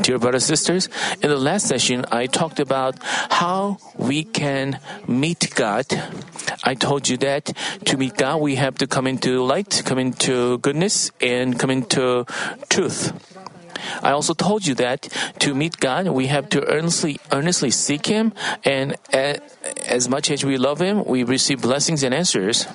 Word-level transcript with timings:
Dear 0.00 0.18
brothers 0.18 0.48
and 0.48 0.58
sisters, 0.58 0.88
in 1.22 1.28
the 1.30 1.36
last 1.36 1.66
session, 1.66 2.04
I 2.12 2.26
talked 2.26 2.60
about 2.60 2.96
how 3.02 3.78
we 3.96 4.24
can 4.24 4.80
meet 5.06 5.52
God. 5.54 5.86
I 6.64 6.74
told 6.74 7.08
you 7.08 7.16
that 7.18 7.52
to 7.86 7.96
meet 7.96 8.16
God, 8.16 8.40
we 8.40 8.54
have 8.56 8.76
to 8.78 8.86
come 8.86 9.06
into 9.06 9.42
light, 9.44 9.82
come 9.84 9.98
into 9.98 10.58
goodness, 10.58 11.10
and 11.20 11.58
come 11.58 11.70
into 11.70 12.24
truth. 12.68 13.12
I 14.02 14.10
also 14.10 14.34
told 14.34 14.66
you 14.66 14.74
that 14.76 15.08
to 15.40 15.54
meet 15.54 15.78
God, 15.78 16.08
we 16.08 16.26
have 16.26 16.48
to 16.50 16.64
earnestly, 16.66 17.18
earnestly 17.32 17.70
seek 17.70 18.06
Him, 18.06 18.32
and 18.64 18.96
as 19.86 20.08
much 20.08 20.30
as 20.30 20.44
we 20.44 20.58
love 20.58 20.80
Him, 20.80 21.04
we 21.04 21.24
receive 21.24 21.62
blessings 21.62 22.02
and 22.02 22.14
answers. 22.14 22.66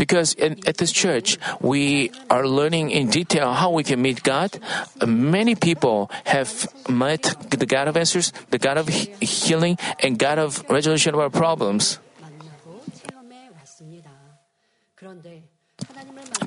Because 0.00 0.32
in, 0.32 0.56
at 0.64 0.80
this 0.80 0.96
church, 0.96 1.36
we 1.60 2.08
are 2.32 2.48
learning 2.48 2.88
in 2.88 3.12
detail 3.12 3.52
how 3.52 3.68
we 3.68 3.84
can 3.84 4.00
meet 4.00 4.24
God. 4.24 4.56
Many 5.04 5.52
people 5.52 6.08
have 6.24 6.72
met 6.88 7.36
the 7.52 7.68
God 7.68 7.84
of 7.84 8.00
answers, 8.00 8.32
the 8.48 8.56
God 8.56 8.80
of 8.80 8.88
healing, 8.88 9.76
and 10.00 10.16
God 10.16 10.40
of 10.40 10.64
resolution 10.72 11.12
of 11.12 11.20
our 11.20 11.28
problems. 11.28 12.00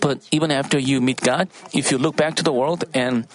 But 0.01 0.17
even 0.31 0.49
after 0.49 0.79
you 0.79 0.99
meet 0.99 1.21
God, 1.21 1.48
if 1.77 1.91
you 1.91 2.01
look 2.01 2.17
back 2.17 2.34
to 2.41 2.43
the 2.43 2.51
world 2.51 2.85
and 2.98 3.27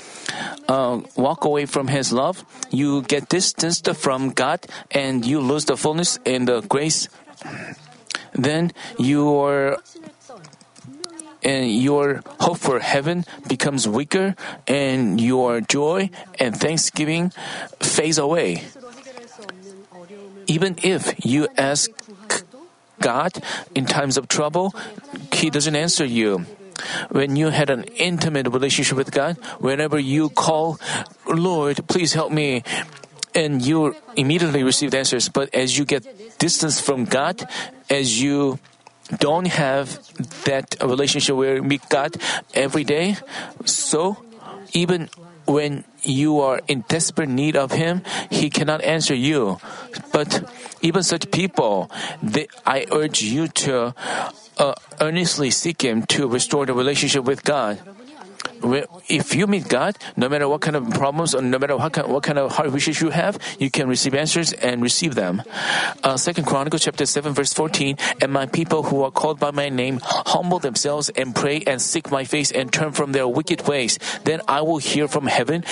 uh, 0.66 0.98
walk 1.14 1.44
away 1.44 1.66
from 1.66 1.86
His 1.86 2.12
love, 2.12 2.42
you 2.74 3.02
get 3.02 3.28
distanced 3.28 3.86
from 3.94 4.34
God 4.34 4.66
and 4.90 5.24
you 5.24 5.38
lose 5.38 5.66
the 5.66 5.76
fullness 5.76 6.18
and 6.26 6.48
the 6.48 6.60
grace. 6.66 7.06
Then 8.32 8.72
your 8.98 9.78
and 11.42 11.70
your 11.70 12.22
hope 12.40 12.58
for 12.58 12.80
heaven 12.80 13.24
becomes 13.46 13.86
weaker, 13.86 14.34
and 14.66 15.20
your 15.20 15.60
joy 15.60 16.10
and 16.38 16.58
thanksgiving 16.58 17.30
fades 17.80 18.18
away. 18.18 18.64
Even 20.46 20.76
if 20.82 21.14
you 21.24 21.46
ask 21.56 21.90
God 23.00 23.38
in 23.74 23.86
times 23.86 24.16
of 24.16 24.26
trouble, 24.26 24.74
He 25.32 25.50
doesn't 25.50 25.76
answer 25.76 26.04
you. 26.04 26.46
When 27.10 27.36
you 27.36 27.50
had 27.50 27.70
an 27.70 27.84
intimate 27.98 28.48
relationship 28.48 28.96
with 28.96 29.10
God, 29.10 29.36
whenever 29.58 29.98
you 29.98 30.30
call, 30.30 30.78
Lord, 31.26 31.86
please 31.86 32.14
help 32.14 32.32
me, 32.32 32.62
and 33.34 33.62
you 33.62 33.94
immediately 34.16 34.62
receive 34.62 34.94
answers. 34.94 35.28
But 35.28 35.54
as 35.54 35.78
you 35.78 35.84
get 35.84 36.06
distance 36.38 36.80
from 36.80 37.04
God, 37.04 37.46
as 37.90 38.22
you 38.22 38.58
don't 39.18 39.46
have 39.48 39.98
that 40.44 40.76
relationship 40.82 41.36
where 41.36 41.56
you 41.56 41.62
meet 41.62 41.88
God 41.88 42.16
every 42.54 42.84
day, 42.84 43.16
so 43.64 44.18
even 44.72 45.08
when 45.46 45.84
you 46.02 46.40
are 46.40 46.60
in 46.68 46.84
desperate 46.88 47.28
need 47.28 47.56
of 47.56 47.72
Him, 47.72 48.02
He 48.30 48.50
cannot 48.50 48.82
answer 48.82 49.14
you. 49.14 49.58
But 50.12 50.44
even 50.82 51.02
such 51.02 51.30
people, 51.30 51.90
they, 52.22 52.48
I 52.66 52.86
urge 52.92 53.22
you 53.22 53.48
to 53.64 53.94
uh, 54.58 54.74
earnestly 55.00 55.50
seek 55.50 55.82
Him 55.82 56.04
to 56.12 56.28
restore 56.28 56.66
the 56.66 56.74
relationship 56.74 57.24
with 57.24 57.44
God. 57.44 57.80
If 59.08 59.34
you 59.34 59.46
meet 59.46 59.68
God, 59.68 59.96
no 60.16 60.28
matter 60.28 60.48
what 60.48 60.60
kind 60.60 60.76
of 60.76 60.90
problems 60.90 61.34
or 61.34 61.42
no 61.42 61.58
matter 61.58 61.76
what 61.76 61.92
kind, 61.92 62.08
what 62.12 62.22
kind 62.22 62.38
of 62.38 62.52
heart 62.52 62.72
wishes 62.72 63.00
you 63.00 63.10
have, 63.10 63.38
you 63.58 63.70
can 63.70 63.88
receive 63.88 64.14
answers 64.14 64.52
and 64.52 64.82
receive 64.82 65.14
them. 65.14 65.42
Uh, 66.02 66.16
Second 66.16 66.44
Chronicles 66.44 66.82
chapter 66.82 67.06
7 67.06 67.32
verse 67.32 67.52
14, 67.52 67.96
and 68.20 68.32
my 68.32 68.46
people 68.46 68.82
who 68.82 69.02
are 69.02 69.10
called 69.10 69.38
by 69.38 69.50
my 69.50 69.68
name 69.68 70.00
humble 70.02 70.58
themselves 70.58 71.08
and 71.10 71.34
pray 71.34 71.62
and 71.66 71.80
seek 71.80 72.10
my 72.10 72.24
face 72.24 72.50
and 72.50 72.72
turn 72.72 72.92
from 72.92 73.12
their 73.12 73.28
wicked 73.28 73.66
ways. 73.66 73.98
Then 74.24 74.40
I 74.48 74.62
will 74.62 74.78
hear 74.78 75.08
from 75.08 75.26
heaven 75.26 75.64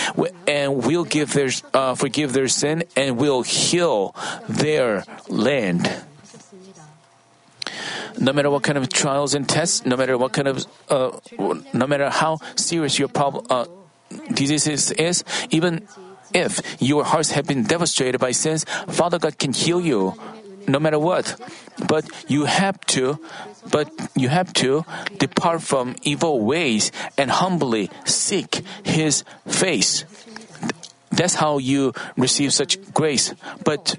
and 0.47 0.85
will 0.85 1.05
give 1.05 1.33
their, 1.33 1.51
uh, 1.75 1.95
forgive 1.95 2.33
their 2.33 2.49
sin 2.49 2.85
and 2.95 3.17
will 3.19 3.43
heal 3.43 4.15
their 4.49 5.05
land 5.29 5.91
no 8.19 8.33
matter 8.33 8.51
what 8.51 8.63
kind 8.63 8.79
of 8.79 8.89
trials 8.89 9.35
and 9.35 9.49
tests, 9.49 9.85
no 9.85 9.97
matter 9.97 10.17
what 10.19 10.33
kind 10.33 10.49
of, 10.49 10.67
uh, 10.89 11.13
no 11.73 11.87
matter 11.87 12.11
how 12.11 12.39
serious 12.57 12.99
your 12.99 13.09
problem, 13.09 13.47
uh, 13.51 13.67
disease 14.33 14.67
is, 14.93 15.25
even 15.51 15.87
if 16.33 16.61
your 16.81 17.05
hearts 17.05 17.33
have 17.33 17.47
been 17.47 17.63
devastated 17.65 18.19
by 18.19 18.31
sins, 18.33 18.65
Father 18.89 19.19
God 19.19 19.39
can 19.39 19.53
heal 19.53 19.81
you, 19.81 20.15
no 20.67 20.79
matter 20.79 20.99
what. 20.99 21.37
But 21.87 22.09
you 22.29 22.45
have 22.45 22.81
to, 22.97 23.21
but 23.71 23.91
you 24.15 24.29
have 24.29 24.53
to 24.55 24.85
depart 25.19 25.63
from 25.63 25.97
evil 26.03 26.41
ways 26.41 26.91
and 27.19 27.31
humbly 27.31 27.91
seek 28.05 28.63
His 28.85 29.25
face. 29.47 30.05
That's 31.11 31.35
how 31.35 31.59
you 31.59 31.93
receive 32.17 32.53
such 32.53 32.77
grace. 32.93 33.35
But 33.65 33.97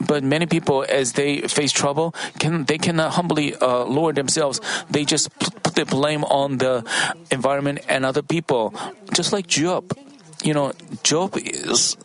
but 0.00 0.22
many 0.22 0.46
people, 0.46 0.84
as 0.88 1.12
they 1.12 1.40
face 1.42 1.72
trouble, 1.72 2.14
can 2.38 2.64
they 2.64 2.78
cannot 2.78 3.12
humbly 3.12 3.54
uh, 3.54 3.84
lower 3.84 4.12
themselves. 4.12 4.60
They 4.90 5.04
just 5.04 5.30
put 5.38 5.74
the 5.74 5.84
blame 5.84 6.24
on 6.24 6.58
the 6.58 6.84
environment 7.30 7.80
and 7.88 8.04
other 8.04 8.22
people. 8.22 8.74
Just 9.12 9.32
like 9.32 9.46
Job, 9.46 9.96
you 10.42 10.54
know, 10.54 10.72
Job 11.02 11.36
is 11.36 11.96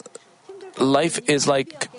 life 0.78 1.19
is 1.29 1.47
like 1.47 1.90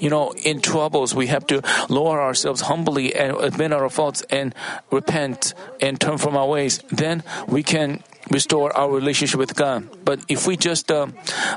you 0.00 0.10
know, 0.10 0.32
in 0.32 0.60
troubles, 0.60 1.14
we 1.14 1.28
have 1.28 1.46
to 1.46 1.62
lower 1.88 2.20
ourselves 2.20 2.62
humbly 2.62 3.14
and 3.14 3.36
admit 3.36 3.72
our 3.72 3.88
faults 3.88 4.22
and 4.30 4.54
repent 4.90 5.54
and 5.80 6.00
turn 6.00 6.18
from 6.18 6.36
our 6.36 6.46
ways. 6.46 6.80
Then 6.90 7.22
we 7.46 7.62
can 7.62 8.02
restore 8.30 8.76
our 8.76 8.90
relationship 8.90 9.38
with 9.38 9.54
God. 9.54 9.88
But 10.04 10.20
if 10.28 10.46
we 10.46 10.56
just 10.56 10.90
uh, 10.90 11.06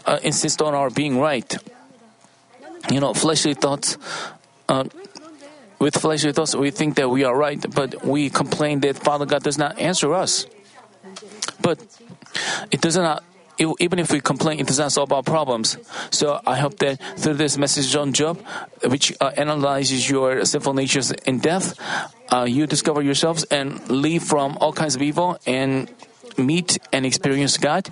uh, 0.05 0.19
insist 0.23 0.61
on 0.61 0.73
our 0.73 0.89
being 0.89 1.19
right, 1.19 1.55
you 2.89 2.99
know, 2.99 3.13
fleshly 3.13 3.53
thoughts. 3.53 3.97
Uh, 4.69 4.85
with 5.79 5.95
fleshly 5.95 6.33
thoughts, 6.33 6.55
we 6.55 6.71
think 6.71 6.95
that 6.95 7.09
we 7.09 7.23
are 7.23 7.35
right, 7.37 7.63
but 7.73 8.03
we 8.03 8.29
complain 8.29 8.79
that 8.81 8.97
Father 8.97 9.25
God 9.25 9.43
does 9.43 9.57
not 9.57 9.77
answer 9.77 10.13
us. 10.13 10.47
But 11.61 11.79
it 12.71 12.81
does 12.81 12.97
not. 12.97 13.23
Even 13.79 13.97
if 13.97 14.11
we 14.11 14.21
complain, 14.21 14.59
it 14.59 14.67
does 14.67 14.77
not 14.77 14.91
solve 14.91 15.11
our 15.11 15.23
problems. 15.23 15.77
So 16.11 16.39
I 16.45 16.57
hope 16.57 16.77
that 16.77 17.01
through 17.17 17.35
this 17.35 17.57
message 17.57 17.95
on 17.95 18.13
Job, 18.13 18.39
which 18.85 19.11
uh, 19.19 19.31
analyzes 19.35 20.07
your 20.07 20.45
sinful 20.45 20.75
natures 20.75 21.09
in 21.09 21.39
death, 21.39 21.73
uh, 22.31 22.43
you 22.43 22.67
discover 22.67 23.01
yourselves 23.01 23.45
and 23.45 23.81
leave 23.89 24.21
from 24.21 24.59
all 24.61 24.73
kinds 24.73 24.95
of 24.95 25.01
evil 25.01 25.39
and 25.47 25.89
meet 26.37 26.77
and 26.93 27.03
experience 27.03 27.57
God 27.57 27.89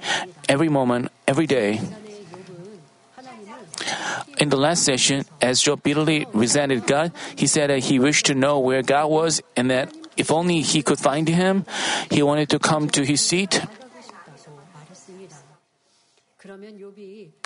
every 0.48 0.70
moment, 0.70 1.12
every 1.28 1.48
day. 1.48 1.82
In 4.38 4.50
the 4.50 4.58
last 4.58 4.84
session, 4.84 5.24
as 5.42 5.62
Job 5.62 5.84
bitterly 5.84 6.28
resented 6.34 6.88
God, 6.88 7.12
he 7.36 7.48
said 7.48 7.70
that 7.70 7.86
he 7.86 8.00
wished 8.00 8.26
to 8.28 8.36
know 8.36 8.60
where 8.60 8.82
God 8.82 9.08
was 9.08 9.42
and 9.56 9.72
that 9.72 9.94
if 10.18 10.32
only 10.32 10.62
he 10.62 10.82
could 10.82 11.00
find 11.00 11.28
him, 11.28 11.66
he 12.12 12.24
wanted 12.24 12.50
to 12.50 12.60
come 12.60 12.90
to 12.90 13.06
his 13.06 13.22
seat. 13.22 13.62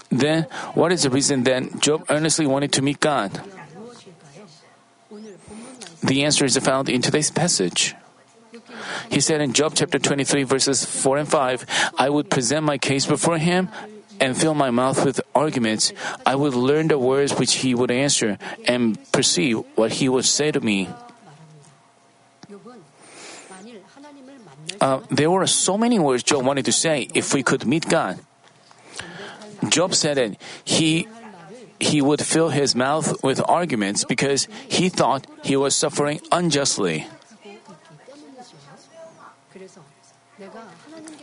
Then, 0.09 0.43
what 0.73 0.91
is 0.91 1.03
the 1.03 1.09
reason 1.09 1.43
that 1.43 1.79
Job 1.79 2.05
earnestly 2.09 2.45
wanted 2.45 2.73
to 2.73 2.81
meet 2.81 2.99
God? 2.99 3.39
The 6.03 6.23
answer 6.23 6.45
is 6.45 6.57
found 6.57 6.89
in 6.89 7.01
today's 7.01 7.29
passage. 7.31 7.95
He 9.09 9.19
said 9.19 9.41
in 9.41 9.53
Job 9.53 9.73
chapter 9.75 9.99
23, 9.99 10.43
verses 10.43 10.85
4 10.85 11.17
and 11.17 11.29
5, 11.29 11.93
I 11.97 12.09
would 12.09 12.29
present 12.29 12.65
my 12.65 12.77
case 12.77 13.05
before 13.05 13.37
him 13.37 13.69
and 14.19 14.37
fill 14.37 14.53
my 14.53 14.69
mouth 14.69 15.05
with 15.05 15.21
arguments, 15.33 15.93
I 16.25 16.35
would 16.35 16.53
learn 16.53 16.87
the 16.87 16.99
words 16.99 17.33
which 17.37 17.65
he 17.65 17.73
would 17.73 17.91
answer 17.91 18.37
and 18.67 18.97
perceive 19.11 19.63
what 19.75 19.93
he 19.93 20.09
would 20.09 20.25
say 20.25 20.51
to 20.51 20.59
me. 20.59 20.89
Uh, 24.79 25.01
there 25.09 25.29
were 25.29 25.47
so 25.47 25.77
many 25.77 25.99
words 25.99 26.23
Job 26.23 26.45
wanted 26.45 26.65
to 26.65 26.71
say 26.71 27.09
if 27.13 27.33
we 27.33 27.43
could 27.43 27.65
meet 27.65 27.89
God. 27.89 28.19
Job 29.67 29.93
said 29.93 30.17
that 30.17 30.37
he 30.63 31.07
he 31.79 32.01
would 32.01 32.19
fill 32.19 32.49
his 32.49 32.75
mouth 32.75 33.23
with 33.23 33.41
arguments 33.47 34.03
because 34.03 34.47
he 34.67 34.89
thought 34.89 35.25
he 35.43 35.55
was 35.55 35.75
suffering 35.75 36.19
unjustly. 36.31 37.07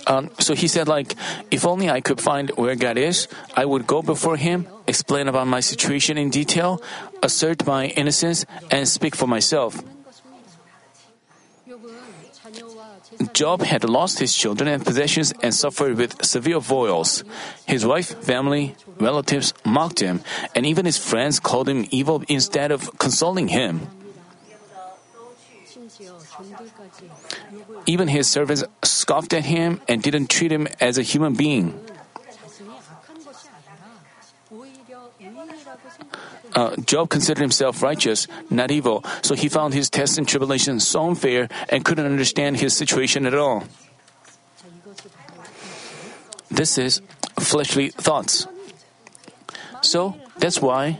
Um, 0.06 0.30
so 0.38 0.54
he 0.54 0.68
said, 0.68 0.88
like, 0.88 1.14
if 1.50 1.66
only 1.66 1.90
I 1.90 2.00
could 2.00 2.20
find 2.20 2.50
where 2.50 2.76
God 2.76 2.96
is, 2.96 3.28
I 3.56 3.64
would 3.64 3.86
go 3.86 4.02
before 4.02 4.36
Him, 4.36 4.66
explain 4.86 5.26
about 5.26 5.46
my 5.48 5.60
situation 5.60 6.16
in 6.16 6.30
detail, 6.30 6.80
assert 7.22 7.66
my 7.66 7.86
innocence, 7.86 8.46
and 8.70 8.88
speak 8.88 9.16
for 9.16 9.26
myself. 9.26 9.82
Job 13.32 13.62
had 13.62 13.88
lost 13.88 14.18
his 14.18 14.34
children 14.34 14.68
and 14.68 14.84
possessions 14.84 15.32
and 15.42 15.54
suffered 15.54 15.96
with 15.96 16.24
severe 16.24 16.60
boils. 16.60 17.24
His 17.66 17.86
wife, 17.86 18.14
family, 18.22 18.76
relatives 18.98 19.54
mocked 19.64 20.00
him, 20.00 20.20
and 20.54 20.66
even 20.66 20.84
his 20.86 20.98
friends 20.98 21.40
called 21.40 21.68
him 21.68 21.86
evil 21.90 22.22
instead 22.28 22.70
of 22.70 22.98
consoling 22.98 23.48
him. 23.48 23.88
Even 27.86 28.08
his 28.08 28.28
servants 28.28 28.64
scoffed 28.82 29.32
at 29.32 29.44
him 29.44 29.80
and 29.88 30.02
didn't 30.02 30.28
treat 30.28 30.52
him 30.52 30.68
as 30.80 30.98
a 30.98 31.02
human 31.02 31.34
being. 31.34 31.78
Uh, 36.54 36.76
Job 36.76 37.10
considered 37.10 37.40
himself 37.40 37.82
righteous, 37.82 38.26
not 38.50 38.70
evil, 38.70 39.04
so 39.22 39.34
he 39.34 39.48
found 39.48 39.74
his 39.74 39.90
tests 39.90 40.16
and 40.16 40.26
tribulations 40.26 40.86
so 40.86 41.08
unfair 41.08 41.48
and 41.68 41.84
couldn't 41.84 42.06
understand 42.06 42.56
his 42.56 42.76
situation 42.76 43.26
at 43.26 43.34
all. 43.34 43.64
This 46.50 46.78
is 46.78 47.02
fleshly 47.38 47.90
thoughts. 47.90 48.46
So 49.82 50.16
that's 50.38 50.60
why, 50.60 50.98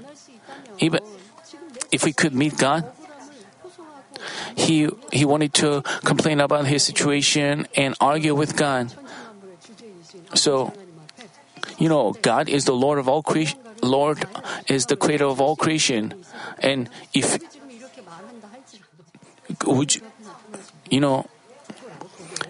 even 0.79 1.01
if 1.91 2.05
we 2.05 2.13
could 2.13 2.35
meet 2.35 2.59
God, 2.59 2.85
he 4.57 4.89
he 5.13 5.25
wanted 5.25 5.53
to 5.61 5.85
complain 6.03 6.41
about 6.41 6.67
his 6.67 6.83
situation 6.83 7.69
and 7.77 7.95
argue 8.01 8.35
with 8.35 8.57
God. 8.57 8.91
So, 10.35 10.73
you 11.79 11.89
know, 11.89 12.17
God 12.25 12.49
is 12.49 12.65
the 12.65 12.73
Lord 12.73 12.99
of 12.99 13.07
all 13.07 13.23
creation. 13.23 13.61
Lord 13.85 14.25
is 14.67 14.87
the 14.87 14.97
creator 14.97 15.29
of 15.29 15.41
all 15.41 15.55
creation, 15.55 16.17
and 16.59 16.89
if 17.13 17.37
would 19.69 19.95
you, 19.95 20.01
you 20.91 21.01
know, 21.01 21.29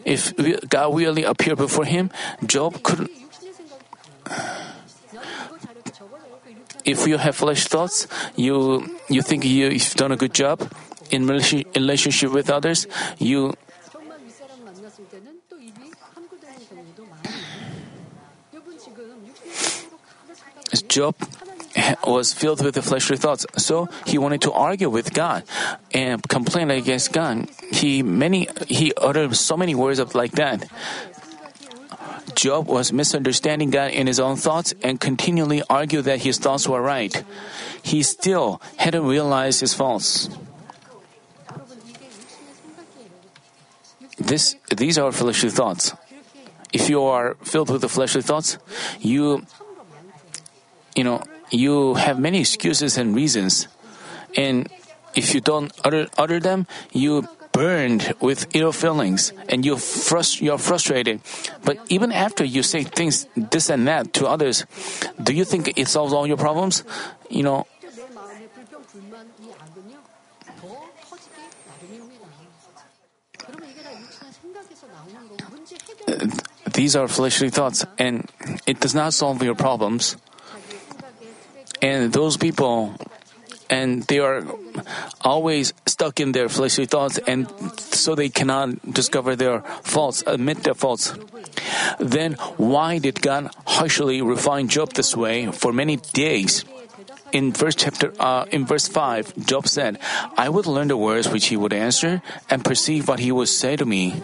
if 0.07 0.31
God 0.71 0.95
really 0.95 1.25
appeared 1.25 1.59
before 1.59 1.85
him, 1.85 2.15
Job 2.47 2.83
couldn't. 2.87 3.11
If 6.87 7.03
you 7.11 7.19
have 7.19 7.35
flesh 7.35 7.67
thoughts, 7.67 8.07
you 8.39 8.87
you 9.11 9.21
think 9.21 9.45
you, 9.45 9.75
you've 9.75 9.99
done 9.99 10.15
a 10.15 10.17
good 10.17 10.33
job 10.33 10.63
in 11.11 11.27
relationship 11.27 12.33
with 12.33 12.51
others, 12.51 12.87
you 13.19 13.55
Job 20.89 21.15
was 22.07 22.33
filled 22.33 22.65
with 22.65 22.75
the 22.75 22.83
fleshly 22.83 23.17
thoughts, 23.17 23.47
so 23.57 23.89
he 24.07 24.19
wanted 24.19 24.41
to 24.43 24.53
argue 24.53 24.89
with 24.89 25.13
God 25.13 25.45
and 25.93 26.23
complain 26.29 26.71
against 26.71 27.13
God. 27.13 27.49
He 27.71 28.03
many 28.03 28.49
he 28.67 28.93
uttered 28.97 29.37
so 29.37 29.57
many 29.57 29.75
words 29.75 29.99
of 29.99 30.15
like 30.15 30.33
that. 30.33 30.67
Job 32.35 32.69
was 32.69 32.93
misunderstanding 32.93 33.71
God 33.71 33.93
in 33.93 34.07
his 34.07 34.21
own 34.21 34.37
thoughts 34.37 34.75
and 34.83 35.01
continually 35.01 35.63
argued 35.71 36.05
that 36.05 36.21
his 36.21 36.39
thoughts 36.39 36.69
were 36.69 36.83
right. 36.83 37.25
He 37.83 38.03
still 38.03 38.61
hadn't 38.77 39.07
realized 39.07 39.61
his 39.61 39.73
faults. 39.73 40.29
This, 44.19 44.57
these 44.75 44.99
are 44.99 45.13
fleshly 45.13 45.51
thoughts. 45.51 45.93
If 46.73 46.89
you 46.89 47.03
are 47.03 47.35
filled 47.43 47.71
with 47.71 47.83
the 47.83 47.89
fleshly 47.89 48.23
thoughts, 48.23 48.59
you, 49.01 49.47
you 50.95 51.05
know, 51.05 51.23
you 51.51 51.95
have 51.95 52.19
many 52.19 52.41
excuses 52.41 52.99
and 52.99 53.15
reasons. 53.15 53.69
And 54.37 54.69
if 55.15 55.35
you 55.35 55.41
don't 55.41 55.73
utter, 55.85 56.09
utter 56.19 56.41
them, 56.41 56.67
you 56.93 57.29
burned 57.53 58.13
with 58.21 58.55
ill 58.55 58.73
feelings 58.73 59.33
and 59.49 59.65
you 59.65 59.77
frust- 59.77 60.43
you're 60.43 60.59
frustrated. 60.59 61.21
But 61.65 61.79
even 61.89 62.13
after 62.13 62.45
you 62.45 62.63
say 62.63 62.85
things, 62.85 63.27
this 63.37 63.71
and 63.71 63.89
that 63.89 64.13
to 64.15 64.27
others, 64.27 64.67
do 65.23 65.33
you 65.33 65.45
think 65.45 65.73
it 65.79 65.89
solves 65.89 66.13
all 66.13 66.27
your 66.27 66.37
problems? 66.37 66.85
You 67.31 67.43
know, 67.43 67.67
these 76.77 76.95
are 76.95 77.09
fleshly 77.09 77.49
thoughts 77.49 77.89
and 77.97 78.29
it 78.69 78.81
does 78.81 78.95
not 78.95 79.17
solve 79.17 79.43
your 79.43 79.57
problems. 79.57 80.17
And 81.81 82.13
those 82.13 82.37
people, 82.37 82.93
and 83.73 84.05
they 84.05 84.21
are 84.21 84.45
always 85.25 85.73
stuck 85.87 86.21
in 86.21 86.33
their 86.33 86.49
fleshly 86.49 86.85
thoughts 86.85 87.17
and 87.27 87.49
so 87.81 88.15
they 88.15 88.29
cannot 88.29 88.77
discover 88.93 89.35
their 89.35 89.65
faults, 89.83 90.23
admit 90.27 90.65
their 90.65 90.77
faults. 90.77 91.17
Then 91.99 92.37
why 92.61 92.99
did 93.01 93.25
God 93.25 93.49
harshly 93.67 94.21
refine 94.21 94.69
Job 94.69 94.93
this 94.93 95.17
way 95.17 95.49
for 95.49 95.73
many 95.73 95.97
days? 96.13 96.65
In 97.33 97.53
verse 97.53 97.75
chapter, 97.75 98.13
uh, 98.21 98.45
in 98.53 98.67
verse 98.67 98.87
five, 98.87 99.33
Job 99.35 99.67
said, 99.67 99.99
"I 100.39 100.49
would 100.49 100.67
learn 100.67 100.89
the 100.89 100.97
words 100.97 101.29
which 101.29 101.49
he 101.49 101.57
would 101.57 101.73
answer 101.73 102.23
and 102.49 102.63
perceive 102.63 103.09
what 103.09 103.19
he 103.19 103.33
would 103.33 103.49
say 103.49 103.77
to 103.77 103.85
me." 103.85 104.23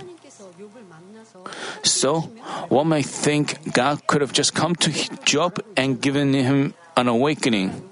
So, 1.82 2.20
one 2.68 2.88
might 2.88 3.06
think 3.06 3.72
God 3.72 4.06
could 4.06 4.20
have 4.20 4.32
just 4.32 4.54
come 4.54 4.74
to 4.76 4.90
Job 5.24 5.62
and 5.76 6.00
given 6.00 6.32
him 6.32 6.74
an 6.96 7.08
awakening. 7.08 7.88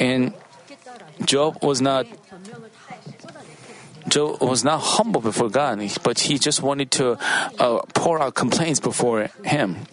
And 0.00 0.34
Job 1.24 1.62
was 1.62 1.80
not 1.80 2.06
Job 4.08 4.42
was 4.42 4.64
not 4.64 4.80
humble 4.80 5.20
before 5.20 5.48
God, 5.48 5.80
but 6.02 6.20
he 6.20 6.38
just 6.38 6.62
wanted 6.62 6.90
to 6.92 7.18
uh, 7.58 7.80
pour 7.94 8.20
out 8.20 8.34
complaints 8.34 8.80
before 8.80 9.30
him. 9.44 9.86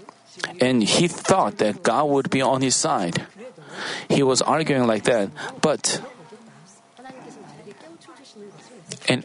And 0.59 0.83
he 0.83 1.07
thought 1.07 1.57
that 1.59 1.83
God 1.83 2.09
would 2.09 2.29
be 2.29 2.41
on 2.41 2.61
his 2.61 2.75
side. 2.75 3.25
He 4.09 4.23
was 4.23 4.41
arguing 4.41 4.85
like 4.87 5.03
that, 5.03 5.29
but 5.61 6.01
and 9.07 9.23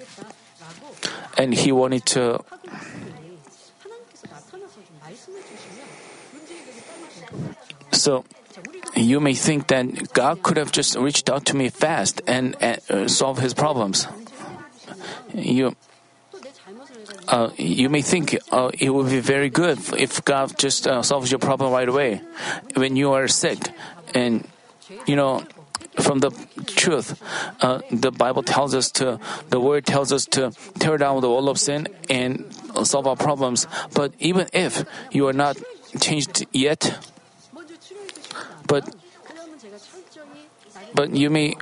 and 1.36 1.54
he 1.54 1.72
wanted 1.72 2.04
to 2.06 2.40
so 7.92 8.24
you 8.94 9.20
may 9.20 9.34
think 9.34 9.68
that 9.68 10.12
God 10.12 10.42
could 10.42 10.56
have 10.56 10.72
just 10.72 10.96
reached 10.96 11.28
out 11.28 11.44
to 11.46 11.56
me 11.56 11.68
fast 11.68 12.22
and, 12.26 12.56
uh, 12.62 13.08
solve 13.08 13.38
his 13.38 13.52
problems. 13.52 14.06
You 15.34 15.76
uh, 17.28 17.50
you 17.56 17.88
may 17.88 18.02
think 18.02 18.36
uh, 18.50 18.70
it 18.78 18.90
would 18.90 19.10
be 19.10 19.20
very 19.20 19.50
good 19.50 19.78
if 19.98 20.24
God 20.24 20.56
just 20.58 20.86
uh, 20.86 21.02
solves 21.02 21.30
your 21.30 21.38
problem 21.38 21.72
right 21.72 21.88
away 21.88 22.20
when 22.74 22.96
you 22.96 23.12
are 23.12 23.28
sick. 23.28 23.58
And, 24.14 24.46
you 25.06 25.16
know, 25.16 25.42
from 25.98 26.20
the 26.20 26.30
truth. 26.66 27.20
Uh, 27.60 27.80
the 27.90 28.10
Bible 28.10 28.42
tells 28.42 28.74
us 28.74 28.90
to, 28.92 29.18
the 29.50 29.60
Word 29.60 29.86
tells 29.86 30.12
us 30.12 30.26
to 30.26 30.52
tear 30.78 30.96
down 30.96 31.20
the 31.20 31.28
wall 31.28 31.48
of 31.48 31.58
sin 31.58 31.88
and 32.10 32.44
solve 32.84 33.06
our 33.06 33.16
problems. 33.16 33.66
But 33.94 34.12
even 34.18 34.48
if 34.52 34.84
you 35.10 35.26
are 35.28 35.32
not 35.32 35.56
changed 36.00 36.46
yet, 36.52 36.98
but 38.66 38.94
but 40.94 41.14
you 41.14 41.30
may 41.30 41.54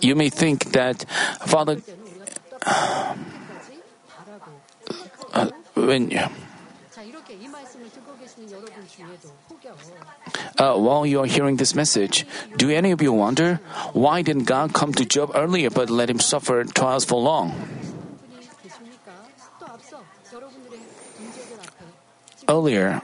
you 0.00 0.14
may 0.14 0.28
think 0.28 0.72
that 0.72 1.04
Father 1.46 1.80
uh, 2.66 3.14
when 5.74 6.10
uh, 10.58 10.74
while 10.76 11.06
you 11.06 11.20
are 11.20 11.26
hearing 11.26 11.56
this 11.56 11.74
message, 11.74 12.26
do 12.56 12.70
any 12.70 12.90
of 12.90 13.00
you 13.02 13.12
wonder 13.12 13.60
why 13.92 14.22
didn't 14.22 14.44
God 14.44 14.72
come 14.72 14.92
to 14.94 15.04
Job 15.04 15.32
earlier 15.34 15.70
but 15.70 15.90
let 15.90 16.10
him 16.10 16.18
suffer 16.18 16.64
trials 16.64 17.04
for 17.04 17.20
long? 17.20 17.54
Earlier, 22.48 23.00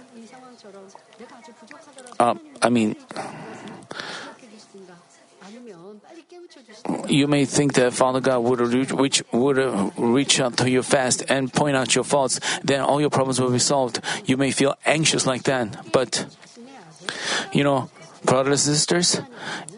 uh, 2.18 2.34
I 2.60 2.68
mean, 2.68 2.96
you 7.08 7.26
may 7.26 7.44
think 7.44 7.74
that 7.74 7.92
Father 7.92 8.20
God 8.20 8.40
would 8.40 8.60
reach, 8.60 9.22
would 9.32 9.58
reach 9.96 10.40
out 10.40 10.56
to 10.58 10.68
you 10.68 10.82
fast 10.82 11.24
and 11.28 11.52
point 11.52 11.76
out 11.76 11.94
your 11.94 12.04
faults, 12.04 12.40
then 12.62 12.80
all 12.80 13.00
your 13.00 13.10
problems 13.10 13.40
will 13.40 13.50
be 13.50 13.58
solved. 13.58 14.00
You 14.26 14.36
may 14.36 14.50
feel 14.50 14.74
anxious 14.84 15.26
like 15.26 15.44
that, 15.44 15.92
but 15.92 16.26
you 17.52 17.64
know, 17.64 17.90
brothers 18.24 18.66
and 18.66 18.76
sisters, 18.76 19.20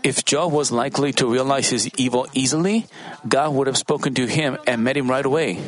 if 0.03 0.25
Job 0.25 0.53
was 0.53 0.73
likely 0.73 1.13
to 1.15 1.31
realize 1.31 1.69
his 1.69 1.89
evil 1.97 2.27
easily, 2.33 2.87
God 3.29 3.55
would 3.55 3.67
have 3.67 3.79
spoken 3.79 4.15
to 4.15 4.27
him 4.27 4.59
and 4.67 4.83
met 4.85 4.97
him 4.97 5.11
right 5.11 5.25
away. 5.25 5.61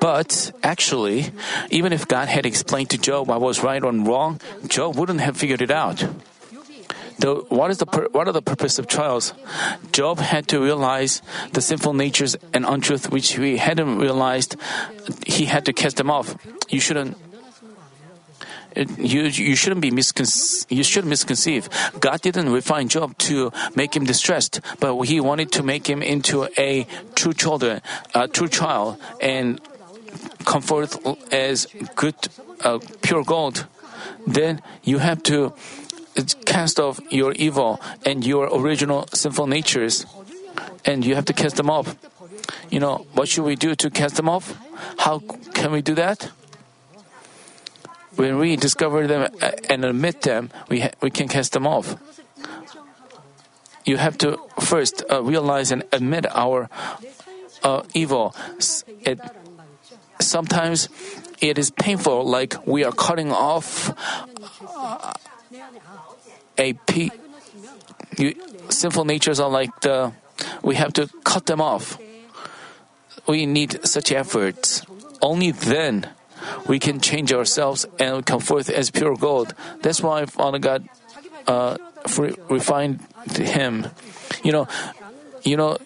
But 0.00 0.52
actually, 0.62 1.30
even 1.70 1.92
if 1.92 2.08
God 2.08 2.28
had 2.28 2.46
explained 2.46 2.90
to 2.90 2.98
Job 2.98 3.28
what 3.28 3.40
was 3.40 3.62
right 3.62 3.82
or 3.82 3.92
wrong, 3.92 4.40
Job 4.66 4.96
wouldn't 4.96 5.20
have 5.20 5.36
figured 5.36 5.62
it 5.62 5.70
out. 5.70 6.04
The, 7.18 7.36
what 7.48 7.70
is 7.70 7.78
the 7.78 7.86
what 8.10 8.26
are 8.26 8.32
the 8.32 8.42
purpose 8.42 8.78
of 8.78 8.88
trials? 8.88 9.32
Job 9.92 10.18
had 10.18 10.48
to 10.48 10.60
realize 10.60 11.22
the 11.52 11.60
sinful 11.60 11.94
natures 11.94 12.36
and 12.52 12.66
untruth 12.66 13.10
which 13.10 13.34
he 13.34 13.56
hadn't 13.56 13.98
realized. 13.98 14.56
He 15.24 15.44
had 15.44 15.64
to 15.66 15.72
cast 15.72 15.96
them 15.96 16.10
off. 16.10 16.34
You 16.68 16.80
shouldn't 16.80 17.16
you 18.76 19.22
you 19.22 19.54
shouldn't 19.54 19.80
be 19.80 19.90
misconce- 19.90 20.66
you 20.68 20.82
should 20.82 21.04
misconceive. 21.04 21.68
God 22.00 22.20
didn't 22.20 22.50
refine 22.50 22.88
Job 22.88 23.16
to 23.28 23.52
make 23.74 23.94
him 23.96 24.04
distressed, 24.04 24.60
but 24.80 25.00
He 25.04 25.20
wanted 25.20 25.52
to 25.52 25.62
make 25.62 25.88
him 25.88 26.02
into 26.02 26.48
a 26.58 26.86
true 27.14 27.32
children, 27.32 27.80
a 28.14 28.28
true 28.28 28.48
child, 28.48 28.98
and 29.20 29.60
comfort 30.44 30.96
as 31.32 31.66
good, 31.94 32.14
uh, 32.62 32.78
pure 33.02 33.24
gold. 33.24 33.66
Then 34.26 34.60
you 34.82 34.98
have 34.98 35.22
to 35.24 35.54
cast 36.44 36.78
off 36.78 37.00
your 37.10 37.32
evil 37.32 37.80
and 38.04 38.24
your 38.24 38.48
original 38.52 39.06
sinful 39.12 39.46
natures, 39.46 40.06
and 40.84 41.04
you 41.04 41.14
have 41.14 41.24
to 41.26 41.32
cast 41.32 41.56
them 41.56 41.70
off. 41.70 41.96
You 42.70 42.80
know, 42.80 43.06
what 43.12 43.28
should 43.28 43.44
we 43.44 43.56
do 43.56 43.74
to 43.74 43.90
cast 43.90 44.16
them 44.16 44.28
off? 44.28 44.54
How 44.98 45.20
can 45.52 45.72
we 45.72 45.82
do 45.82 45.94
that? 45.94 46.30
When 48.16 48.38
we 48.38 48.56
discover 48.56 49.06
them 49.06 49.28
uh, 49.40 49.50
and 49.68 49.84
admit 49.84 50.22
them, 50.22 50.50
we, 50.68 50.80
ha- 50.80 50.94
we 51.00 51.10
can 51.10 51.28
cast 51.28 51.52
them 51.52 51.66
off. 51.66 51.96
You 53.84 53.96
have 53.98 54.16
to 54.18 54.38
first 54.60 55.04
uh, 55.10 55.22
realize 55.22 55.70
and 55.70 55.84
admit 55.92 56.26
our 56.30 56.70
uh, 57.62 57.82
evil. 57.92 58.34
It, 59.02 59.20
sometimes 60.20 60.88
it 61.40 61.58
is 61.58 61.70
painful, 61.70 62.24
like 62.24 62.66
we 62.66 62.84
are 62.84 62.92
cutting 62.92 63.32
off 63.32 63.92
uh, 64.74 65.12
a 66.56 66.72
pe- 66.72 67.10
you, 68.16 68.34
sinful 68.68 69.04
natures 69.04 69.40
are 69.40 69.50
like 69.50 69.80
the 69.80 70.12
we 70.62 70.76
have 70.76 70.92
to 70.94 71.08
cut 71.24 71.46
them 71.46 71.60
off. 71.60 71.98
We 73.26 73.46
need 73.46 73.86
such 73.86 74.12
efforts. 74.12 74.82
Only 75.20 75.50
then 75.50 76.08
we 76.66 76.78
can 76.78 77.00
change 77.00 77.32
ourselves 77.32 77.86
and 77.98 78.24
come 78.24 78.40
forth 78.40 78.70
as 78.70 78.90
pure 78.90 79.16
gold. 79.16 79.54
That's 79.82 80.00
why 80.02 80.26
Father 80.26 80.58
God 80.58 80.88
uh, 81.46 81.76
refined 82.48 83.00
him. 83.36 83.88
You 84.42 84.52
know, 84.52 84.68
you 85.42 85.56
know 85.56 85.78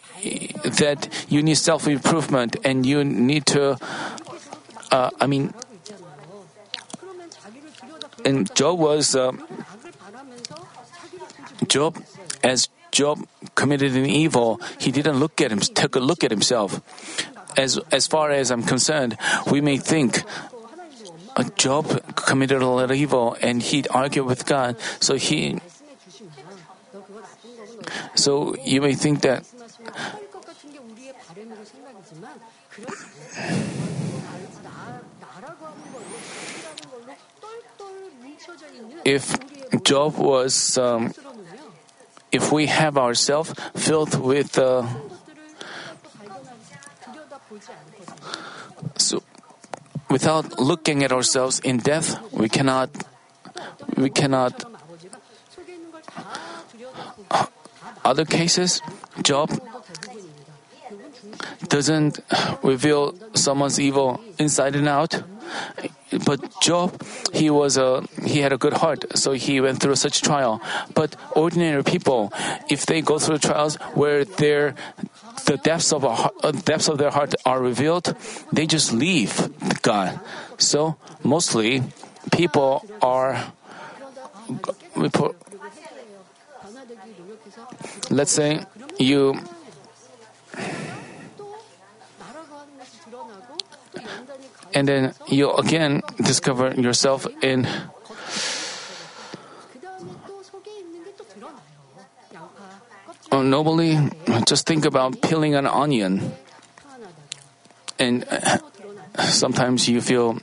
that 0.65 1.09
you 1.29 1.43
need 1.43 1.57
self 1.57 1.87
improvement 1.87 2.57
and 2.65 2.87
you 2.87 3.05
need 3.05 3.47
to. 3.47 3.79
Uh, 4.91 5.11
I 5.21 5.27
mean, 5.27 5.53
and 8.25 8.53
Job 8.55 8.79
was 8.79 9.15
uh, 9.15 9.33
Job 11.67 12.03
as 12.43 12.69
Job 12.91 13.27
committed 13.55 13.95
an 13.95 14.07
evil. 14.07 14.61
He 14.79 14.91
didn't 14.91 15.19
look 15.19 15.41
at 15.41 15.53
him, 15.53 15.61
take 15.61 15.95
a 15.95 16.01
look 16.01 16.25
at 16.25 16.31
himself 16.31 16.81
as, 17.59 17.79
as 17.91 18.07
far 18.07 18.31
as 18.31 18.51
I'm 18.51 18.63
concerned, 18.63 19.19
we 19.51 19.61
may 19.61 19.77
think 19.77 20.23
Job 21.57 22.15
committed 22.15 22.63
a 22.63 22.67
lot 22.67 22.91
of 22.91 22.97
evil 22.97 23.37
and 23.43 23.61
he 23.61 23.85
argued 23.91 24.27
with 24.27 24.47
God, 24.47 24.77
so 25.01 25.17
he. 25.17 25.59
So 28.15 28.55
you 28.65 28.81
may 28.81 28.95
think 28.95 29.23
that. 29.23 29.45
If 39.05 39.83
Job 39.83 40.17
was, 40.17 40.79
um, 40.79 41.13
if 42.31 42.53
we 42.53 42.67
have 42.67 42.97
ourselves 42.97 43.53
filled 43.75 44.15
with. 44.21 44.59
Uh, 44.59 44.87
without 50.11 50.59
looking 50.59 51.03
at 51.03 51.13
ourselves 51.13 51.61
in 51.61 51.79
depth, 51.79 52.19
we 52.33 52.49
cannot, 52.49 52.91
we 53.97 54.11
cannot. 54.11 54.65
Other 58.05 58.25
cases, 58.25 58.81
Job 59.23 59.51
doesn't 61.69 62.21
reveal 62.63 63.15
someone's 63.35 63.79
evil 63.79 64.21
inside 64.39 64.77
and 64.77 64.89
out. 64.89 65.23
But 66.25 66.61
Job, 66.61 67.03
he 67.35 67.51
was 67.51 67.77
a 67.77 68.05
he 68.25 68.41
had 68.41 68.53
a 68.53 68.59
good 68.59 68.73
heart, 68.75 69.05
so 69.17 69.33
he 69.33 69.61
went 69.61 69.81
through 69.81 69.97
such 69.97 70.23
trial. 70.23 70.61
But 70.95 71.17
ordinary 71.37 71.85
people, 71.85 72.33
if 72.69 72.87
they 72.87 73.03
go 73.03 73.19
through 73.19 73.39
trials 73.39 73.77
where 73.93 74.25
their 74.25 74.75
the 75.45 75.57
depths 75.57 75.93
of, 75.93 76.05
our, 76.05 76.31
uh, 76.43 76.53
depths 76.53 76.89
of 76.89 76.99
their 76.99 77.11
heart 77.11 77.35
are 77.45 77.61
revealed, 77.61 78.15
they 78.53 78.67
just 78.67 78.93
leave 78.93 79.51
God. 79.83 80.21
So 80.59 80.97
mostly 81.23 81.83
people 82.31 82.85
are. 83.03 83.53
Let's 88.11 88.33
say 88.33 88.65
you. 88.99 89.39
And 94.75 94.89
then 94.89 95.15
you 95.29 95.53
again 95.53 96.03
discover 96.23 96.75
yourself 96.75 97.27
in 97.43 97.67
Oh, 103.31 103.43
normally, 103.43 103.99
just 104.47 104.67
think 104.67 104.85
about 104.85 105.21
peeling 105.21 105.55
an 105.55 105.67
onion. 105.67 106.33
And 107.99 108.25
uh, 108.31 108.59
sometimes 109.19 109.89
you 109.89 110.01
feel 110.01 110.39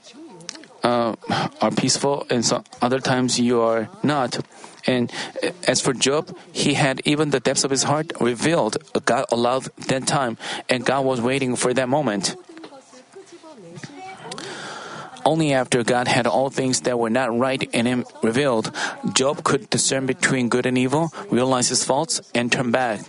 uh, 0.83 1.15
are 1.61 1.71
peaceful, 1.71 2.27
and 2.29 2.45
so 2.45 2.63
other 2.81 2.99
times 2.99 3.39
you 3.39 3.61
are 3.61 3.89
not. 4.03 4.39
And 4.85 5.11
uh, 5.41 5.49
as 5.67 5.81
for 5.81 5.93
Job, 5.93 6.35
he 6.51 6.75
had 6.75 7.01
even 7.05 7.31
the 7.31 7.39
depths 7.39 7.63
of 7.63 7.71
his 7.71 7.83
heart 7.83 8.13
revealed. 8.21 8.77
God 9.05 9.25
allowed 9.31 9.65
that 9.87 10.05
time, 10.05 10.37
and 10.69 10.85
God 10.85 11.05
was 11.05 11.19
waiting 11.19 11.55
for 11.55 11.73
that 11.73 11.89
moment. 11.89 12.35
Only 15.25 15.53
after 15.53 15.84
God 15.84 16.08
had 16.08 16.27
all 16.27 16.50
things 16.50 16.82
that 16.82 17.00
were 17.00 17.10
not 17.10 17.36
right 17.36 17.62
in 17.74 17.88
him 17.88 18.05
revealed, 18.22 18.70
Job 19.13 19.44
could 19.44 19.70
discern 19.72 20.05
between 20.05 20.50
good 20.50 20.65
and 20.65 20.77
evil, 20.77 21.12
realize 21.29 21.70
his 21.70 21.84
faults, 21.84 22.22
and 22.36 22.51
turn 22.51 22.70
back. 22.70 23.01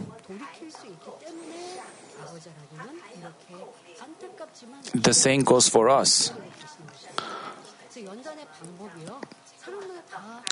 The 4.95 5.13
same 5.13 5.45
goes 5.45 5.69
for 5.69 5.91
us. 5.91 6.33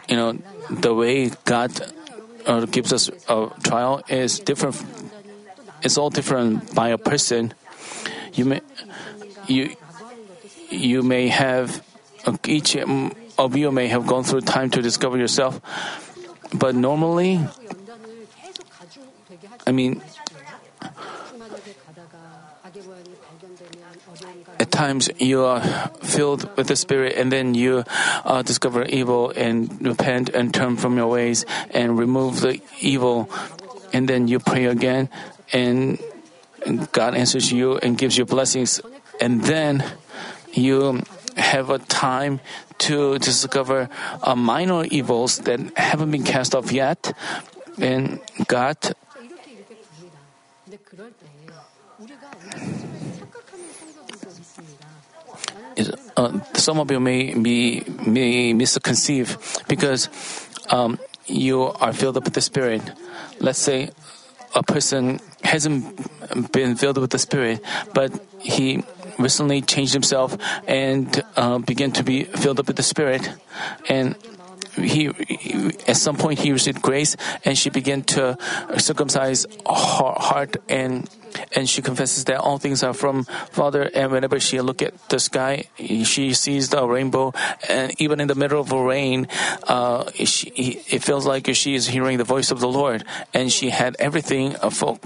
You 0.09 0.17
know, 0.17 0.33
the 0.69 0.93
way 0.93 1.31
God 1.45 1.73
uh, 2.45 2.67
gives 2.67 2.93
us 2.93 3.09
a 3.29 3.49
trial 3.63 4.05
is 4.09 4.39
different. 4.39 4.77
It's 5.83 5.97
all 5.97 6.11
different 6.11 6.75
by 6.75 6.89
a 6.91 6.99
person. 6.99 7.55
You 8.35 8.45
may, 8.45 8.61
you 9.47 9.77
you 10.75 11.03
may 11.03 11.29
have, 11.29 11.83
each 12.47 12.77
of 12.77 13.57
you 13.57 13.71
may 13.73 13.89
have 13.89 14.07
gone 14.07 14.25
through 14.25 14.43
time 14.43 14.71
to 14.71 14.83
discover 14.83 15.17
yourself. 15.17 15.61
But 16.53 16.75
normally, 16.75 17.41
I 19.67 19.73
mean, 19.73 20.03
at 24.59 24.71
times 24.71 25.11
you 25.19 25.45
are 25.45 25.61
filled 26.03 26.57
with 26.57 26.69
the 26.69 26.77
Spirit 26.77 27.17
and 27.17 27.31
then 27.31 27.55
you 27.55 27.85
uh, 28.25 28.43
discover 28.43 28.85
evil 28.85 29.31
and 29.31 29.85
repent 29.85 30.31
and 30.31 30.53
turn 30.53 30.77
from 30.77 30.97
your 30.97 31.09
ways 31.09 31.45
and 31.71 31.99
remove 31.99 32.41
the 32.41 32.61
evil. 32.81 33.31
And 33.93 34.09
then 34.09 34.29
you 34.29 34.39
pray 34.39 34.67
again 34.67 35.09
and, 35.53 35.99
and 36.67 36.91
God 36.93 37.15
answers 37.15 37.53
you 37.53 37.79
and 37.79 37.97
gives 37.97 38.19
you 38.19 38.25
blessings. 38.25 38.81
And 39.21 39.43
then 39.43 39.85
you 40.57 41.03
have 41.37 41.71
a 41.71 41.79
time 41.79 42.41
to 42.79 43.19
discover 43.19 43.89
uh, 44.23 44.35
minor 44.35 44.85
evils 44.85 45.39
that 45.41 45.61
haven't 45.77 46.11
been 46.11 46.23
cast 46.23 46.55
off 46.55 46.73
yet, 46.73 47.13
and 47.79 48.21
God. 48.47 48.77
Uh, 56.17 56.41
some 56.55 56.79
of 56.79 56.91
you 56.91 57.01
may 57.01 57.35
be 57.35 57.83
may 58.07 58.53
misconceive 58.53 59.37
because 59.67 60.09
um, 60.71 60.99
you 61.27 61.63
are 61.63 61.93
filled 61.93 62.17
up 62.17 62.25
with 62.25 62.35
the 62.35 62.41
Spirit. 62.41 62.83
Let's 63.41 63.59
say 63.59 63.91
a 64.55 64.63
person 64.63 65.19
hasn't 65.43 66.53
been 66.53 66.77
filled 66.77 66.99
with 66.99 67.11
the 67.11 67.19
Spirit, 67.19 67.61
but 67.93 68.13
he 68.39 68.85
recently 69.19 69.63
changed 69.63 69.93
himself 69.93 70.37
and 70.67 71.23
uh, 71.37 71.59
began 71.59 71.93
to 71.93 72.03
be 72.03 72.25
filled 72.25 72.61
up 72.61 72.67
with 72.67 72.77
the 72.77 72.83
Spirit, 72.83 73.29
and 73.89 74.17
he 74.77 75.09
at 75.87 75.97
some 75.97 76.17
point 76.17 76.39
he 76.41 76.53
received 76.53 76.83
grace 76.83 77.17
and 77.45 77.57
she 77.57 77.71
began 77.71 78.03
to 78.03 78.37
circumcise 78.79 79.47
her 79.67 80.15
heart 80.19 80.57
and 80.69 81.09
and 81.53 81.69
she 81.69 81.83
confesses 81.83 82.25
that 82.25 82.39
all 82.39 82.59
things 82.59 82.83
are 82.83 82.95
from 82.95 83.25
Father. 83.51 83.91
And 83.95 84.13
whenever 84.13 84.39
she 84.39 84.61
look 84.61 84.83
at 84.83 84.95
the 85.09 85.19
sky, 85.19 85.65
she 85.77 86.33
sees 86.33 86.69
the 86.69 86.87
rainbow, 86.87 87.33
and 87.69 87.93
even 88.01 88.21
in 88.21 88.29
the 88.29 88.37
middle 88.37 88.61
of 88.61 88.71
a 88.71 88.81
rain, 88.81 89.27
uh, 89.65 90.11
she, 90.15 90.49
it 90.89 91.03
feels 91.03 91.27
like 91.27 91.53
she 91.55 91.75
is 91.75 91.89
hearing 91.89 92.19
the 92.19 92.25
voice 92.25 92.53
of 92.53 92.61
the 92.61 92.69
Lord, 92.69 93.05
and 93.33 93.51
she 93.51 93.71
had 93.71 93.97
everything. 93.99 94.53
Full. 94.53 95.01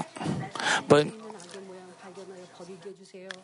But 0.87 1.09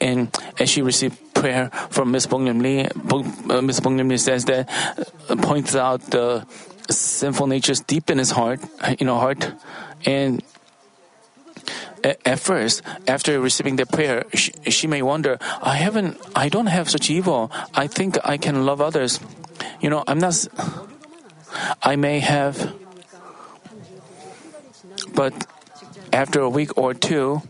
and 0.04 0.28
as 0.60 0.68
she 0.68 0.82
received 0.82 1.16
prayer 1.32 1.70
from 1.88 2.12
Ms. 2.12 2.26
Bong 2.26 2.44
Lee, 2.60 2.84
uh, 2.84 3.62
Ms. 3.62 3.80
Bong 3.80 3.96
Lee 3.96 4.18
says 4.18 4.44
that 4.44 4.68
uh, 5.28 5.36
points 5.36 5.74
out 5.74 6.02
the 6.12 6.46
sinful 6.90 7.46
natures 7.46 7.80
deep 7.80 8.10
in 8.10 8.18
his 8.18 8.30
heart, 8.30 8.60
in 9.00 9.08
her 9.08 9.14
heart, 9.14 9.50
and 10.04 10.44
at 12.04 12.38
first, 12.38 12.82
after 13.08 13.40
receiving 13.40 13.76
the 13.76 13.86
prayer, 13.86 14.24
she, 14.34 14.52
she, 14.68 14.86
may 14.86 15.00
wonder, 15.00 15.38
I 15.62 15.76
haven't, 15.76 16.20
I 16.36 16.50
don't 16.50 16.66
have 16.66 16.90
such 16.90 17.08
evil. 17.08 17.50
I 17.72 17.86
think 17.86 18.18
I 18.22 18.36
can 18.36 18.66
love 18.66 18.82
others. 18.82 19.20
You 19.80 19.88
know, 19.88 20.04
I'm 20.06 20.18
not, 20.18 20.36
I 21.82 21.96
may 21.96 22.20
have, 22.20 22.76
but 25.14 25.32
after 26.12 26.40
a 26.40 26.50
week 26.50 26.76
or 26.76 26.92
two, 26.92 27.40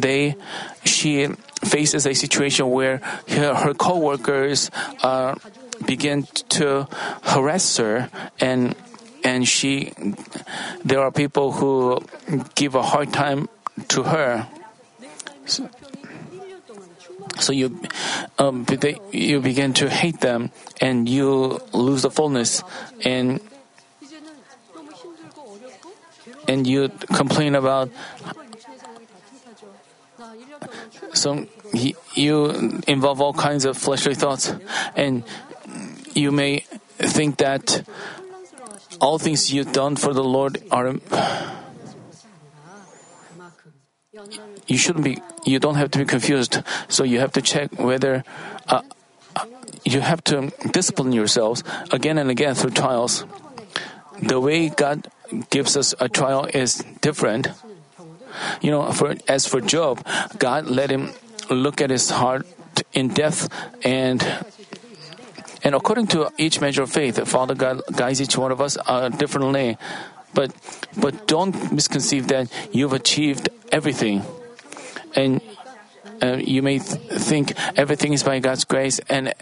they, 0.00 0.36
she 0.84 1.28
faces 1.64 2.06
a 2.06 2.14
situation 2.14 2.70
where 2.70 2.98
her, 3.28 3.54
her 3.54 3.74
co-workers 3.74 4.70
uh, 5.02 5.34
begin 5.86 6.24
to 6.48 6.86
harass 7.22 7.76
her 7.76 8.08
and 8.40 8.74
and 9.22 9.46
she 9.46 9.92
there 10.84 11.00
are 11.00 11.10
people 11.10 11.52
who 11.52 12.00
give 12.54 12.74
a 12.74 12.82
hard 12.82 13.12
time 13.12 13.48
to 13.88 14.02
her. 14.04 14.48
So, 15.46 15.68
so 17.38 17.52
you 17.52 17.80
um, 18.38 18.64
they, 18.64 18.96
you 19.12 19.40
begin 19.40 19.72
to 19.74 19.88
hate 19.88 20.20
them 20.20 20.50
and 20.80 21.08
you 21.08 21.60
lose 21.72 22.02
the 22.02 22.10
fullness 22.10 22.62
and 23.04 23.40
and 26.48 26.66
you 26.66 26.88
complain 27.12 27.54
about 27.54 27.90
so 31.12 31.46
you 32.14 32.50
involve 32.86 33.20
all 33.20 33.32
kinds 33.32 33.64
of 33.64 33.76
fleshly 33.76 34.14
thoughts, 34.14 34.52
and 34.96 35.24
you 36.14 36.32
may 36.32 36.64
think 36.98 37.38
that 37.38 37.82
all 39.00 39.18
things 39.18 39.52
you've 39.52 39.72
done 39.72 39.96
for 39.96 40.12
the 40.12 40.24
Lord 40.24 40.62
are. 40.70 40.94
You 44.66 44.76
shouldn't 44.76 45.04
be. 45.04 45.18
You 45.44 45.58
don't 45.58 45.76
have 45.76 45.90
to 45.92 45.98
be 45.98 46.04
confused. 46.04 46.62
So 46.88 47.04
you 47.04 47.20
have 47.20 47.32
to 47.32 47.42
check 47.42 47.78
whether. 47.78 48.24
Uh, 48.68 48.82
you 49.84 50.00
have 50.00 50.22
to 50.24 50.52
discipline 50.72 51.12
yourselves 51.12 51.64
again 51.90 52.18
and 52.18 52.30
again 52.30 52.54
through 52.54 52.72
trials. 52.72 53.24
The 54.20 54.38
way 54.38 54.68
God 54.68 55.08
gives 55.48 55.76
us 55.76 55.94
a 56.00 56.08
trial 56.08 56.44
is 56.52 56.84
different. 57.00 57.48
You 58.60 58.70
know, 58.70 58.92
for 58.92 59.16
as 59.28 59.46
for 59.46 59.60
Job, 59.60 60.04
God 60.38 60.66
let 60.66 60.90
him 60.90 61.12
look 61.48 61.80
at 61.80 61.90
his 61.90 62.10
heart 62.10 62.46
in 62.92 63.08
depth 63.08 63.48
and 63.84 64.22
and 65.62 65.74
according 65.74 66.06
to 66.08 66.32
each 66.38 66.60
measure 66.60 66.82
of 66.82 66.90
faith, 66.90 67.16
the 67.16 67.26
Father 67.26 67.54
God 67.54 67.82
guides 67.92 68.20
each 68.20 68.36
one 68.36 68.50
of 68.50 68.60
us 68.60 68.78
uh, 68.86 69.08
differently. 69.10 69.76
But 70.32 70.54
but 70.96 71.26
don't 71.26 71.72
misconceive 71.72 72.28
that 72.28 72.48
you've 72.72 72.92
achieved 72.92 73.48
everything, 73.72 74.22
and 75.14 75.40
uh, 76.22 76.36
you 76.36 76.62
may 76.62 76.78
th- 76.78 77.00
think 77.20 77.52
everything 77.76 78.12
is 78.12 78.22
by 78.22 78.38
God's 78.38 78.64
grace, 78.64 79.00
and 79.08 79.34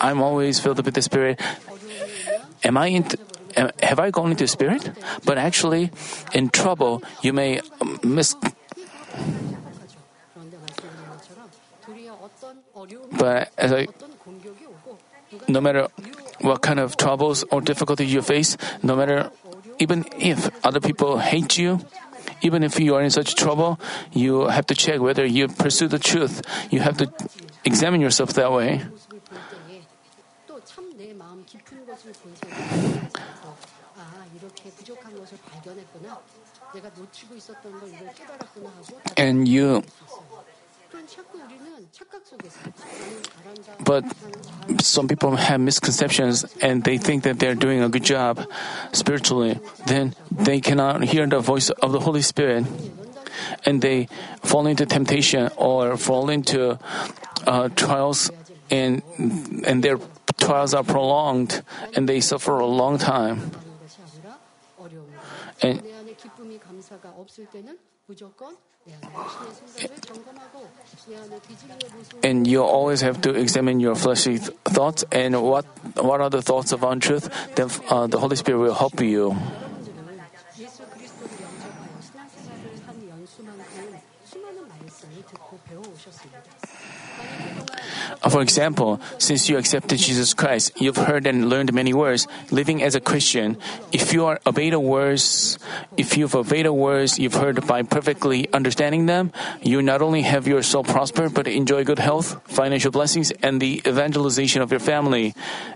I'm 0.00 0.22
always 0.22 0.60
filled 0.60 0.78
up 0.78 0.86
with 0.86 0.94
the 0.94 1.02
Spirit. 1.02 1.40
Am 2.64 2.76
I 2.76 2.86
in? 2.86 3.04
Have 3.82 3.98
I 3.98 4.10
gone 4.10 4.30
into 4.30 4.46
Spirit? 4.46 4.90
But 5.24 5.38
actually, 5.38 5.90
in 6.32 6.50
trouble, 6.50 7.02
you 7.22 7.32
may 7.32 7.60
um, 7.80 7.98
miss 8.02 8.34
But 13.18 13.50
as 13.58 13.72
I, 13.72 13.88
no 15.48 15.60
matter 15.60 15.88
what 16.40 16.62
kind 16.62 16.78
of 16.78 16.96
troubles 16.96 17.44
or 17.50 17.60
difficulty 17.60 18.06
you 18.06 18.22
face, 18.22 18.56
no 18.82 18.94
matter 18.94 19.30
even 19.78 20.04
if 20.18 20.50
other 20.64 20.80
people 20.80 21.18
hate 21.18 21.58
you, 21.58 21.80
even 22.42 22.62
if 22.62 22.78
you 22.78 22.94
are 22.94 23.02
in 23.02 23.10
such 23.10 23.34
trouble, 23.34 23.80
you 24.12 24.46
have 24.46 24.66
to 24.66 24.74
check 24.74 25.00
whether 25.00 25.26
you 25.26 25.48
pursue 25.48 25.88
the 25.88 25.98
truth. 25.98 26.42
You 26.70 26.80
have 26.80 26.96
to 26.98 27.10
examine 27.64 28.00
yourself 28.00 28.34
that 28.34 28.52
way. 28.52 28.82
And 39.16 39.48
you 39.48 39.82
but 43.84 44.04
some 44.80 45.08
people 45.08 45.36
have 45.36 45.60
misconceptions 45.60 46.44
and 46.60 46.82
they 46.84 46.98
think 46.98 47.24
that 47.24 47.38
they're 47.38 47.54
doing 47.54 47.82
a 47.82 47.88
good 47.88 48.04
job 48.04 48.40
spiritually. 48.92 49.58
Then 49.86 50.14
they 50.30 50.60
cannot 50.60 51.04
hear 51.04 51.26
the 51.26 51.40
voice 51.40 51.70
of 51.70 51.92
the 51.92 52.00
Holy 52.00 52.22
Spirit 52.22 52.66
and 53.64 53.82
they 53.82 54.08
fall 54.42 54.66
into 54.66 54.86
temptation 54.86 55.50
or 55.56 55.96
fall 55.96 56.30
into 56.30 56.78
uh, 57.46 57.68
trials 57.70 58.30
and 58.70 59.02
and 59.64 59.82
their 59.82 59.98
trials 60.38 60.74
are 60.74 60.84
prolonged 60.84 61.62
and 61.94 62.08
they 62.08 62.20
suffer 62.20 62.58
a 62.58 62.66
long 62.66 62.98
time. 62.98 63.50
And 65.60 65.82
and 72.22 72.46
you 72.46 72.62
always 72.62 73.02
have 73.02 73.20
to 73.22 73.34
examine 73.34 73.80
your 73.80 73.94
fleshly 73.94 74.38
th- 74.38 74.50
thoughts 74.64 75.04
and 75.12 75.42
what 75.42 75.66
what 75.96 76.20
are 76.20 76.30
the 76.30 76.42
thoughts 76.42 76.72
of 76.72 76.82
untruth. 76.84 77.28
Then 77.56 77.68
uh, 77.90 78.06
the 78.06 78.18
Holy 78.18 78.36
Spirit 78.36 78.58
will 78.58 78.74
help 78.74 79.00
you. 79.00 79.36
For 88.28 88.42
example, 88.42 89.00
since 89.18 89.48
you 89.48 89.58
accepted 89.58 89.98
Jesus 89.98 90.34
Christ, 90.34 90.72
you've 90.80 90.96
heard 90.96 91.26
and 91.26 91.48
learned 91.48 91.72
many 91.72 91.92
words. 91.94 92.26
Living 92.50 92.82
as 92.82 92.94
a 92.94 93.00
Christian, 93.00 93.56
if 93.92 94.12
you 94.12 94.26
are 94.26 94.40
obeyed 94.46 94.72
the 94.72 94.80
words, 94.80 95.58
if 95.96 96.16
you've 96.16 96.34
obeyed 96.34 96.66
the 96.66 96.72
words 96.72 97.18
you've 97.18 97.34
heard 97.34 97.66
by 97.66 97.82
perfectly 97.82 98.50
understanding 98.52 99.06
them, 99.06 99.32
you 99.62 99.82
not 99.82 100.02
only 100.02 100.22
have 100.22 100.46
your 100.46 100.62
soul 100.62 100.84
prosper, 100.84 101.28
but 101.28 101.46
enjoy 101.46 101.84
good 101.84 101.98
health, 101.98 102.40
financial 102.44 102.90
blessings, 102.90 103.30
and 103.42 103.60
the 103.60 103.82
evangelization 103.86 104.62
of 104.62 104.70
your 104.70 104.80
family. 104.80 105.34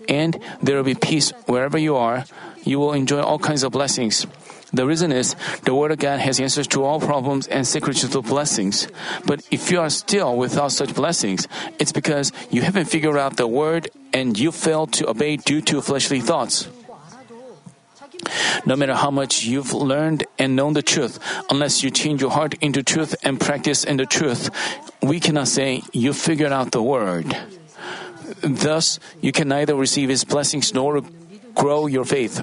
And 0.09 0.39
there 0.63 0.77
will 0.77 0.85
be 0.85 0.95
peace 0.95 1.33
wherever 1.47 1.79
you 1.79 1.97
are. 1.97 2.25
You 2.65 2.79
will 2.79 2.93
enjoy 2.93 3.21
all 3.21 3.39
kinds 3.39 3.63
of 3.63 3.73
blessings. 3.73 4.27
The 4.73 4.87
reason 4.87 5.13
is 5.13 5.37
the 5.65 5.75
Word 5.75 5.93
of 5.93 5.99
God 5.99 6.19
has 6.21 6.41
answers 6.41 6.67
to 6.69 6.83
all 6.83 6.99
problems 6.99 7.47
and 7.47 7.67
secrets 7.67 8.09
to 8.09 8.23
blessings. 8.23 8.89
But 9.27 9.47
if 9.51 9.71
you 9.71 9.81
are 9.81 9.91
still 9.91 10.37
without 10.37 10.73
such 10.73 10.95
blessings, 10.95 11.47
it's 11.79 11.93
because 11.93 12.33
you 12.51 12.63
haven't 12.63 12.87
figured 12.87 13.19
out 13.19 13.37
the 13.37 13.47
Word 13.47 13.91
and 14.15 14.39
you 14.39 14.51
fail 14.51 14.87
to 14.97 15.11
obey 15.11 15.37
due 15.37 15.61
to 15.63 15.83
fleshly 15.83 16.21
thoughts. 16.21 16.69
No 18.65 18.77
matter 18.77 18.95
how 18.95 19.11
much 19.11 19.45
you've 19.45 19.75
learned 19.75 20.25
and 20.39 20.57
known 20.57 20.73
the 20.73 20.83
truth, 20.83 21.19
unless 21.51 21.83
you 21.83 21.91
change 21.91 22.23
your 22.23 22.31
heart 22.31 22.55
into 22.61 22.83
truth 22.83 23.15
and 23.23 23.41
practice 23.41 23.85
in 23.85 23.97
the 23.97 24.07
truth, 24.07 24.49
we 25.03 25.21
cannot 25.21 25.49
say 25.49 25.83
you 25.93 26.13
figured 26.13 26.53
out 26.53 26.71
the 26.73 26.83
Word. 26.83 27.37
Thus, 28.41 28.99
you 29.21 29.33
can 29.33 29.49
neither 29.49 29.75
receive 29.75 30.09
His 30.09 30.25
blessings 30.25 30.73
nor 30.73 31.03
grow 31.55 31.87
your 31.87 32.05
faith. 32.05 32.43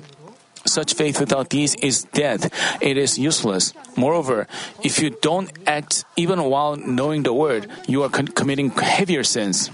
Such 0.70 0.94
faith 0.94 1.20
without 1.20 1.50
deeds 1.50 1.76
is 1.82 2.04
dead. 2.14 2.52
It 2.82 2.98
is 2.98 3.18
useless. 3.18 3.74
Moreover, 3.98 4.48
if 4.84 5.02
you 5.02 5.10
don't 5.22 5.52
act 5.66 6.06
even 6.16 6.44
while 6.44 6.76
knowing 6.76 7.24
the 7.24 7.34
word, 7.34 7.68
you 7.88 8.04
are 8.04 8.10
con- 8.10 8.30
committing 8.30 8.70
heavier 8.70 9.24
sins. 9.24 9.72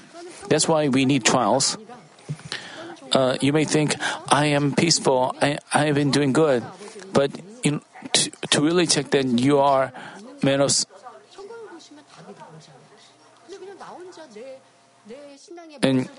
That's 0.47 0.67
why 0.67 0.87
we 0.87 1.05
need 1.05 1.23
trials. 1.25 1.77
Uh, 3.11 3.37
you 3.41 3.53
may 3.53 3.65
think, 3.65 3.95
I 4.31 4.47
am 4.47 4.73
peaceful, 4.73 5.35
I, 5.41 5.59
I 5.73 5.85
have 5.85 5.95
been 5.95 6.11
doing 6.11 6.33
good. 6.33 6.63
But 7.13 7.31
in, 7.63 7.81
to, 8.13 8.31
to 8.51 8.61
really 8.61 8.87
check 8.87 9.11
that 9.11 9.25
you 9.39 9.59
are 9.59 9.91
man 10.43 10.61
of 10.61 10.71
and 15.81 16.09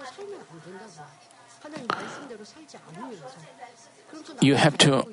you 4.40 4.55
have 4.55 4.77
to 4.79 5.07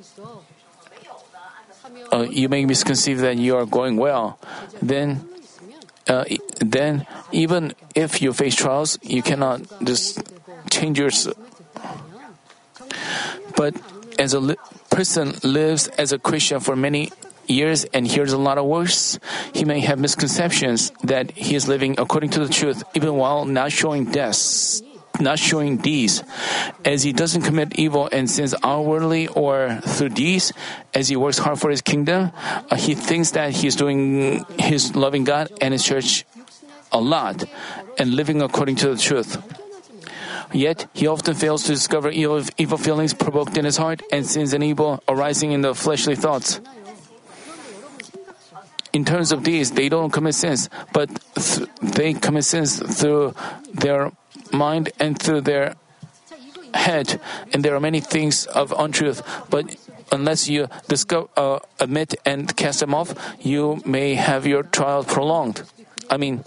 uh, 2.12 2.28
you 2.30 2.48
may 2.50 2.66
misconceive 2.66 3.20
that 3.20 3.38
you 3.38 3.56
are 3.58 3.66
going 3.66 3.98
well, 3.98 4.38
then 4.82 5.28
uh, 6.08 6.26
then 6.60 7.08
even 7.32 7.74
if 7.96 8.22
you 8.22 8.34
face 8.34 8.56
trials, 8.56 9.00
you 9.02 9.24
cannot 9.24 9.62
just 9.84 10.22
change 10.70 11.00
your. 11.00 11.10
But 13.56 13.76
as 14.20 14.34
a 14.34 14.40
li- 14.40 14.62
person 14.90 15.34
lives 15.44 15.88
as 15.98 16.12
a 16.12 16.20
Christian 16.20 16.60
for 16.60 16.76
many 16.76 17.12
years 17.48 17.84
and 17.86 18.08
hears 18.08 18.32
a 18.32 18.38
lot 18.38 18.58
of 18.58 18.66
words, 18.66 19.20
he 19.54 19.66
may 19.66 19.80
have 19.82 20.00
misconceptions 20.00 20.92
that 21.04 21.32
he 21.32 21.56
is 21.56 21.68
living 21.68 21.96
according 21.98 22.30
to 22.32 22.46
the 22.46 22.52
truth, 22.52 22.84
even 22.94 23.16
while 23.16 23.46
not 23.46 23.72
showing 23.72 24.06
deaths, 24.06 24.82
not 25.20 25.40
showing 25.40 25.78
deeds. 25.78 26.24
As 26.86 27.04
he 27.04 27.14
doesn't 27.14 27.44
commit 27.44 27.78
evil 27.78 28.10
and 28.12 28.30
sins 28.30 28.56
outwardly 28.64 29.28
or 29.28 29.80
through 29.82 30.10
deeds, 30.10 30.54
as 30.94 31.10
he 31.10 31.16
works 31.16 31.38
hard 31.38 31.60
for 31.60 31.70
his 31.70 31.82
kingdom, 31.82 32.32
uh, 32.70 32.76
he 32.76 32.96
thinks 32.96 33.32
that 33.32 33.52
he's 33.52 33.76
doing 33.76 34.44
his 34.58 34.96
loving 34.96 35.24
God 35.24 35.52
and 35.62 35.74
his 35.74 35.84
church 35.84 36.26
a 36.92 37.00
lot 37.00 37.44
and 37.98 38.16
living 38.16 38.42
according 38.42 38.76
to 38.78 38.90
the 38.90 38.98
truth. 38.98 39.38
Yet, 40.52 40.86
he 40.94 41.08
often 41.08 41.34
fails 41.34 41.64
to 41.64 41.74
discover 41.74 42.10
evil, 42.10 42.44
evil 42.58 42.78
feelings 42.78 43.14
provoked 43.14 43.58
in 43.58 43.66
his 43.66 43.78
heart 43.78 44.02
and 44.12 44.26
sins 44.26 44.54
and 44.54 44.64
evil 44.64 45.02
arising 45.08 45.52
in 45.52 45.62
the 45.62 45.74
fleshly 45.74 46.16
thoughts. 46.16 46.62
In 48.94 49.04
terms 49.06 49.32
of 49.32 49.44
these, 49.44 49.72
they 49.72 49.90
don't 49.90 50.12
commit 50.12 50.36
sins, 50.36 50.70
but 50.94 51.10
th- 51.34 51.68
they 51.82 52.14
commit 52.14 52.46
sins 52.46 52.78
through 52.78 53.34
their 53.74 54.12
mind 54.54 54.92
and 55.00 55.18
through 55.18 55.42
their 55.42 55.76
head, 56.74 57.20
and 57.52 57.64
there 57.64 57.76
are 57.76 57.80
many 57.80 58.00
things 58.00 58.46
of 58.46 58.74
untruth. 58.78 59.22
But 59.50 59.76
unless 60.12 60.48
you 60.48 60.68
discover, 60.88 61.28
uh, 61.36 61.60
admit 61.80 62.16
and 62.26 62.56
cast 62.56 62.80
them 62.80 62.94
off, 62.94 63.14
you 63.42 63.82
may 63.86 64.16
have 64.16 64.46
your 64.46 64.64
trial 64.64 65.04
prolonged. 65.04 65.64
I 66.10 66.18
mean, 66.18 66.44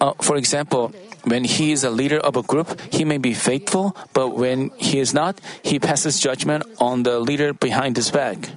uh, 0.00 0.12
for 0.20 0.36
example, 0.36 0.92
when 1.24 1.44
he 1.44 1.72
is 1.72 1.84
a 1.84 1.90
leader 1.90 2.18
of 2.18 2.36
a 2.36 2.42
group, 2.42 2.80
he 2.92 3.04
may 3.04 3.18
be 3.18 3.34
faithful, 3.34 3.96
but 4.12 4.36
when 4.36 4.70
he 4.76 4.98
is 4.98 5.12
not, 5.12 5.40
he 5.62 5.78
passes 5.78 6.20
judgment 6.20 6.64
on 6.78 7.02
the 7.02 7.18
leader 7.18 7.52
behind 7.52 7.96
his 7.96 8.10
back. 8.10 8.48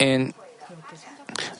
and 0.00 0.34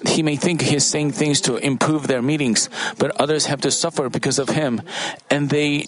he 0.07 0.23
may 0.23 0.37
think 0.37 0.63
he's 0.63 0.87
saying 0.87 1.13
things 1.13 1.41
to 1.43 1.57
improve 1.57 2.07
their 2.07 2.23
meetings, 2.23 2.69
but 2.99 3.15
others 3.21 3.47
have 3.47 3.61
to 3.63 3.71
suffer 3.71 4.09
because 4.09 4.39
of 4.39 4.51
him, 4.51 4.83
and 5.31 5.51
they 5.51 5.87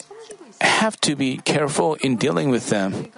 have 0.60 1.00
to 1.00 1.16
be 1.16 1.38
careful 1.38 1.94
in 1.96 2.16
dealing 2.16 2.50
with 2.50 2.70
them. 2.70 3.10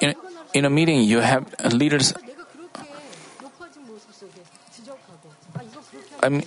In, 0.00 0.14
in 0.52 0.64
a 0.64 0.70
meeting, 0.70 1.02
you 1.02 1.20
have 1.20 1.46
leaders. 1.72 2.14
I 6.22 6.28
mean, 6.28 6.44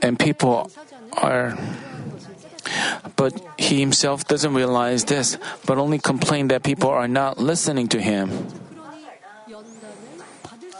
And 0.00 0.18
people 0.18 0.70
are. 1.16 1.56
But 3.16 3.34
he 3.58 3.80
himself 3.80 4.26
doesn't 4.26 4.54
realize 4.54 5.04
this, 5.04 5.38
but 5.66 5.78
only 5.78 5.98
complain 5.98 6.48
that 6.48 6.62
people 6.62 6.90
are 6.90 7.08
not 7.08 7.38
listening 7.38 7.88
to 7.88 8.00
him. 8.00 8.48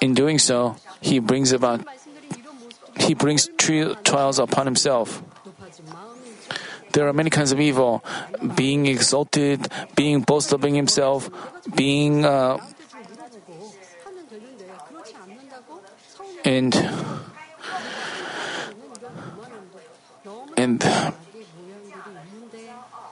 In 0.00 0.14
doing 0.14 0.38
so, 0.38 0.76
he 1.00 1.18
brings 1.18 1.52
about 1.52 1.86
he 2.98 3.14
brings 3.14 3.48
trials 3.56 4.38
upon 4.38 4.66
himself. 4.66 5.22
There 6.92 7.08
are 7.08 7.12
many 7.12 7.30
kinds 7.30 7.52
of 7.52 7.60
evil 7.60 8.04
being 8.54 8.86
exalted, 8.86 9.68
being 9.96 10.20
boasting 10.20 10.74
himself, 10.74 11.30
being. 11.74 12.24
Uh, 12.24 12.58
and 16.44 16.74
And 20.62 20.78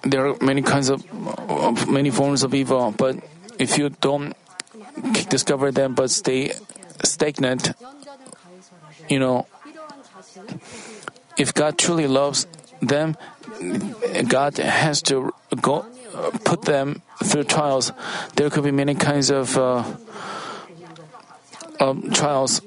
there 0.03 0.29
are 0.29 0.37
many 0.41 0.63
kinds 0.63 0.89
of, 0.89 1.03
of 1.51 1.91
many 1.91 2.11
forms 2.11 2.45
of 2.45 2.55
evil, 2.55 2.95
but 2.97 3.17
if 3.59 3.77
you 3.77 3.91
don't 3.91 4.35
discover 5.29 5.73
them 5.73 5.95
but 5.95 6.11
stay 6.11 6.53
stagnant, 7.03 7.73
you 9.09 9.19
know, 9.19 9.47
if 11.37 11.53
God 11.53 11.77
truly 11.77 12.07
loves 12.07 12.47
them, 12.81 13.17
God 14.29 14.59
has 14.59 15.03
to 15.11 15.35
go 15.61 15.85
put 16.45 16.63
them 16.63 17.03
through 17.25 17.45
trials. 17.51 17.91
There 18.37 18.49
could 18.49 18.63
be 18.63 18.71
many 18.71 18.95
kinds 18.95 19.31
of, 19.31 19.59
uh, 19.59 19.83
of 21.81 22.15
trials. 22.15 22.63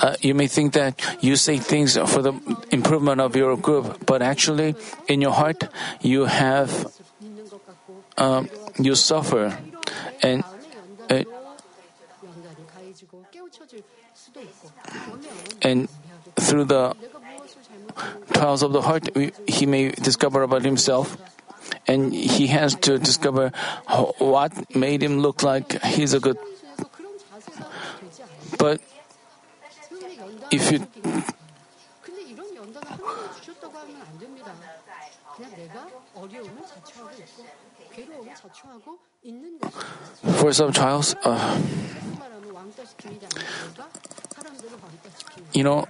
Uh, 0.00 0.16
you 0.20 0.34
may 0.34 0.46
think 0.46 0.72
that 0.72 1.00
you 1.20 1.36
say 1.36 1.58
things 1.58 1.96
for 1.96 2.22
the 2.22 2.32
improvement 2.70 3.20
of 3.20 3.36
your 3.36 3.56
group, 3.56 4.06
but 4.06 4.22
actually, 4.22 4.74
in 5.08 5.20
your 5.20 5.32
heart, 5.32 5.68
you 6.00 6.24
have 6.24 6.92
um, 8.16 8.48
you 8.78 8.94
suffer, 8.94 9.56
and 10.22 10.42
uh, 11.10 11.24
and 15.62 15.88
through 16.36 16.64
the 16.64 16.96
trials 18.32 18.62
of 18.62 18.72
the 18.72 18.82
heart, 18.82 19.08
he 19.46 19.66
may 19.66 19.90
discover 19.90 20.42
about 20.42 20.64
himself 20.64 21.16
and 21.86 22.12
he 22.12 22.46
has 22.48 22.74
to 22.76 22.98
discover 22.98 23.50
what 24.18 24.52
made 24.74 25.02
him 25.02 25.18
look 25.20 25.42
like 25.42 25.82
he's 25.84 26.14
a 26.14 26.20
good. 26.20 26.38
But 28.58 28.80
if 30.50 30.72
you 30.72 30.86
for 40.40 40.52
some 40.52 40.72
trials, 40.72 41.14
uh, 41.24 41.60
you 45.52 45.62
know, 45.62 45.86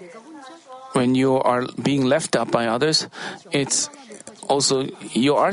when 0.92 1.14
you 1.14 1.36
are 1.36 1.66
being 1.82 2.04
left 2.04 2.36
out 2.36 2.50
by 2.50 2.66
others, 2.66 3.06
it's 3.52 3.88
also 4.48 4.86
you 5.12 5.36
are. 5.36 5.50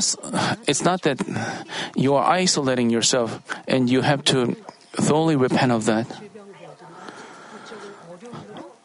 It's 0.66 0.84
not 0.84 1.02
that 1.02 1.20
you 1.94 2.14
are 2.14 2.24
isolating 2.24 2.90
yourself, 2.90 3.40
and 3.66 3.88
you 3.90 4.02
have 4.02 4.24
to 4.34 4.56
thoroughly 4.92 5.36
repent 5.36 5.72
of 5.72 5.86
that 5.86 6.06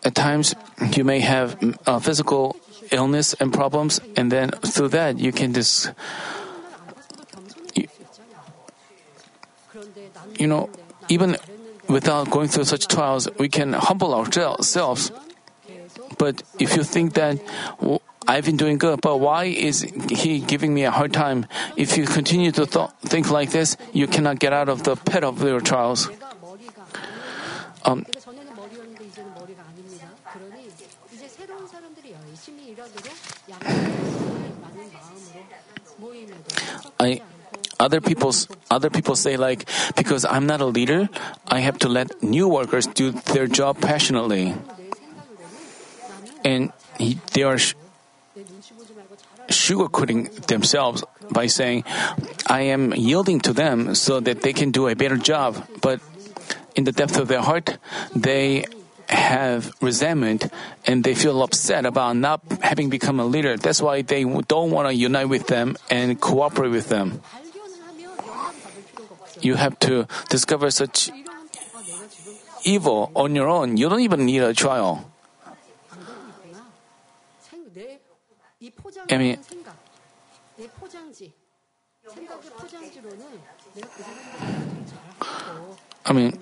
at 0.03 0.15
times 0.15 0.55
you 0.95 1.03
may 1.03 1.19
have 1.19 1.57
uh, 1.87 1.99
physical 1.99 2.55
illness 2.91 3.33
and 3.39 3.53
problems, 3.53 3.99
and 4.15 4.31
then 4.31 4.51
through 4.51 4.89
that 4.89 5.19
you 5.19 5.31
can 5.31 5.53
just, 5.53 5.91
you, 7.75 7.87
you 10.37 10.47
know, 10.47 10.69
even 11.09 11.37
without 11.87 12.29
going 12.29 12.47
through 12.47 12.65
such 12.65 12.87
trials, 12.87 13.27
we 13.39 13.49
can 13.49 13.73
humble 13.73 14.13
ourselves. 14.13 15.11
But 16.17 16.43
if 16.59 16.75
you 16.75 16.83
think 16.83 17.13
that 17.13 17.39
well, 17.79 18.01
I've 18.27 18.45
been 18.45 18.57
doing 18.57 18.77
good, 18.77 19.01
but 19.01 19.17
why 19.17 19.45
is 19.45 19.81
he 20.09 20.39
giving 20.39 20.73
me 20.73 20.83
a 20.83 20.91
hard 20.91 21.11
time? 21.11 21.45
If 21.75 21.97
you 21.97 22.05
continue 22.05 22.51
to 22.51 22.65
th- 22.65 22.89
think 23.03 23.29
like 23.29 23.51
this, 23.51 23.75
you 23.91 24.07
cannot 24.07 24.39
get 24.39 24.53
out 24.53 24.69
of 24.69 24.83
the 24.83 24.95
pit 24.95 25.23
of 25.23 25.43
your 25.43 25.59
trials. 25.59 26.09
Um, 27.83 28.05
I 37.03 37.21
other 37.79 37.99
people's 37.99 38.47
other 38.71 38.89
people 38.89 39.15
say 39.15 39.35
like 39.35 39.67
because 39.95 40.23
I'm 40.23 40.47
not 40.47 40.61
a 40.61 40.65
leader, 40.65 41.09
I 41.47 41.59
have 41.59 41.77
to 41.79 41.89
let 41.89 42.23
new 42.23 42.47
workers 42.47 42.87
do 42.87 43.11
their 43.11 43.47
job 43.47 43.81
passionately. 43.81 44.55
And 46.43 46.71
he, 46.99 47.19
they 47.31 47.43
are 47.43 47.57
sh- 47.57 47.75
sugarcoating 49.47 50.31
themselves 50.47 51.03
by 51.31 51.47
saying, 51.47 51.83
"I 52.47 52.71
am 52.71 52.93
yielding 52.93 53.39
to 53.47 53.53
them 53.53 53.95
so 53.95 54.19
that 54.19 54.43
they 54.43 54.53
can 54.53 54.71
do 54.71 54.87
a 54.87 54.95
better 54.95 55.17
job." 55.17 55.59
But 55.81 55.99
in 56.75 56.83
the 56.83 56.91
depth 56.91 57.17
of 57.17 57.27
their 57.27 57.41
heart, 57.41 57.77
they 58.15 58.65
have 59.13 59.71
resentment 59.81 60.49
and 60.85 61.03
they 61.03 61.15
feel 61.15 61.41
upset 61.43 61.85
about 61.85 62.17
not 62.17 62.41
having 62.61 62.89
become 62.89 63.19
a 63.19 63.25
leader. 63.25 63.57
That's 63.57 63.81
why 63.81 64.01
they 64.01 64.23
don't 64.23 64.71
want 64.71 64.87
to 64.89 64.93
unite 64.93 65.29
with 65.29 65.47
them 65.47 65.77
and 65.89 66.19
cooperate 66.19 66.69
with 66.69 66.89
them. 66.89 67.21
You 69.41 69.55
have 69.55 69.77
to 69.79 70.07
discover 70.29 70.71
such 70.71 71.11
evil 72.63 73.11
on 73.15 73.35
your 73.35 73.47
own. 73.47 73.77
You 73.77 73.89
don't 73.89 74.01
even 74.01 74.25
need 74.25 74.41
a 74.41 74.53
trial. 74.53 75.09
I 79.11 79.17
mean, 79.17 79.37
I 86.05 86.13
mean, 86.13 86.39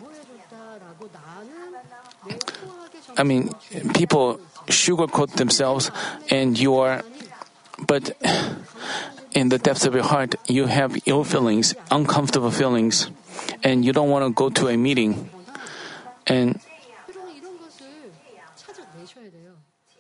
I 3.18 3.24
mean, 3.24 3.50
people 3.94 4.40
sugarcoat 4.68 5.36
themselves, 5.36 5.92
and 6.30 6.58
you 6.58 6.76
are, 6.76 7.04
but 7.88 8.12
in 9.34 9.50
the 9.50 9.58
depths 9.58 9.86
of 9.86 9.94
your 9.94 10.04
heart, 10.04 10.36
you 10.48 10.66
have 10.68 10.98
ill 11.06 11.24
feelings, 11.24 11.76
uncomfortable 11.90 12.52
feelings, 12.52 13.10
and 13.64 13.84
you 13.86 13.94
don't 13.94 14.10
want 14.10 14.26
to 14.26 14.32
go 14.34 14.50
to 14.50 14.68
a 14.68 14.78
meeting. 14.78 15.30
And 16.28 16.60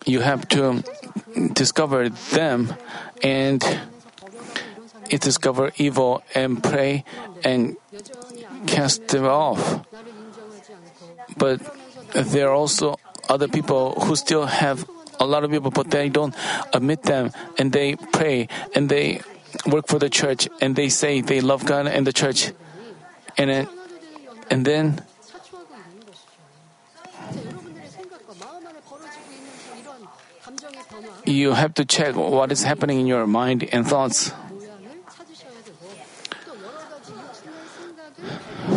you 0.05 0.21
have 0.21 0.47
to 0.49 0.83
discover 1.53 2.09
them 2.09 2.73
and 3.23 3.63
discover 5.09 5.71
evil 5.77 6.23
and 6.33 6.63
pray 6.63 7.03
and 7.43 7.75
cast 8.67 9.07
them 9.09 9.25
off. 9.25 9.85
But 11.37 11.61
there 12.13 12.49
are 12.49 12.53
also 12.53 12.99
other 13.29 13.47
people 13.47 13.93
who 14.01 14.15
still 14.15 14.45
have 14.45 14.87
a 15.19 15.25
lot 15.25 15.43
of 15.43 15.51
people, 15.51 15.71
but 15.71 15.91
they 15.91 16.09
don't 16.09 16.35
admit 16.73 17.03
them, 17.03 17.31
and 17.57 17.71
they 17.71 17.95
pray, 17.95 18.47
and 18.73 18.89
they 18.89 19.21
work 19.67 19.87
for 19.87 19.99
the 19.99 20.09
church, 20.09 20.49
and 20.59 20.75
they 20.75 20.89
say 20.89 21.21
they 21.21 21.41
love 21.41 21.65
God 21.65 21.87
and 21.87 22.05
the 22.05 22.13
church, 22.13 22.51
and 23.37 23.49
then, 23.49 23.67
and 24.49 24.65
then. 24.65 25.05
You 31.23 31.53
have 31.53 31.75
to 31.75 31.85
check 31.85 32.15
what 32.15 32.51
is 32.51 32.63
happening 32.63 32.99
in 32.99 33.05
your 33.05 33.27
mind 33.27 33.63
and 33.71 33.87
thoughts. 33.87 34.33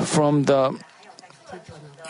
From 0.05 0.45
the 0.45 0.79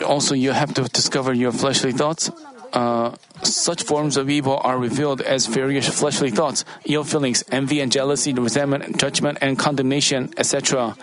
also 0.03 0.35
you 0.35 0.51
have 0.51 0.73
to 0.75 0.83
discover 0.83 1.33
your 1.33 1.51
fleshly 1.51 1.91
thoughts. 1.91 2.31
Uh, 2.73 3.15
such 3.41 3.83
forms 3.83 4.17
of 4.17 4.29
evil 4.29 4.59
are 4.63 4.77
revealed 4.77 5.21
as 5.21 5.47
various 5.47 5.87
fleshly 5.87 6.29
thoughts, 6.29 6.65
ill 6.85 7.05
feelings, 7.05 7.43
envy 7.49 7.79
and 7.79 7.91
jealousy, 7.91 8.33
resentment, 8.33 8.97
judgment 8.99 9.37
and 9.41 9.57
condemnation, 9.57 10.33
etc. 10.37 10.97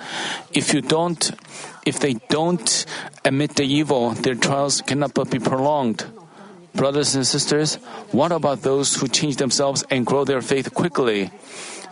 If 0.53 0.75
you 0.75 0.83
don't, 0.83 1.31
if 1.87 1.99
they 2.01 2.15
don't 2.29 2.85
admit 3.25 3.57
the 3.57 3.65
evil, 3.65 4.11
their 4.11 4.35
trials 4.35 4.83
cannot 4.83 5.15
but 5.15 5.31
be 5.31 5.39
prolonged. 5.39 6.05
Brothers 6.75 7.15
and 7.15 7.27
sisters, 7.27 7.77
what 8.13 8.33
about 8.33 8.63
those 8.63 8.97
who 8.97 9.09
change 9.09 9.37
themselves 9.37 9.85
and 9.91 10.05
grow 10.05 10.25
their 10.25 10.41
faith 10.41 10.73
quickly? 10.75 11.31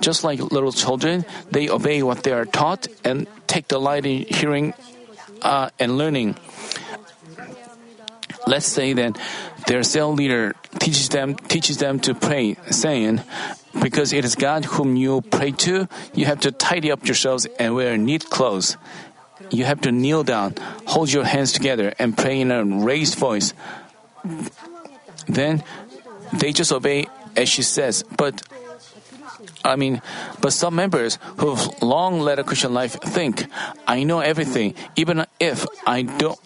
Just 0.01 0.25
like 0.25 0.41
little 0.41 0.73
children, 0.73 1.25
they 1.51 1.69
obey 1.69 2.03
what 2.03 2.23
they 2.23 2.33
are 2.33 2.47
taught 2.47 2.87
and 3.05 3.27
take 3.47 3.69
delight 3.69 4.07
in 4.07 4.25
hearing 4.29 4.73
uh, 5.43 5.71
and 5.79 5.99
learning. 5.99 6.37
Let's 8.47 8.67
say 8.67 8.93
that 8.95 9.19
their 9.67 9.83
cell 9.83 10.13
leader 10.13 10.55
teaches 10.79 11.09
them 11.09 11.37
teaches 11.37 11.79
them 11.79 12.01
to 12.01 12.15
pray, 12.15 12.57
saying, 12.71 13.21
"Because 13.81 14.13
it 14.13 14.25
is 14.25 14.35
God 14.35 14.65
whom 14.65 14.97
you 14.97 15.21
pray 15.21 15.53
to, 15.67 15.89
you 16.15 16.25
have 16.27 16.41
to 16.41 16.51
tidy 16.51 16.91
up 16.91 17.07
yourselves 17.07 17.47
and 17.59 17.75
wear 17.75 17.97
neat 17.97 18.31
clothes. 18.31 18.77
You 19.51 19.65
have 19.65 19.81
to 19.83 19.93
kneel 19.93 20.23
down, 20.23 20.55
hold 20.87 21.13
your 21.13 21.25
hands 21.25 21.53
together, 21.53 21.95
and 21.99 22.17
pray 22.17 22.41
in 22.41 22.51
a 22.51 22.65
raised 22.65 23.17
voice." 23.17 23.53
Then 25.29 25.63
they 26.33 26.53
just 26.53 26.73
obey 26.73 27.07
as 27.37 27.49
she 27.49 27.63
says. 27.63 28.05
But 28.17 28.43
I 29.65 29.77
mean, 29.77 30.01
but 30.41 30.53
some 30.53 30.75
members 30.75 31.19
who've 31.39 31.83
long 31.83 32.21
led 32.21 32.39
a 32.39 32.45
Christian 32.45 32.73
life 32.73 32.97
think, 33.01 33.47
I 33.87 34.05
know 34.05 34.21
everything, 34.21 34.75
even 34.97 35.27
if 35.39 35.67
I 35.87 36.03
don't, 36.03 36.39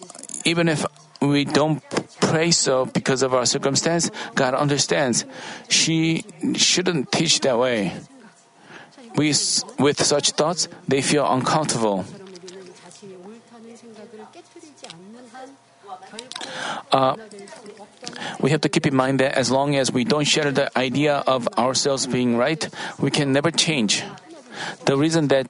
even 0.43 0.67
if 0.67 0.85
we 1.25 1.45
don't 1.45 1.81
pray 2.21 2.51
so 2.51 2.85
because 2.85 3.21
of 3.21 3.33
our 3.33 3.45
circumstance, 3.45 4.11
God 4.35 4.53
understands. 4.53 5.25
She 5.69 6.25
shouldn't 6.55 7.11
teach 7.11 7.41
that 7.41 7.57
way. 7.57 7.93
We, 9.15 9.33
with 9.79 10.03
such 10.03 10.31
thoughts, 10.31 10.67
they 10.87 11.01
feel 11.01 11.25
uncomfortable. 11.31 12.05
Uh, 16.91 17.15
we 18.39 18.51
have 18.51 18.61
to 18.61 18.69
keep 18.69 18.85
in 18.85 18.95
mind 18.95 19.19
that 19.19 19.37
as 19.37 19.51
long 19.51 19.75
as 19.75 19.91
we 19.91 20.03
don't 20.03 20.25
share 20.25 20.51
the 20.51 20.67
idea 20.77 21.23
of 21.27 21.47
ourselves 21.57 22.07
being 22.07 22.37
right, 22.37 22.67
we 22.99 23.11
can 23.11 23.31
never 23.31 23.51
change. 23.51 24.03
The 24.85 24.97
reason 24.97 25.27
that 25.29 25.47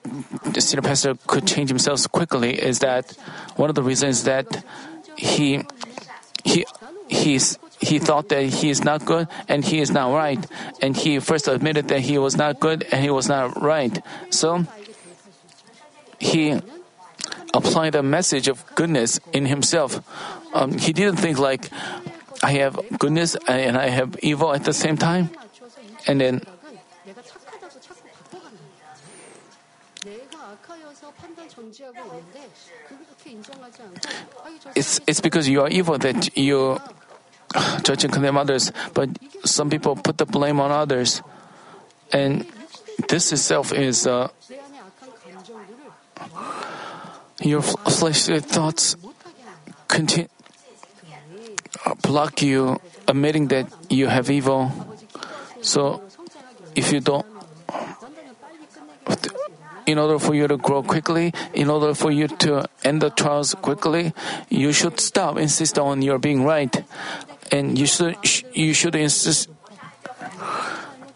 the 0.54 0.62
senior 0.62 0.82
pastor 0.82 1.16
could 1.28 1.46
change 1.48 1.70
himself 1.70 2.10
quickly 2.12 2.54
is 2.54 2.80
that 2.80 3.12
one 3.56 3.70
of 3.70 3.76
the 3.76 3.84
reasons 3.84 4.24
that 4.24 4.64
he 5.18 5.64
he 6.44 6.66
he's 7.08 7.58
he 7.80 8.00
thought 8.00 8.30
that 8.30 8.44
he 8.44 8.70
is 8.70 8.84
not 8.84 9.06
good 9.06 9.28
and 9.48 9.64
he 9.64 9.80
is 9.80 9.92
not 9.92 10.14
right. 10.14 10.40
And 10.82 10.96
he 10.96 11.20
first 11.20 11.48
admitted 11.48 11.90
that 11.90 12.02
he 12.02 12.18
was 12.18 12.36
not 12.36 12.60
good 12.60 12.86
and 12.92 13.04
he 13.04 13.10
was 13.10 13.28
not 13.28 13.62
right. 13.62 14.02
So 14.30 14.66
he 16.20 16.60
applied 17.54 17.94
the 17.94 18.04
message 18.04 18.48
of 18.48 18.64
goodness 18.76 19.20
in 19.34 19.46
himself. 19.46 20.02
Um, 20.54 20.78
he 20.78 20.94
didn't 20.94 21.18
think 21.18 21.40
like 21.40 21.70
i 22.44 22.52
have 22.52 22.78
goodness 23.00 23.36
and 23.48 23.78
i 23.78 23.88
have 23.88 24.18
evil 24.22 24.54
at 24.54 24.64
the 24.64 24.74
same 24.74 24.98
time. 24.98 25.30
And 26.08 26.22
then 26.22 26.42
it's, 34.76 35.02
it's 35.08 35.22
because 35.22 35.48
you 35.48 35.62
are 35.62 35.70
evil 35.70 35.98
that 35.98 36.38
you 36.38 36.80
judge 37.84 38.04
and 38.04 38.14
condemn 38.14 38.38
others, 38.38 38.72
but 38.94 39.10
some 39.44 39.70
people 39.70 39.96
put 39.96 40.18
the 40.18 40.26
blame 40.26 40.60
on 40.60 40.72
others. 40.72 41.22
And 42.12 42.46
this 43.10 43.32
itself 43.32 43.74
is 43.74 44.08
uh, 44.08 44.30
your 47.42 47.62
fleshly 47.62 48.40
thoughts 48.40 48.96
continue, 49.88 50.30
uh, 51.86 51.96
block 51.96 52.42
you 52.42 52.80
admitting 53.08 53.48
that 53.50 53.68
you 53.90 54.08
have 54.08 54.30
evil. 54.30 54.72
So 55.62 56.02
if 56.76 56.92
you 56.92 57.00
don't 57.00 57.26
in 59.86 59.98
order 59.98 60.20
for 60.20 60.34
you 60.34 60.48
to 60.48 60.58
grow 60.58 60.84
quickly, 60.84 61.34
in 61.54 61.70
order 61.70 61.94
for 61.94 62.12
you 62.12 62.28
to 62.28 62.68
end 62.84 63.02
the 63.02 63.10
trials 63.10 63.54
quickly, 63.56 64.14
you 64.50 64.72
should 64.72 65.00
stop 65.00 65.38
insist 65.38 65.78
on 65.78 66.02
your 66.02 66.20
being 66.20 66.44
right, 66.44 66.84
and 67.52 67.78
you 67.78 67.86
should 67.86 68.18
you 68.54 68.74
should 68.74 68.96
insist. 68.96 69.50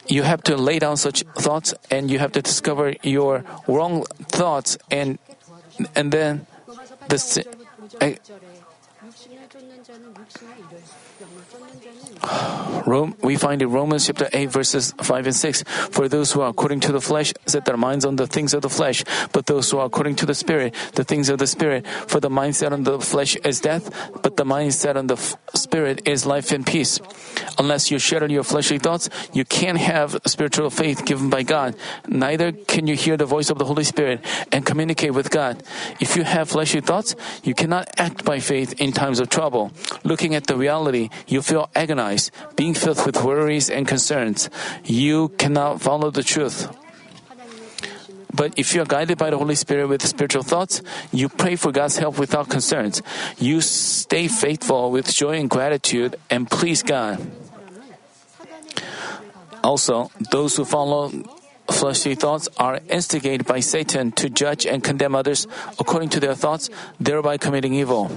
You 0.08 0.24
have 0.24 0.42
to 0.44 0.58
lay 0.58 0.80
down 0.80 0.98
such 0.98 1.24
thoughts, 1.38 1.74
and 1.92 2.10
you 2.10 2.18
have 2.20 2.32
to 2.34 2.42
discover 2.42 2.96
your 3.04 3.44
wrong 3.68 4.06
thoughts, 4.30 4.78
and 4.90 5.20
and 5.96 6.12
then 6.12 6.48
the. 7.08 7.18
I, 8.02 8.06
eh, 8.06 8.16
Rome, 12.86 13.16
we 13.22 13.36
find 13.36 13.62
in 13.62 13.70
Romans 13.70 14.08
chapter 14.08 14.30
8 14.34 14.50
verses 14.52 14.94
5 15.02 15.28
and 15.28 15.36
6, 15.36 15.64
for 15.92 16.08
those 16.08 16.32
who 16.32 16.42
are 16.42 16.50
according 16.50 16.80
to 16.82 16.92
the 16.92 17.02
flesh 17.02 17.34
set 17.46 17.66
their 17.66 17.78
minds 17.78 18.06
on 18.06 18.16
the 18.16 18.28
things 18.28 18.54
of 18.54 18.62
the 18.62 18.70
flesh, 18.70 19.04
but 19.32 19.46
those 19.46 19.70
who 19.70 19.78
are 19.78 19.86
according 19.86 20.16
to 20.16 20.26
the 20.26 20.34
spirit, 20.34 20.74
the 20.96 21.04
things 21.04 21.30
of 21.30 21.38
the 21.38 21.48
spirit. 21.48 21.86
For 22.08 22.20
the 22.20 22.30
mind 22.30 22.56
set 22.56 22.74
on 22.74 22.84
the 22.84 23.00
flesh 23.00 23.36
is 23.38 23.60
death, 23.60 23.92
but 24.22 24.38
the 24.38 24.46
mind 24.46 24.74
set 24.74 24.98
on 24.98 25.08
the 25.08 25.16
f- 25.16 25.38
spirit 25.54 26.08
is 26.08 26.26
life 26.26 26.52
and 26.52 26.66
peace. 26.66 27.00
Unless 27.58 27.92
you 27.92 28.00
shatter 28.00 28.28
your 28.28 28.44
fleshly 28.44 28.80
thoughts, 28.80 29.10
you 29.34 29.46
can't 29.46 29.78
have 29.78 30.18
spiritual 30.26 30.70
faith 30.70 31.06
given 31.06 31.30
by 31.30 31.44
God. 31.44 31.76
Neither 32.08 32.52
can 32.52 32.88
you 32.88 32.96
hear 32.96 33.18
the 33.18 33.26
voice 33.26 33.50
of 33.50 33.58
the 33.58 33.66
Holy 33.66 33.84
Spirit 33.84 34.26
and 34.52 34.66
communicate 34.66 35.14
with 35.14 35.30
God. 35.30 35.62
If 36.00 36.16
you 36.16 36.24
have 36.24 36.50
fleshly 36.50 36.82
thoughts, 36.82 37.16
you 37.44 37.54
cannot 37.54 37.90
act 37.98 38.26
by 38.26 38.40
faith 38.40 38.80
in 38.82 38.94
times 38.94 39.20
of 39.20 39.30
trouble. 39.30 39.72
Looking 40.04 40.36
at 40.36 40.48
the 40.48 40.56
reality, 40.56 41.10
you 41.28 41.42
feel 41.42 41.70
agonized, 41.76 42.09
being 42.56 42.74
filled 42.74 43.06
with 43.06 43.24
worries 43.24 43.70
and 43.70 43.88
concerns. 43.88 44.50
You 44.84 45.30
cannot 45.38 45.82
follow 45.82 46.12
the 46.12 46.24
truth. 46.24 46.68
But 48.34 48.58
if 48.58 48.74
you 48.74 48.82
are 48.82 48.86
guided 48.86 49.18
by 49.18 49.32
the 49.32 49.38
Holy 49.38 49.56
Spirit 49.56 49.88
with 49.88 50.06
spiritual 50.06 50.44
thoughts, 50.44 50.82
you 51.12 51.28
pray 51.28 51.56
for 51.56 51.72
God's 51.72 51.98
help 51.98 52.18
without 52.18 52.48
concerns. 52.48 53.02
You 53.38 53.60
stay 53.60 54.28
faithful 54.28 54.92
with 54.92 55.12
joy 55.12 55.40
and 55.40 55.50
gratitude 55.50 56.16
and 56.30 56.50
please 56.50 56.84
God. 56.84 57.20
Also, 59.64 60.10
those 60.32 60.56
who 60.56 60.64
follow 60.64 61.12
fleshly 61.70 62.16
thoughts 62.16 62.48
are 62.58 62.80
instigated 62.90 63.46
by 63.46 63.60
Satan 63.60 64.12
to 64.14 64.30
judge 64.30 64.66
and 64.66 64.84
condemn 64.84 65.16
others 65.16 65.48
according 65.78 66.10
to 66.10 66.20
their 66.20 66.36
thoughts, 66.36 66.70
thereby 67.00 67.38
committing 67.38 67.74
evil. 67.74 68.08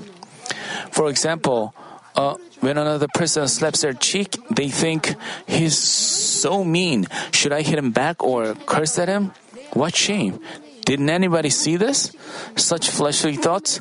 For 0.91 1.09
example, 1.09 1.75
uh, 2.15 2.37
when 2.61 2.79
another 2.79 3.09
person 3.15 3.49
slaps 3.49 3.83
their 3.83 3.93
cheek, 3.93 4.37
they 4.51 4.69
think 4.69 5.15
he's 5.47 5.77
so 5.77 6.65
mean. 6.65 7.07
Should 7.33 7.53
I 7.53 7.63
hit 7.63 7.79
him 7.79 7.91
back 7.91 8.23
or 8.23 8.55
curse 8.55 8.99
at 8.99 9.09
him? 9.09 9.33
What 9.73 9.97
shame! 9.97 10.41
Didn't 10.85 11.11
anybody 11.11 11.51
see 11.51 11.77
this? 11.77 12.15
Such 12.57 12.91
fleshly 12.91 13.37
thoughts 13.37 13.81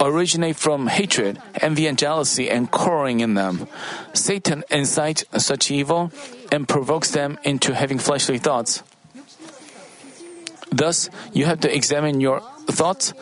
originate 0.00 0.56
from 0.56 0.86
hatred, 0.86 1.40
envy, 1.60 1.86
and 1.86 1.98
jealousy 1.98 2.50
and 2.50 2.70
quarreling 2.70 3.20
in 3.20 3.34
them. 3.34 3.68
Satan 4.12 4.64
incites 4.70 5.24
such 5.38 5.70
evil 5.70 6.10
and 6.50 6.68
provokes 6.68 7.10
them 7.10 7.38
into 7.44 7.74
having 7.74 7.98
fleshly 7.98 8.38
thoughts. 8.38 8.82
Thus, 10.70 11.08
you 11.32 11.44
have 11.44 11.60
to 11.60 11.74
examine 11.74 12.20
your 12.20 12.40
thoughts, 12.66 13.14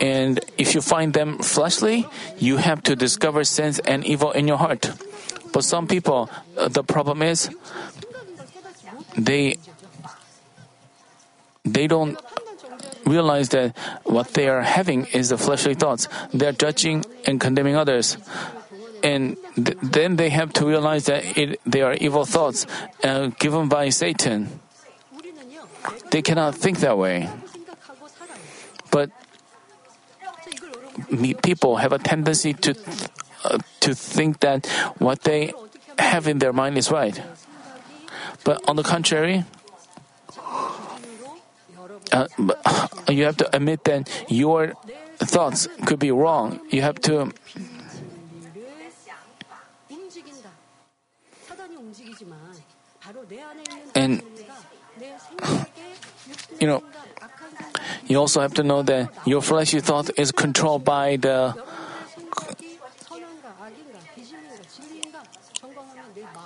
and 0.00 0.40
if 0.58 0.74
you 0.74 0.80
find 0.80 1.12
them 1.12 1.38
fleshly, 1.38 2.06
you 2.38 2.56
have 2.56 2.82
to 2.84 2.96
discover 2.96 3.44
sins 3.44 3.78
and 3.80 4.04
evil 4.04 4.32
in 4.32 4.48
your 4.48 4.58
heart. 4.58 4.90
But 5.52 5.64
some 5.64 5.86
people, 5.86 6.30
uh, 6.58 6.68
the 6.68 6.82
problem 6.82 7.22
is, 7.22 7.48
they 9.16 9.58
they 11.64 11.86
don't 11.86 12.18
realize 13.06 13.50
that 13.50 13.76
what 14.04 14.34
they 14.34 14.48
are 14.48 14.62
having 14.62 15.06
is 15.06 15.28
the 15.28 15.38
fleshly 15.38 15.74
thoughts. 15.74 16.08
They 16.32 16.46
are 16.46 16.52
judging 16.52 17.04
and 17.24 17.40
condemning 17.40 17.76
others. 17.76 18.16
And 19.02 19.36
th- 19.54 19.78
then 19.82 20.16
they 20.16 20.30
have 20.30 20.52
to 20.54 20.66
realize 20.66 21.06
that 21.06 21.36
it, 21.36 21.60
they 21.66 21.82
are 21.82 21.94
evil 21.94 22.24
thoughts 22.24 22.66
uh, 23.02 23.28
given 23.38 23.68
by 23.68 23.90
Satan. 23.90 24.60
They 26.10 26.22
cannot 26.22 26.54
think 26.54 26.80
that 26.80 26.96
way. 26.96 27.28
But 28.90 29.10
people 31.42 31.76
have 31.76 31.92
a 31.92 31.98
tendency 31.98 32.52
to 32.54 32.74
uh, 33.44 33.58
to 33.80 33.94
think 33.94 34.40
that 34.40 34.66
what 34.98 35.22
they 35.22 35.52
have 35.98 36.26
in 36.26 36.38
their 36.38 36.52
mind 36.52 36.78
is 36.78 36.90
right. 36.90 37.20
But 38.44 38.60
on 38.68 38.76
the 38.76 38.82
contrary, 38.82 39.44
uh, 42.12 42.26
you 43.08 43.24
have 43.24 43.36
to 43.38 43.56
admit 43.56 43.84
that 43.84 44.08
your 44.28 44.74
thoughts 45.18 45.68
could 45.84 45.98
be 45.98 46.10
wrong. 46.10 46.60
You 46.70 46.82
have 46.82 47.00
to. 47.02 47.32
And 53.94 54.22
you 56.60 56.66
know, 56.66 56.82
you 58.06 58.18
also 58.18 58.40
have 58.40 58.54
to 58.54 58.62
know 58.62 58.82
that 58.82 59.10
your 59.24 59.42
fleshly 59.42 59.80
thought 59.80 60.10
is 60.18 60.32
controlled 60.32 60.84
by 60.84 61.16
the 61.16 61.54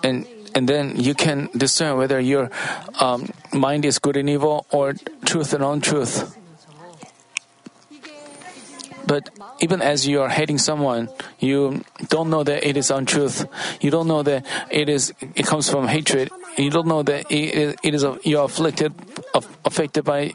and 0.02 0.26
and 0.54 0.68
then 0.68 0.96
you 0.96 1.14
can 1.14 1.48
discern 1.56 1.98
whether 1.98 2.18
your 2.18 2.50
um, 3.00 3.28
mind 3.52 3.84
is 3.84 3.98
good 3.98 4.16
and 4.16 4.28
evil 4.28 4.66
or 4.70 4.94
truth 5.24 5.52
and 5.52 5.62
untruth. 5.62 6.34
But 9.06 9.30
even 9.60 9.80
as 9.80 10.06
you 10.06 10.20
are 10.20 10.28
hating 10.28 10.58
someone, 10.58 11.08
you 11.38 11.82
don't 12.08 12.28
know 12.28 12.44
that 12.44 12.66
it 12.66 12.76
is 12.76 12.90
untruth. 12.90 13.46
You 13.80 13.90
don't 13.90 14.06
know 14.06 14.22
that 14.22 14.44
it 14.70 14.88
is 14.88 15.14
it 15.20 15.46
comes 15.46 15.70
from 15.70 15.88
hatred. 15.88 16.30
You 16.58 16.70
don't 16.70 16.86
know 16.86 17.02
that 17.02 17.30
it, 17.30 17.78
it 17.82 17.94
is 17.94 18.04
you 18.24 18.38
are 18.38 18.44
afflicted 18.44 18.92
affected 19.64 20.04
by 20.04 20.34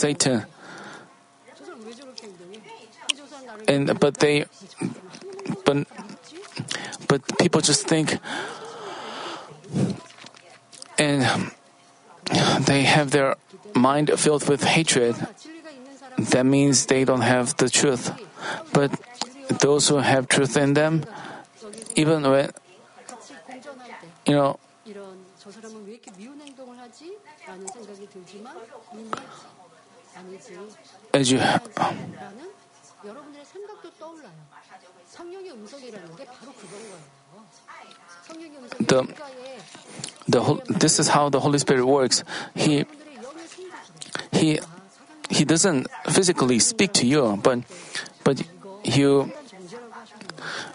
Satan. 0.00 0.48
And 3.68 3.98
but 4.00 4.16
they 4.24 4.48
but 5.64 5.84
but 7.08 7.20
people 7.38 7.60
just 7.60 7.86
think 7.86 8.16
and 10.96 11.52
they 12.64 12.82
have 12.84 13.10
their 13.10 13.36
mind 13.74 14.10
filled 14.16 14.48
with 14.48 14.64
hatred, 14.64 15.16
that 16.18 16.44
means 16.44 16.86
they 16.86 17.04
don't 17.04 17.22
have 17.22 17.56
the 17.56 17.68
truth. 17.68 18.12
But 18.72 18.92
those 19.60 19.88
who 19.88 19.96
have 19.96 20.28
truth 20.28 20.56
in 20.56 20.74
them, 20.74 21.04
even 21.96 22.22
when, 22.22 22.50
you 24.26 24.34
know, 24.34 24.60
as 31.12 31.30
you 31.30 31.38
the 38.78 39.06
the 40.28 40.62
this 40.68 40.98
is 40.98 41.08
how 41.08 41.28
the 41.28 41.40
Holy 41.40 41.58
Spirit 41.58 41.84
works. 41.86 42.22
He 42.54 42.84
he 44.32 44.60
he 45.28 45.44
doesn't 45.44 45.86
physically 46.10 46.58
speak 46.58 46.92
to 46.94 47.06
you, 47.06 47.38
but 47.42 47.60
but 48.24 48.42
you. 48.84 49.32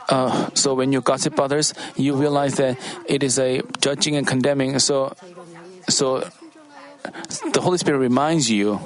Uh, 0.08 0.50
so 0.54 0.76
when 0.76 0.94
you 0.94 1.02
gossip 1.02 1.40
others, 1.40 1.74
you 1.96 2.16
realize 2.16 2.56
that 2.56 2.78
it 3.08 3.24
is 3.24 3.40
a 3.40 3.62
judging 3.82 4.16
and 4.16 4.28
condemning. 4.28 4.78
So 4.80 5.16
so 5.90 6.30
the 7.54 7.62
Holy 7.62 7.78
Spirit 7.78 8.00
reminds 8.00 8.50
you. 8.50 8.80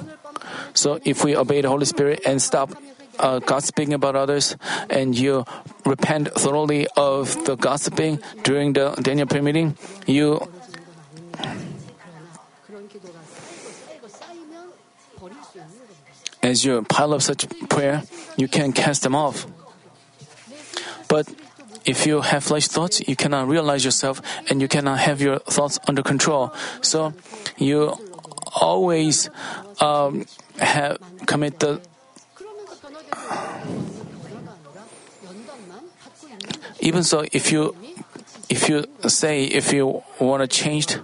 So 0.80 0.98
if 1.04 1.24
we 1.24 1.36
obey 1.36 1.60
the 1.60 1.68
Holy 1.68 1.84
Spirit 1.84 2.22
and 2.24 2.40
stop 2.40 2.72
uh, 3.18 3.38
gossiping 3.40 3.92
about 3.92 4.16
others 4.16 4.56
and 4.88 5.12
you 5.12 5.44
repent 5.84 6.32
thoroughly 6.32 6.88
of 6.96 7.36
the 7.44 7.54
gossiping 7.54 8.18
during 8.44 8.72
the 8.72 8.96
Daniel 8.96 9.26
prayer 9.26 9.42
meeting, 9.42 9.76
you 10.06 10.40
as 16.42 16.64
you 16.64 16.80
pile 16.88 17.12
up 17.12 17.20
such 17.20 17.44
prayer, 17.68 18.02
you 18.38 18.48
can 18.48 18.72
cast 18.72 19.02
them 19.02 19.14
off. 19.14 19.46
But 21.08 21.28
if 21.84 22.06
you 22.06 22.22
have 22.22 22.42
flesh 22.42 22.68
thoughts, 22.68 23.06
you 23.06 23.16
cannot 23.16 23.48
realize 23.48 23.84
yourself 23.84 24.22
and 24.48 24.62
you 24.62 24.68
cannot 24.68 25.00
have 25.00 25.20
your 25.20 25.40
thoughts 25.40 25.78
under 25.86 26.02
control. 26.02 26.54
So 26.80 27.12
you 27.58 27.98
always 28.54 29.30
um, 29.80 30.26
have 30.58 30.98
commit 31.26 31.58
the 31.60 31.80
even 36.80 37.02
so 37.02 37.24
if 37.32 37.52
you 37.52 37.76
if 38.48 38.68
you 38.68 38.86
say 39.06 39.44
if 39.44 39.72
you 39.72 40.02
want 40.18 40.42
to 40.42 40.48
change 40.48 40.96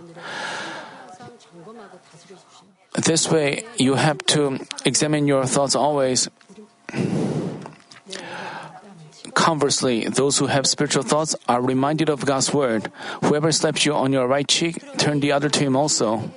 this 3.05 3.31
way 3.31 3.65
you 3.77 3.95
have 3.95 4.19
to 4.27 4.59
examine 4.85 5.27
your 5.27 5.45
thoughts 5.45 5.75
always 5.75 6.29
Conversely, 9.35 10.09
those 10.09 10.39
who 10.39 10.47
have 10.47 10.67
spiritual 10.67 11.03
thoughts 11.03 11.37
are 11.47 11.61
reminded 11.61 12.09
of 12.09 12.25
God's 12.25 12.55
word. 12.55 12.91
Whoever 13.23 13.53
slaps 13.53 13.85
you 13.85 13.93
on 13.93 14.11
your 14.11 14.27
right 14.27 14.49
cheek, 14.49 14.83
turn 14.97 15.21
the 15.21 15.31
other 15.31 15.51
to 15.51 15.61
him 15.61 15.77
also. 15.77 16.33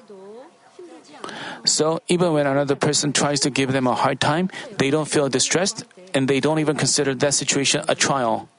So, 1.66 2.00
even 2.08 2.34
when 2.34 2.48
another 2.48 2.76
person 2.76 3.14
tries 3.14 3.40
to 3.42 3.50
give 3.50 3.72
them 3.72 3.88
a 3.88 3.96
hard 3.96 4.20
time, 4.20 4.50
they 4.78 4.90
don't 4.90 5.08
feel 5.08 5.30
distressed 5.30 5.84
and 6.14 6.28
they 6.28 6.40
don't 6.40 6.60
even 6.60 6.76
consider 6.78 7.14
that 7.16 7.34
situation 7.34 7.84
a 7.88 7.96
trial. 7.96 8.50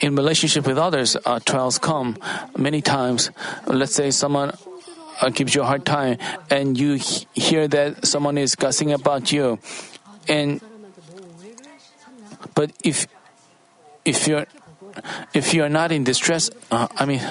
In 0.00 0.16
relationship 0.16 0.66
with 0.66 0.78
others, 0.78 1.16
uh, 1.24 1.40
trials 1.40 1.78
come 1.78 2.16
many 2.56 2.82
times. 2.82 3.30
Let's 3.66 3.94
say 3.94 4.10
someone 4.10 4.52
uh, 5.20 5.30
gives 5.30 5.54
you 5.54 5.62
a 5.62 5.64
hard 5.66 5.84
time 5.84 6.18
and 6.50 6.76
you 6.78 6.94
he- 6.94 7.26
hear 7.34 7.68
that 7.68 8.06
someone 8.06 8.36
is 8.36 8.56
gossiping 8.56 8.92
about 8.92 9.32
you. 9.32 9.58
And 10.28 10.60
but 12.54 12.72
if 12.84 13.06
if 14.04 14.26
you're 14.28 14.46
if 15.32 15.54
you're 15.54 15.68
not 15.68 15.92
in 15.92 16.04
distress, 16.04 16.50
uh, 16.70 16.88
I 16.96 17.06
mean, 17.06 17.22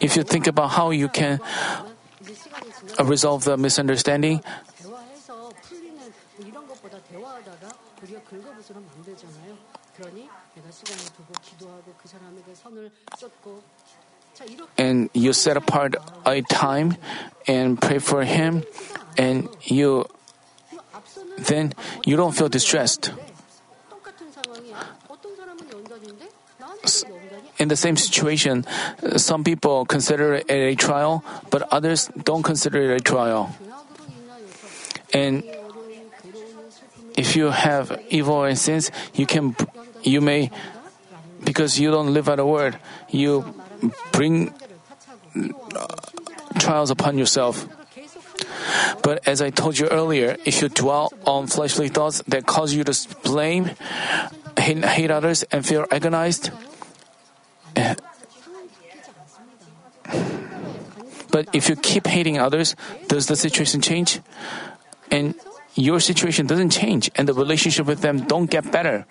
if 0.00 0.16
you 0.16 0.22
think 0.22 0.46
about 0.46 0.70
how 0.70 0.90
you 0.90 1.08
can 1.08 1.40
uh, 2.98 3.04
resolve 3.04 3.44
the 3.44 3.56
misunderstanding, 3.56 4.42
and 14.76 15.10
you 15.14 15.32
set 15.32 15.56
apart 15.56 15.96
a 16.26 16.42
time 16.42 16.96
and 17.46 17.80
pray 17.80 17.98
for 17.98 18.22
him, 18.24 18.62
and 19.16 19.48
you 19.62 20.06
then 21.38 21.72
you 22.04 22.16
don't 22.16 22.36
feel 22.36 22.48
distressed 22.48 23.10
in 27.58 27.68
the 27.68 27.76
same 27.76 27.96
situation, 27.96 28.64
uh, 29.02 29.18
some 29.18 29.44
people 29.44 29.84
consider 29.84 30.34
it 30.34 30.50
a 30.50 30.74
trial, 30.74 31.24
but 31.50 31.66
others 31.72 32.10
don't 32.22 32.42
consider 32.42 32.92
it 32.92 33.00
a 33.00 33.02
trial. 33.02 33.54
And 35.12 35.42
if 37.16 37.34
you 37.36 37.50
have 37.50 38.00
evil 38.10 38.44
and 38.44 38.58
sins, 38.58 38.90
you 39.14 39.26
can, 39.26 39.56
you 40.02 40.20
may, 40.20 40.50
because 41.42 41.80
you 41.80 41.90
don't 41.90 42.12
live 42.12 42.26
by 42.26 42.36
the 42.36 42.46
word, 42.46 42.78
you 43.10 43.54
bring 44.12 44.54
uh, 45.74 45.86
trials 46.58 46.90
upon 46.90 47.18
yourself. 47.18 47.66
But 49.02 49.26
as 49.26 49.40
I 49.40 49.50
told 49.50 49.78
you 49.78 49.88
earlier, 49.88 50.36
if 50.44 50.60
you 50.62 50.68
dwell 50.68 51.12
on 51.26 51.46
fleshly 51.46 51.88
thoughts 51.88 52.22
that 52.28 52.46
cause 52.46 52.74
you 52.74 52.84
to 52.84 52.94
blame, 53.22 53.70
hate, 54.67 54.83
hate 54.83 55.11
others, 55.11 55.43
and 55.51 55.65
feel 55.65 55.85
agonized, 55.91 56.51
eh, 57.75 57.95
but 61.31 61.49
if 61.53 61.67
you 61.67 61.75
keep 61.75 62.05
hating 62.05 62.37
others, 62.37 62.75
does 63.07 63.25
the 63.25 63.35
situation 63.35 63.81
change? 63.81 64.21
And 65.09 65.33
your 65.75 65.99
situation 65.99 66.45
doesn't 66.45 66.69
change, 66.69 67.09
and 67.15 67.27
the 67.27 67.33
relationship 67.33 67.87
with 67.87 68.01
them 68.01 68.21
don't 68.25 68.49
get 68.49 68.71
better. 68.71 69.05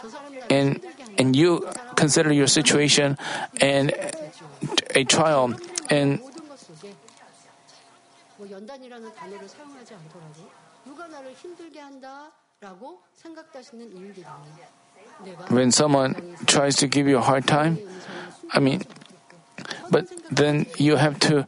저 0.00 0.08
사람이랑 0.08 0.48
And 0.50 0.80
and 1.18 1.36
you 1.36 1.68
consider 1.96 2.32
your 2.32 2.46
situation 2.46 3.18
and 3.60 3.92
a 4.94 5.04
trial, 5.04 5.52
and 5.90 6.22
모든 6.22 6.48
것 6.48 6.58
속에 6.58 6.94
뭐 8.38 8.48
연단이라는 8.48 9.14
단어를 9.14 9.48
사용하지 9.48 9.94
않더라도 9.94 10.48
누가 10.86 11.06
나를 11.08 11.34
힘들게 11.34 11.80
한다 11.80 12.32
when 15.49 15.71
someone 15.71 16.15
tries 16.45 16.75
to 16.77 16.87
give 16.87 17.07
you 17.07 17.17
a 17.17 17.21
hard 17.21 17.47
time, 17.47 17.79
I 18.51 18.59
mean, 18.59 18.83
but 19.89 20.07
then 20.31 20.65
you 20.77 20.95
have 20.95 21.19
to. 21.27 21.47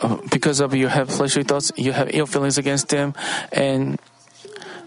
Uh, 0.00 0.18
because 0.30 0.60
of 0.60 0.74
you 0.74 0.88
have 0.88 1.08
fleshly 1.08 1.44
thoughts, 1.44 1.72
you 1.76 1.92
have 1.92 2.10
ill 2.12 2.26
feelings 2.26 2.58
against 2.58 2.88
them, 2.88 3.14
and 3.52 3.98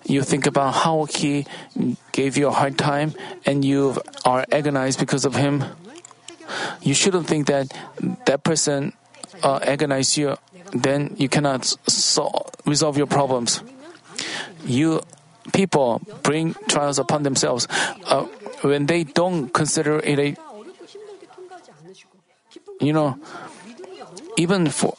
you 0.06 0.22
think 0.22 0.48
about 0.48 0.74
how 0.74 1.06
he 1.06 1.46
gave 2.12 2.38
you 2.38 2.48
a 2.48 2.52
hard 2.52 2.78
time 2.78 3.14
and 3.46 3.66
you 3.66 4.00
are 4.26 4.46
agonized 4.52 5.00
because 5.00 5.26
of 5.26 5.36
him. 5.36 5.64
You 6.82 6.94
shouldn't 6.94 7.28
think 7.28 7.48
that 7.48 7.74
that 8.26 8.44
person 8.44 8.94
uh, 9.44 9.60
agonize 9.64 10.18
you, 10.18 10.38
then 10.72 11.16
you 11.18 11.30
cannot 11.30 11.66
solve, 11.88 12.52
resolve 12.66 12.98
your 12.98 13.08
problems. 13.08 13.62
You 14.66 15.02
people 15.54 16.02
bring 16.24 16.56
trials 16.68 17.00
upon 17.00 17.24
themselves 17.24 17.68
uh, 18.06 18.24
when 18.62 18.86
they 18.86 19.04
don't 19.04 19.50
consider 19.50 20.00
it 20.00 20.20
a. 20.20 20.36
You 22.80 22.94
know, 22.94 23.18
even 24.38 24.70
for 24.70 24.96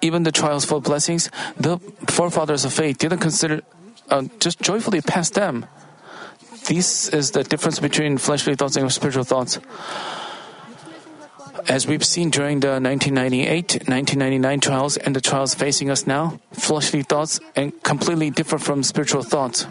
even 0.00 0.22
the 0.22 0.32
trials 0.32 0.64
for 0.64 0.80
blessings, 0.80 1.30
the 1.56 1.78
forefathers 2.06 2.64
of 2.64 2.72
faith 2.72 2.98
didn't 2.98 3.18
consider, 3.18 3.62
uh, 4.10 4.22
just 4.38 4.60
joyfully 4.60 5.00
pass 5.00 5.30
them. 5.30 5.66
This 6.68 7.08
is 7.08 7.32
the 7.32 7.42
difference 7.42 7.80
between 7.80 8.18
fleshly 8.18 8.54
thoughts 8.54 8.76
and 8.76 8.90
spiritual 8.92 9.24
thoughts. 9.24 9.58
As 11.66 11.86
we've 11.86 12.04
seen 12.04 12.30
during 12.30 12.60
the 12.60 12.78
1998, 12.78 13.88
1999 13.88 14.60
trials 14.60 14.96
and 14.96 15.16
the 15.16 15.20
trials 15.20 15.54
facing 15.54 15.90
us 15.90 16.06
now, 16.06 16.38
fleshly 16.52 17.02
thoughts 17.02 17.40
and 17.56 17.72
completely 17.82 18.30
differ 18.30 18.58
from 18.58 18.82
spiritual 18.82 19.22
thoughts. 19.22 19.66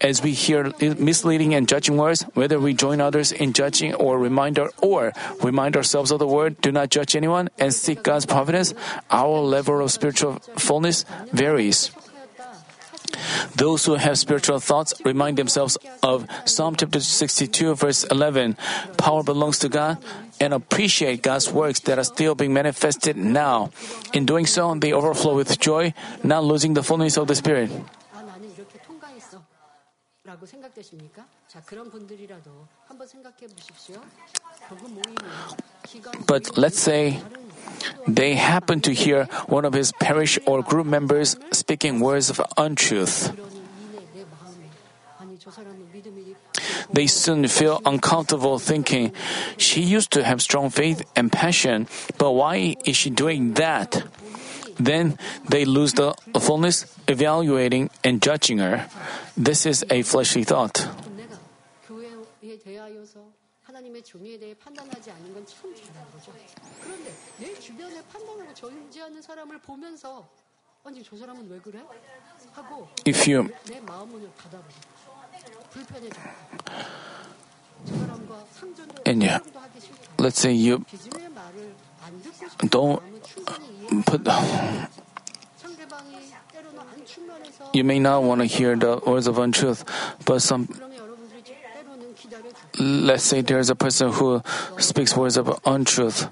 As 0.00 0.22
we 0.22 0.32
hear 0.32 0.72
misleading 0.80 1.54
and 1.54 1.68
judging 1.68 1.96
words, 1.96 2.22
whether 2.34 2.58
we 2.58 2.74
join 2.74 3.00
others 3.00 3.30
in 3.30 3.52
judging 3.52 3.94
or 3.94 4.18
remind 4.18 4.58
our, 4.58 4.70
or 4.80 5.12
remind 5.42 5.76
ourselves 5.76 6.10
of 6.10 6.18
the 6.18 6.26
word, 6.26 6.60
do 6.60 6.72
not 6.72 6.90
judge 6.90 7.14
anyone 7.14 7.50
and 7.58 7.72
seek 7.72 8.02
God's 8.02 8.26
providence, 8.26 8.74
our 9.10 9.38
level 9.38 9.82
of 9.82 9.92
spiritual 9.92 10.40
fullness 10.56 11.04
varies. 11.32 11.90
Those 13.54 13.84
who 13.84 13.94
have 13.94 14.18
spiritual 14.18 14.58
thoughts 14.58 14.94
remind 15.04 15.36
themselves 15.36 15.76
of 16.02 16.26
Psalm 16.46 16.74
chapter 16.76 17.00
62 17.00 17.74
verse 17.74 18.04
11. 18.04 18.56
Power 18.96 19.22
belongs 19.22 19.58
to 19.60 19.68
God 19.68 19.98
and 20.42 20.52
appreciate 20.52 21.22
God's 21.22 21.50
works 21.50 21.80
that 21.86 21.98
are 21.98 22.04
still 22.04 22.34
being 22.34 22.52
manifested 22.52 23.16
now. 23.16 23.70
In 24.12 24.26
doing 24.26 24.46
so, 24.46 24.74
they 24.74 24.92
overflow 24.92 25.36
with 25.36 25.58
joy, 25.58 25.94
not 26.22 26.44
losing 26.44 26.74
the 26.74 26.82
fullness 26.82 27.16
of 27.16 27.28
the 27.28 27.34
Spirit. 27.34 27.70
But 36.26 36.58
let's 36.58 36.80
say 36.80 37.20
they 38.08 38.34
happen 38.34 38.80
to 38.80 38.92
hear 38.92 39.24
one 39.46 39.64
of 39.64 39.72
his 39.72 39.92
parish 39.92 40.38
or 40.46 40.62
group 40.62 40.86
members 40.86 41.36
speaking 41.52 42.00
words 42.00 42.30
of 42.30 42.40
untruth. 42.56 43.30
they 46.92 47.06
soon 47.06 47.46
feel 47.48 47.80
uncomfortable 47.84 48.58
thinking, 48.58 49.12
she 49.56 49.82
used 49.82 50.10
to 50.12 50.22
have 50.22 50.42
strong 50.42 50.70
faith 50.70 51.04
and 51.16 51.32
passion, 51.32 51.86
but 52.18 52.32
why 52.32 52.76
is 52.84 52.96
she 52.96 53.10
doing 53.10 53.54
that? 53.54 54.02
Then 54.78 55.18
they 55.48 55.64
lose 55.64 55.94
the 55.94 56.14
fullness 56.40 56.86
evaluating 57.08 57.90
and 58.04 58.22
judging 58.22 58.58
her. 58.58 58.88
This 59.36 59.66
is 59.66 59.84
a 59.90 60.02
fleshly 60.02 60.44
thought. 60.44 60.86
If 73.04 73.28
you 73.28 73.50
and 79.04 79.22
yeah, 79.22 79.38
let's 80.18 80.40
say 80.40 80.52
you 80.52 80.84
don't 82.68 83.02
put. 84.06 84.26
You 87.72 87.84
may 87.84 87.98
not 87.98 88.22
want 88.22 88.40
to 88.40 88.46
hear 88.46 88.76
the 88.76 89.00
words 89.04 89.26
of 89.26 89.38
untruth, 89.38 89.84
but 90.24 90.40
some. 90.40 90.68
Let's 92.78 93.24
say 93.24 93.40
there's 93.40 93.70
a 93.70 93.74
person 93.74 94.12
who 94.12 94.42
speaks 94.78 95.16
words 95.16 95.36
of 95.36 95.60
untruth, 95.64 96.28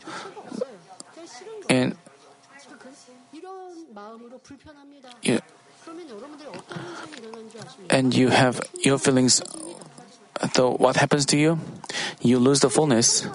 and. 1.69 1.97
Yeah, 5.23 5.41
and 7.89 8.15
you 8.15 8.29
have 8.29 8.61
your 8.83 8.99
feelings, 8.99 9.43
so 10.55 10.73
what 10.73 10.97
happens 10.97 11.27
to 11.27 11.37
you? 11.37 11.59
You 12.21 12.39
lose 12.39 12.61
the 12.61 12.71
fullness. 12.71 13.27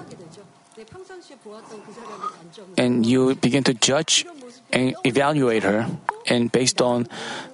And 2.76 3.06
you 3.06 3.34
begin 3.34 3.64
to 3.64 3.74
judge 3.74 4.26
and 4.72 4.94
evaluate 5.04 5.62
her, 5.62 5.86
and 6.26 6.50
based 6.50 6.82
on 6.82 7.06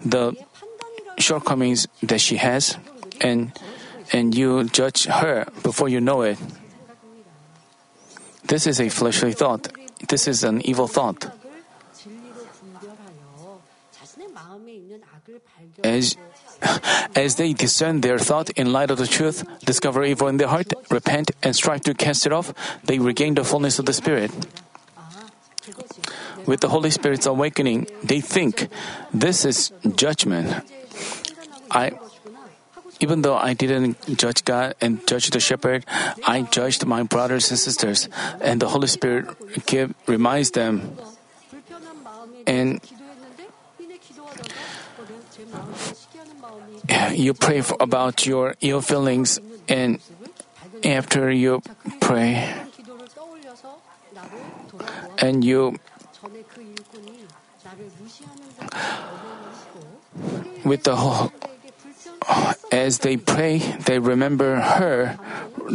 the 0.05 0.35
shortcomings 1.19 1.87
that 2.03 2.21
she 2.21 2.37
has, 2.37 2.77
and 3.21 3.53
and 4.13 4.35
you 4.35 4.65
judge 4.65 5.05
her 5.07 5.47
before 5.63 5.89
you 5.89 6.01
know 6.01 6.23
it. 6.23 6.39
This 8.45 8.67
is 8.67 8.81
a 8.81 8.89
fleshly 8.89 9.33
thought. 9.33 9.69
This 10.09 10.29
is 10.29 10.45
an 10.45 10.61
evil 10.67 10.89
thought. 10.89 11.31
As 15.83 16.17
as 17.15 17.37
they 17.37 17.53
discern 17.53 18.01
their 18.01 18.19
thought 18.19 18.51
in 18.51 18.73
light 18.73 18.91
of 18.91 18.99
the 18.99 19.07
truth, 19.07 19.45
discover 19.65 20.05
evil 20.05 20.29
in 20.29 20.37
their 20.37 20.49
heart, 20.49 20.73
repent, 20.91 21.31
and 21.43 21.55
strive 21.55 21.83
to 21.83 21.95
cast 21.95 22.27
it 22.27 22.33
off, 22.33 22.55
they 22.85 22.99
regain 22.99 23.35
the 23.35 23.45
fullness 23.45 23.79
of 23.79 23.87
the 23.87 23.93
Spirit. 23.93 24.31
With 26.47 26.61
the 26.61 26.69
Holy 26.69 26.91
Spirit's 26.91 27.27
awakening, 27.27 27.87
they 28.03 28.21
think, 28.21 28.69
This 29.13 29.45
is 29.45 29.73
judgment. 29.95 30.65
I, 31.71 31.93
even 33.01 33.23
though 33.23 33.37
I 33.37 33.55
didn't 33.55 34.19
judge 34.19 34.45
God 34.45 34.75
and 34.81 35.07
judge 35.07 35.31
the 35.31 35.41
shepherd, 35.41 35.87
I 36.27 36.43
judged 36.43 36.85
my 36.87 37.03
brothers 37.03 37.51
and 37.51 37.59
sisters, 37.59 38.09
and 38.41 38.61
the 38.61 38.69
Holy 38.69 38.89
Spirit 38.89 39.27
give, 39.67 39.95
reminds 40.07 40.51
them. 40.51 40.99
And 42.47 42.81
you 47.13 47.35
pray 47.35 47.63
about 47.81 48.27
your 48.27 48.55
ill 48.61 48.81
feelings 48.81 49.41
and 49.69 49.99
after 50.85 51.31
you 51.31 51.63
pray. 52.01 52.53
And 55.19 55.45
you 55.45 55.79
with 60.65 60.83
the 60.85 60.97
whole 60.97 61.33
as 62.71 63.01
they 63.01 63.17
pray 63.17 63.59
they 63.59 63.99
remember 63.99 64.61
her 64.61 65.19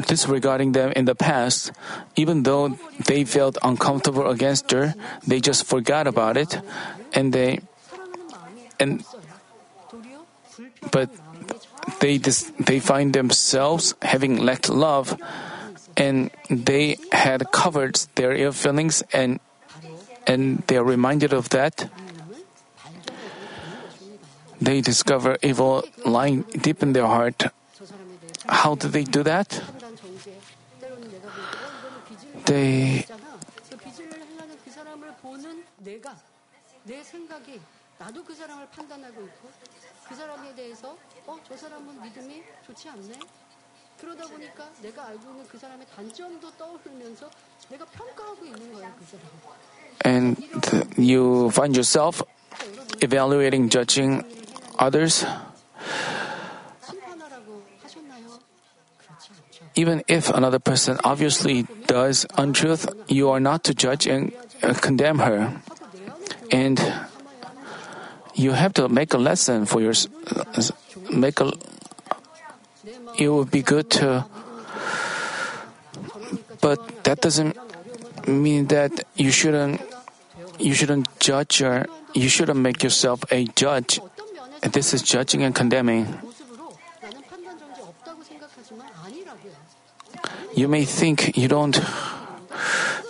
disregarding 0.08 0.72
them 0.72 0.91
in 0.95 1.05
the 1.05 1.16
past. 1.16 1.72
Even 2.16 2.43
though 2.43 2.78
they 3.05 3.24
felt 3.24 3.58
uncomfortable 3.64 4.30
against 4.30 4.72
her 4.72 4.93
they 5.26 5.39
just 5.39 5.66
forgot 5.66 6.08
about 6.08 6.38
it. 6.38 6.60
And 7.14 7.34
they 7.34 7.60
and 8.80 9.03
but 10.91 11.09
they 11.99 12.17
dis, 12.17 12.51
they 12.59 12.79
find 12.79 13.13
themselves 13.13 13.95
having 14.01 14.38
lacked 14.38 14.69
love, 14.69 15.17
and 15.95 16.31
they 16.49 16.97
had 17.11 17.51
covered 17.51 17.95
their 18.15 18.33
ill 18.33 18.51
feelings, 18.51 19.03
and 19.13 19.39
and 20.25 20.63
they 20.67 20.77
are 20.77 20.83
reminded 20.83 21.33
of 21.33 21.49
that. 21.49 21.89
They 24.59 24.81
discover 24.81 25.38
evil 25.43 25.83
lying 26.05 26.43
deep 26.61 26.81
in 26.81 26.93
their 26.93 27.05
heart. 27.05 27.45
How 28.49 28.75
do 28.75 28.88
they 28.88 29.03
do 29.03 29.23
that? 29.23 29.61
They 32.45 33.05
그 40.09 40.14
사람을 40.14 40.44
판단하고 40.44 40.48
있고 40.48 40.53
그 40.53 40.53
사람에 40.53 40.55
대해서 40.55 40.96
어 41.26 41.38
저 41.48 41.57
사람은 41.57 42.03
믿음이 42.03 42.42
좋지 42.66 42.88
않네. 42.88 43.12
그러다 44.00 44.26
보니까 44.26 44.68
내가 44.82 45.07
알고 45.07 45.30
있는 45.30 45.46
그 45.46 45.59
사람의 45.59 45.86
단점도 45.94 46.50
떠오르면서 46.59 47.30
내가 47.70 47.84
평가하고 47.86 48.44
있는 48.44 48.72
거야 48.72 48.94
그 48.98 49.05
사람. 49.07 49.26
And 50.05 50.36
you 50.98 51.48
find 51.50 51.76
yourself 51.76 52.22
evaluating, 53.03 53.68
judging 53.70 54.24
others. 54.80 55.24
심판하라고 56.84 57.62
하셨나요? 57.82 58.28
그렇지 58.98 59.30
않죠. 59.30 59.64
Even 59.76 60.03
if 60.11 60.28
another 60.34 60.59
person 60.59 60.98
obviously 61.05 61.64
does 61.86 62.26
untruth, 62.36 62.86
you 63.09 63.28
are 63.30 63.40
not 63.40 63.62
to 63.62 63.72
judge 63.74 64.09
and 64.11 64.34
uh, 64.64 64.74
condemn 64.74 65.20
her. 65.20 65.61
하고 65.68 65.86
내 65.92 66.11
안에 66.11 66.22
And 66.53 66.82
you 68.38 68.53
have 68.53 68.73
to 68.77 68.88
make 68.88 69.13
a 69.13 69.17
lesson 69.17 69.65
for 69.65 69.81
your 69.81 69.97
make 71.11 71.41
a 71.41 71.51
it 73.17 73.27
would 73.27 73.49
be 73.49 73.65
good 73.65 73.89
to 73.89 74.23
but 76.61 76.77
that 77.03 77.21
doesn't 77.21 77.57
mean 78.27 78.67
that 78.67 78.91
you 79.15 79.31
shouldn't 79.31 79.81
you 80.59 80.73
shouldn't 80.73 81.07
judge 81.19 81.61
or 81.61 81.85
you 82.13 82.29
shouldn't 82.29 82.59
make 82.59 82.83
yourself 82.83 83.23
a 83.31 83.45
judge. 83.55 83.99
This 84.61 84.93
is 84.93 85.01
judging 85.03 85.43
and 85.43 85.53
condemning. 85.53 86.17
You 90.55 90.67
may 90.67 90.85
think 90.85 91.38
you 91.38 91.47
don't 91.47 91.79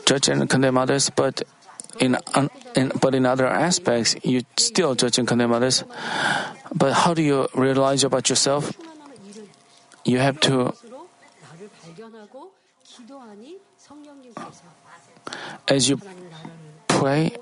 judge 0.05 0.28
and 0.28 0.49
condemn 0.49 0.78
others 0.78 1.09
but 1.09 1.43
in, 2.00 2.18
in, 2.76 2.91
but 3.02 3.16
in 3.16 3.26
other 3.26 3.48
aspects, 3.48 4.16
you 4.24 4.43
still 4.58 4.95
judge 4.95 5.18
and 5.18 5.28
condemn 5.28 5.52
others. 5.52 5.84
But 6.74 6.93
how 6.93 7.14
do 7.14 7.22
you 7.22 7.48
realize 7.54 8.04
about 8.04 8.30
yourself? 8.30 8.74
You 10.06 10.20
have 10.20 10.39
to. 10.41 10.74
As 15.68 15.89
you 15.89 16.00
pray, 16.88 17.36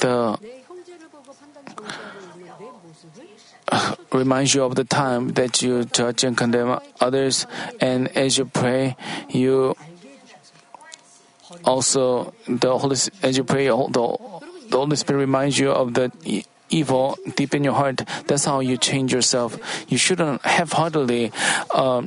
the 0.00 0.38
reminds 4.12 4.54
you 4.54 4.62
of 4.62 4.74
the 4.74 4.84
time 4.84 5.30
that 5.34 5.62
you 5.62 5.84
judge 5.84 6.22
and 6.24 6.36
condemn 6.36 6.78
others, 7.00 7.46
and 7.80 8.08
as 8.16 8.38
you 8.38 8.44
pray, 8.44 8.96
you 9.28 9.74
also, 11.64 12.34
the 12.46 12.76
Holy, 12.78 12.96
as 13.22 13.36
you 13.36 13.44
pray, 13.44 13.68
the, 13.68 14.16
the 14.68 14.76
Holy 14.76 14.96
Spirit 14.96 15.20
reminds 15.20 15.58
you 15.58 15.70
of 15.70 15.94
the 15.94 16.12
evil 16.70 17.18
deep 17.36 17.54
in 17.54 17.64
your 17.64 17.74
heart. 17.74 18.02
That's 18.26 18.44
how 18.44 18.60
you 18.60 18.76
change 18.76 19.12
yourself. 19.12 19.58
You 19.88 19.98
shouldn't 19.98 20.44
half-heartedly 20.44 21.32
uh, 21.70 22.02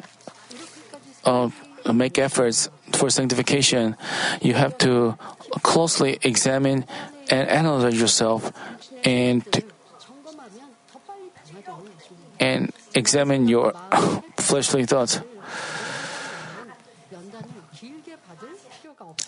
uh, 1.25 1.49
make 1.93 2.17
efforts 2.17 2.69
for 2.93 3.09
sanctification. 3.09 3.95
You 4.41 4.53
have 4.53 4.77
to 4.79 5.17
closely 5.63 6.19
examine 6.21 6.85
and 7.29 7.49
analyze 7.49 7.99
yourself 7.99 8.51
and 9.03 9.43
and 12.39 12.71
examine 12.93 13.47
your 13.47 13.73
fleshly 14.37 14.85
thoughts. 14.85 15.19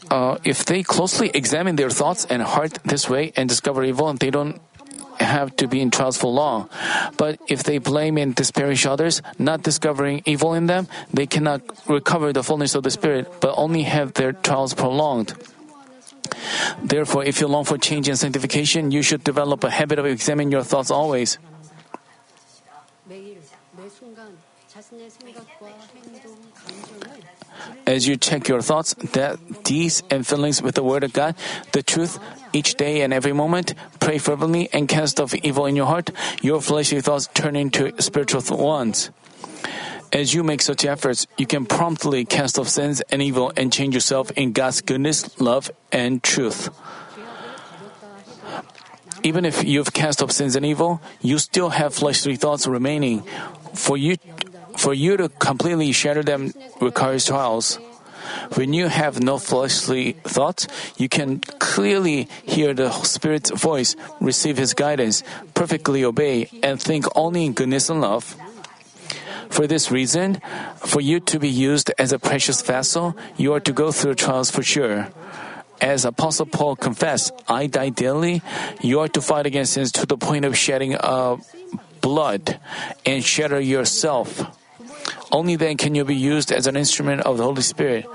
Uh, 0.10 0.38
if 0.43 0.66
they 0.66 0.84
closely 0.84 1.30
examine 1.34 1.76
their 1.76 1.89
thoughts 1.89 2.26
and 2.26 2.41
heart 2.41 2.80
this 2.84 3.10
way 3.10 3.32
and 3.36 3.47
discover 3.47 3.84
evil, 3.84 4.12
they 4.14 4.32
don't 4.32 4.60
have 5.20 5.55
to 5.57 5.68
be 5.68 5.82
in 5.82 5.91
trials 5.91 6.18
for 6.18 6.32
long. 6.32 6.70
But 7.18 7.39
if 7.47 7.64
they 7.64 7.78
blame 7.78 8.18
and 8.18 8.34
disparage 8.34 8.86
others, 8.86 9.22
not 9.38 9.62
discovering 9.62 10.24
evil 10.26 10.53
in 10.53 10.66
them, 10.66 10.88
they 11.14 11.28
cannot 11.28 11.62
recover 11.88 12.34
the 12.34 12.43
fullness 12.43 12.76
of 12.76 12.84
the 12.84 12.91
Spirit, 12.91 13.28
but 13.39 13.53
only 13.57 13.84
have 13.84 14.14
their 14.14 14.34
trials 14.34 14.74
prolonged. 14.74 15.34
Therefore, 16.82 17.24
if 17.24 17.41
you 17.41 17.47
long 17.47 17.66
for 17.66 17.78
change 17.78 18.07
and 18.07 18.18
sanctification, 18.18 18.91
you 18.91 19.01
should 19.01 19.24
develop 19.24 19.64
a 19.64 19.70
habit 19.70 19.99
of 19.99 20.05
examining 20.05 20.51
your 20.51 20.64
thoughts 20.64 20.91
always. 20.91 21.38
As 27.90 28.06
you 28.06 28.18
check 28.18 28.48
your 28.48 28.62
thoughts, 28.62 28.94
that 29.18 29.64
deeds 29.64 30.04
and 30.12 30.22
feelings 30.22 30.62
with 30.62 30.76
the 30.76 30.84
Word 30.84 31.04
of 31.04 31.12
God, 31.12 31.34
the 31.72 31.82
truth, 31.82 32.20
each 32.54 32.76
day 32.76 33.02
and 33.02 33.12
every 33.12 33.34
moment, 33.34 33.74
pray 34.00 34.20
fervently 34.20 34.70
and 34.72 34.88
cast 34.88 35.20
off 35.20 35.34
evil 35.34 35.66
in 35.66 35.76
your 35.76 35.88
heart, 35.88 36.12
your 36.44 36.62
fleshly 36.62 37.02
thoughts 37.02 37.28
turn 37.34 37.56
into 37.56 38.00
spiritual 38.00 38.46
ones. 38.56 39.10
As 40.14 40.36
you 40.36 40.44
make 40.44 40.62
such 40.62 40.86
efforts, 40.86 41.26
you 41.36 41.48
can 41.48 41.66
promptly 41.66 42.26
cast 42.26 42.60
off 42.60 42.70
sins 42.70 43.02
and 43.10 43.24
evil 43.24 43.52
and 43.58 43.74
change 43.74 43.96
yourself 43.96 44.30
in 44.38 44.52
God's 44.52 44.82
goodness, 44.82 45.26
love, 45.42 45.72
and 45.92 46.22
truth. 46.22 46.70
Even 49.24 49.46
if 49.46 49.64
you've 49.64 49.94
cast 49.94 50.22
off 50.22 50.32
sins 50.32 50.56
and 50.56 50.64
evil, 50.64 51.02
you 51.22 51.40
still 51.40 51.70
have 51.70 51.96
fleshly 51.96 52.36
thoughts 52.36 52.68
remaining. 52.68 53.24
For 53.74 53.98
you, 53.98 54.18
for 54.80 54.94
you 54.94 55.18
to 55.18 55.28
completely 55.28 55.92
shatter 55.92 56.24
them 56.24 56.54
requires 56.80 57.28
trials. 57.28 57.76
When 58.56 58.72
you 58.72 58.88
have 58.88 59.22
no 59.22 59.38
fleshly 59.38 60.14
thoughts, 60.24 60.68
you 60.96 61.10
can 61.10 61.40
clearly 61.60 62.30
hear 62.44 62.74
the 62.74 62.90
Spirit's 63.04 63.52
voice, 63.52 63.98
receive 64.22 64.56
His 64.56 64.74
guidance, 64.74 65.22
perfectly 65.54 66.06
obey, 66.06 66.48
and 66.64 66.82
think 66.82 67.06
only 67.14 67.46
in 67.46 67.54
goodness 67.54 67.90
and 67.90 68.00
love. 68.00 68.38
For 69.50 69.68
this 69.68 69.92
reason, 69.92 70.40
for 70.78 71.02
you 71.02 71.20
to 71.28 71.40
be 71.40 71.50
used 71.50 71.92
as 72.00 72.14
a 72.14 72.20
precious 72.20 72.62
vessel, 72.62 73.18
you 73.36 73.52
are 73.54 73.60
to 73.60 73.74
go 73.74 73.92
through 73.92 74.16
trials 74.16 74.50
for 74.50 74.64
sure. 74.64 75.12
As 75.82 76.06
Apostle 76.06 76.46
Paul 76.46 76.76
confessed, 76.76 77.34
I 77.48 77.68
die 77.68 77.90
daily, 77.90 78.42
you 78.80 79.00
are 79.02 79.10
to 79.10 79.22
fight 79.22 79.46
against 79.46 79.74
sins 79.74 79.92
to 79.94 80.06
the 80.06 80.18
point 80.18 80.46
of 80.46 80.56
shedding 80.56 80.96
of 80.96 81.44
blood 82.00 82.60
and 83.06 83.26
shatter 83.26 83.60
yourself. 83.60 84.59
Only 85.32 85.56
then 85.56 85.78
can 85.78 85.96
you 85.96 86.06
be 86.06 86.16
used 86.16 86.52
as 86.52 86.68
an 86.68 86.76
instrument 86.76 87.22
of 87.22 87.38
the 87.38 87.44
Holy 87.44 87.62
Spirit. 87.62 88.06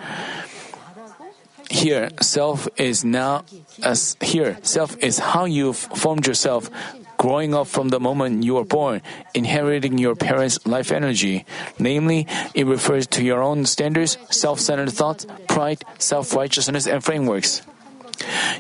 Here, 1.71 2.11
self 2.21 2.69
is 2.77 3.05
now 3.05 3.45
as 3.83 4.17
here, 4.21 4.59
self 4.63 4.97
is 5.03 5.19
how 5.19 5.45
you 5.45 5.73
formed 5.73 6.27
yourself, 6.27 6.71
growing 7.17 7.55
up 7.55 7.67
from 7.67 7.89
the 7.89 7.99
moment 7.99 8.45
you 8.45 8.55
were 8.55 8.65
born, 8.65 9.01
inheriting 9.33 9.99
your 9.99 10.15
parents' 10.15 10.65
life 10.67 10.93
energy. 10.93 11.45
Namely, 11.79 12.27
it 12.55 12.67
refers 12.67 13.07
to 13.09 13.25
your 13.25 13.43
own 13.43 13.65
standards, 13.67 14.19
self-centered 14.31 14.93
thoughts, 14.93 15.27
pride, 15.49 15.85
self-righteousness, 15.99 16.87
and 16.87 17.03
frameworks. 17.03 17.63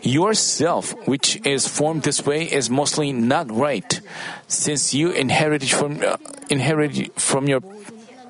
Yourself, 0.02 0.92
which 1.06 1.44
is 1.46 1.68
formed 1.68 2.02
this 2.02 2.26
way, 2.26 2.44
is 2.44 2.68
mostly 2.68 3.12
not 3.12 3.50
right, 3.52 4.00
since 4.48 4.92
you 4.92 5.10
inherited 5.10 5.70
from 5.70 6.02
uh, 6.02 6.16
inherited 6.50 7.12
from 7.14 7.48
your 7.48 7.60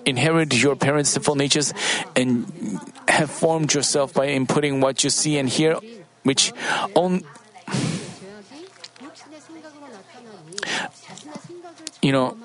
inherit 0.07 0.55
your 0.55 0.76
parents' 0.76 1.11
sinful 1.11 1.34
natures 1.36 1.72
and 2.16 2.46
have 3.09 3.30
formed 3.30 3.72
yourself 3.74 4.14
by 4.14 4.28
inputting 4.28 4.80
what 4.80 5.05
you 5.05 5.11
see 5.11 5.38
and 5.38 5.48
hear, 5.48 5.78
which 6.22 6.52
on 6.94 7.22
you 12.02 12.12
know 12.12 12.36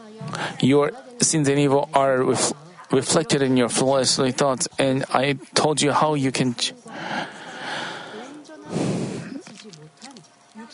your 0.61 0.91
sins 1.21 1.47
and 1.47 1.59
evil 1.59 1.89
are 1.93 2.23
ref, 2.23 2.53
reflected 2.91 3.41
in 3.41 3.57
your 3.57 3.69
fleshly 3.69 4.31
thoughts. 4.31 4.67
And 4.77 5.05
I 5.11 5.33
told 5.53 5.81
you 5.81 5.91
how 5.91 6.13
you 6.15 6.31
can. 6.31 6.55
Ch- 6.55 6.73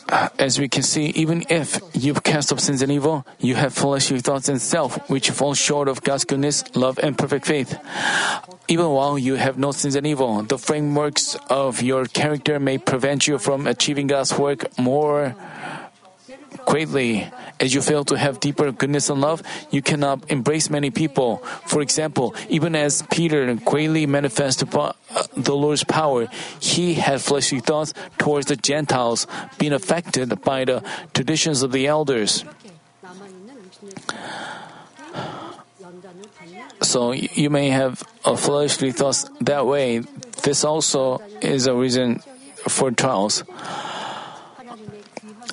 Uh, 0.08 0.28
as 0.38 0.60
we 0.60 0.68
can 0.68 0.82
see, 0.82 1.06
even 1.18 1.44
if 1.48 1.80
you've 1.92 2.22
cast 2.22 2.52
off 2.52 2.60
sins 2.60 2.80
and 2.80 2.92
evil, 2.92 3.26
you 3.40 3.56
have 3.56 3.74
fleshly 3.74 4.20
thoughts 4.20 4.48
and 4.48 4.62
self, 4.62 5.10
which 5.10 5.30
fall 5.30 5.52
short 5.54 5.88
of 5.88 6.02
God's 6.02 6.24
goodness, 6.24 6.62
love, 6.76 6.98
and 7.02 7.18
perfect 7.18 7.44
faith. 7.44 7.76
Even 8.68 8.90
while 8.90 9.18
you 9.18 9.34
have 9.34 9.58
no 9.58 9.72
sins 9.72 9.96
and 9.96 10.06
evil, 10.06 10.42
the 10.42 10.58
frameworks 10.58 11.36
of 11.50 11.82
your 11.82 12.06
character 12.06 12.60
may 12.60 12.78
prevent 12.78 13.26
you 13.26 13.38
from 13.38 13.66
achieving 13.66 14.06
God's 14.06 14.38
work 14.38 14.78
more 14.78 15.34
greatly. 16.66 17.28
As 17.58 17.72
you 17.72 17.80
fail 17.80 18.04
to 18.04 18.18
have 18.18 18.40
deeper 18.40 18.70
goodness 18.70 19.08
and 19.08 19.20
love, 19.20 19.42
you 19.70 19.80
cannot 19.80 20.30
embrace 20.30 20.68
many 20.68 20.90
people. 20.90 21.38
For 21.64 21.80
example, 21.80 22.34
even 22.48 22.74
as 22.76 23.02
Peter 23.10 23.54
greatly 23.54 24.04
manifested 24.06 24.74
uh, 24.74 24.92
the 25.36 25.54
Lord's 25.54 25.84
power, 25.84 26.28
he 26.60 26.94
had 26.94 27.20
fleshly 27.20 27.60
thoughts 27.60 27.94
towards 28.18 28.46
the 28.46 28.56
Gentiles, 28.56 29.26
being 29.58 29.72
affected 29.72 30.42
by 30.42 30.64
the 30.64 30.82
traditions 31.14 31.62
of 31.62 31.72
the 31.72 31.86
elders. 31.86 32.44
So 36.82 37.12
you 37.12 37.50
may 37.50 37.70
have 37.70 38.02
a 38.24 38.36
fleshly 38.36 38.92
thoughts 38.92 39.28
that 39.40 39.66
way. 39.66 40.04
This 40.42 40.64
also 40.64 41.22
is 41.40 41.66
a 41.66 41.74
reason 41.74 42.20
for 42.68 42.90
trials. 42.90 43.44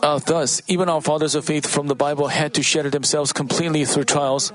Uh, 0.03 0.19
thus, 0.19 0.61
even 0.67 0.89
our 0.89 0.99
fathers 0.99 1.33
of 1.33 1.45
faith 1.45 1.65
from 1.65 1.87
the 1.87 1.95
Bible 1.95 2.27
had 2.27 2.53
to 2.53 2.61
shatter 2.61 2.89
themselves 2.89 3.31
completely 3.31 3.85
through 3.85 4.03
trials. 4.03 4.51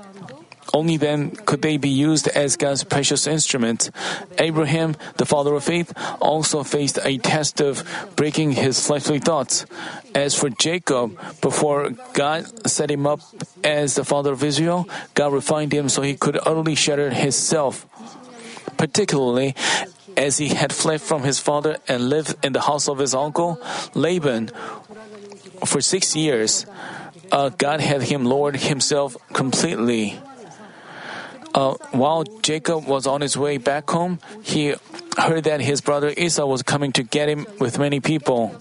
Only 0.75 0.97
then 0.97 1.31
could 1.31 1.63
they 1.63 1.77
be 1.77 1.89
used 1.89 2.27
as 2.27 2.55
God's 2.55 2.83
precious 2.83 3.25
instrument. 3.25 3.89
Abraham, 4.37 4.95
the 5.17 5.25
father 5.25 5.55
of 5.55 5.63
faith, 5.63 5.91
also 6.21 6.61
faced 6.61 6.99
a 7.03 7.17
test 7.17 7.61
of 7.61 7.81
breaking 8.15 8.51
his 8.51 8.85
fleshly 8.85 9.17
thoughts. 9.17 9.65
As 10.13 10.35
for 10.35 10.51
Jacob, 10.51 11.17
before 11.41 11.97
God 12.13 12.69
set 12.69 12.91
him 12.91 13.07
up 13.07 13.21
as 13.63 13.95
the 13.95 14.05
father 14.05 14.33
of 14.33 14.43
Israel, 14.43 14.87
God 15.15 15.33
refined 15.33 15.73
him 15.73 15.89
so 15.89 16.03
he 16.03 16.13
could 16.13 16.37
utterly 16.37 16.75
shatter 16.75 17.09
himself. 17.09 17.87
Particularly, 18.77 19.55
as 20.15 20.37
he 20.37 20.49
had 20.49 20.73
fled 20.73 21.01
from 21.01 21.23
his 21.23 21.39
father 21.39 21.77
and 21.87 22.09
lived 22.09 22.35
in 22.43 22.53
the 22.53 22.61
house 22.61 22.87
of 22.87 22.99
his 22.99 23.15
uncle, 23.15 23.59
Laban, 23.95 24.51
for 25.65 25.81
six 25.81 26.15
years, 26.15 26.65
uh, 27.31 27.49
God 27.49 27.81
had 27.81 28.01
him 28.03 28.25
lord 28.25 28.55
himself 28.55 29.17
completely. 29.33 30.19
Uh, 31.53 31.73
while 31.91 32.23
Jacob 32.41 32.85
was 32.85 33.07
on 33.07 33.21
his 33.21 33.35
way 33.35 33.57
back 33.57 33.89
home, 33.89 34.19
he 34.43 34.75
heard 35.17 35.43
that 35.45 35.61
his 35.61 35.81
brother 35.81 36.13
Esau 36.15 36.45
was 36.45 36.61
coming 36.61 36.91
to 36.93 37.03
get 37.03 37.27
him 37.27 37.47
with 37.59 37.79
many 37.79 37.99
people. 37.99 38.55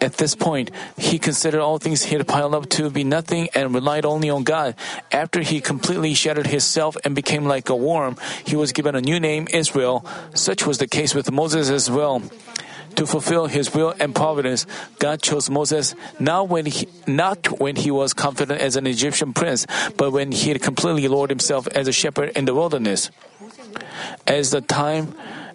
At 0.00 0.14
this 0.14 0.34
point, 0.34 0.70
he 0.96 1.18
considered 1.18 1.60
all 1.60 1.78
things 1.78 2.04
he 2.04 2.14
had 2.14 2.26
piled 2.26 2.54
up 2.54 2.68
to 2.70 2.90
be 2.90 3.02
nothing 3.02 3.48
and 3.54 3.74
relied 3.74 4.04
only 4.04 4.30
on 4.30 4.44
God. 4.44 4.76
After 5.10 5.40
he 5.42 5.60
completely 5.60 6.14
shattered 6.14 6.46
himself 6.46 6.96
and 7.04 7.14
became 7.14 7.46
like 7.46 7.68
a 7.68 7.74
worm, 7.74 8.16
he 8.44 8.54
was 8.54 8.72
given 8.72 8.94
a 8.94 9.00
new 9.00 9.18
name, 9.18 9.48
Israel. 9.52 10.06
Such 10.34 10.66
was 10.66 10.78
the 10.78 10.86
case 10.86 11.14
with 11.14 11.32
Moses 11.32 11.68
as 11.68 11.90
well 11.90 12.22
to 12.98 13.06
fulfill 13.06 13.46
his 13.46 13.72
will 13.72 13.94
and 14.00 14.12
providence, 14.12 14.66
God 14.98 15.22
chose 15.22 15.48
Moses 15.48 15.94
not 16.18 16.48
when 16.48 16.66
he, 16.66 16.88
not 17.06 17.60
when 17.60 17.76
he 17.76 17.92
was 17.92 18.12
confident 18.12 18.60
as 18.60 18.74
an 18.74 18.88
Egyptian 18.88 19.32
prince, 19.32 19.66
but 19.96 20.10
when 20.10 20.32
he 20.32 20.50
had 20.50 20.60
completely 20.60 21.06
lowered 21.06 21.30
himself 21.30 21.68
as 21.78 21.86
a 21.86 21.92
shepherd 21.92 22.30
in 22.34 22.44
the 22.44 22.54
wilderness. 22.54 23.10
As 24.26 24.50
the 24.50 24.60
time 24.60 25.14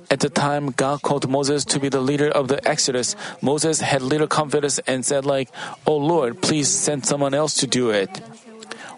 at 0.10 0.22
the 0.22 0.30
time 0.30 0.72
God 0.72 1.02
called 1.02 1.30
Moses 1.30 1.66
to 1.66 1.80
be 1.80 1.90
the 1.90 2.00
leader 2.00 2.30
of 2.30 2.48
the 2.48 2.66
Exodus, 2.66 3.14
Moses 3.42 3.82
had 3.82 4.02
little 4.02 4.28
confidence 4.28 4.80
and 4.88 5.04
said 5.04 5.26
like, 5.26 5.52
"Oh 5.86 5.98
Lord, 5.98 6.42
please 6.42 6.72
send 6.72 7.06
someone 7.06 7.34
else 7.34 7.56
to 7.60 7.68
do 7.68 7.92
it." 7.92 8.24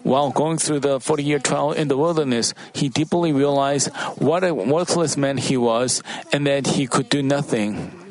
While 0.06 0.30
going 0.30 0.58
through 0.58 0.86
the 0.86 1.00
40 1.00 1.24
year 1.24 1.40
trial 1.42 1.72
in 1.72 1.88
the 1.88 1.98
wilderness, 1.98 2.54
he 2.72 2.88
deeply 2.88 3.32
realized 3.32 3.90
what 4.22 4.46
a 4.46 4.54
worthless 4.54 5.16
man 5.16 5.34
he 5.36 5.56
was 5.56 5.98
and 6.30 6.46
that 6.46 6.78
he 6.78 6.86
could 6.86 7.10
do 7.10 7.26
nothing. 7.26 8.05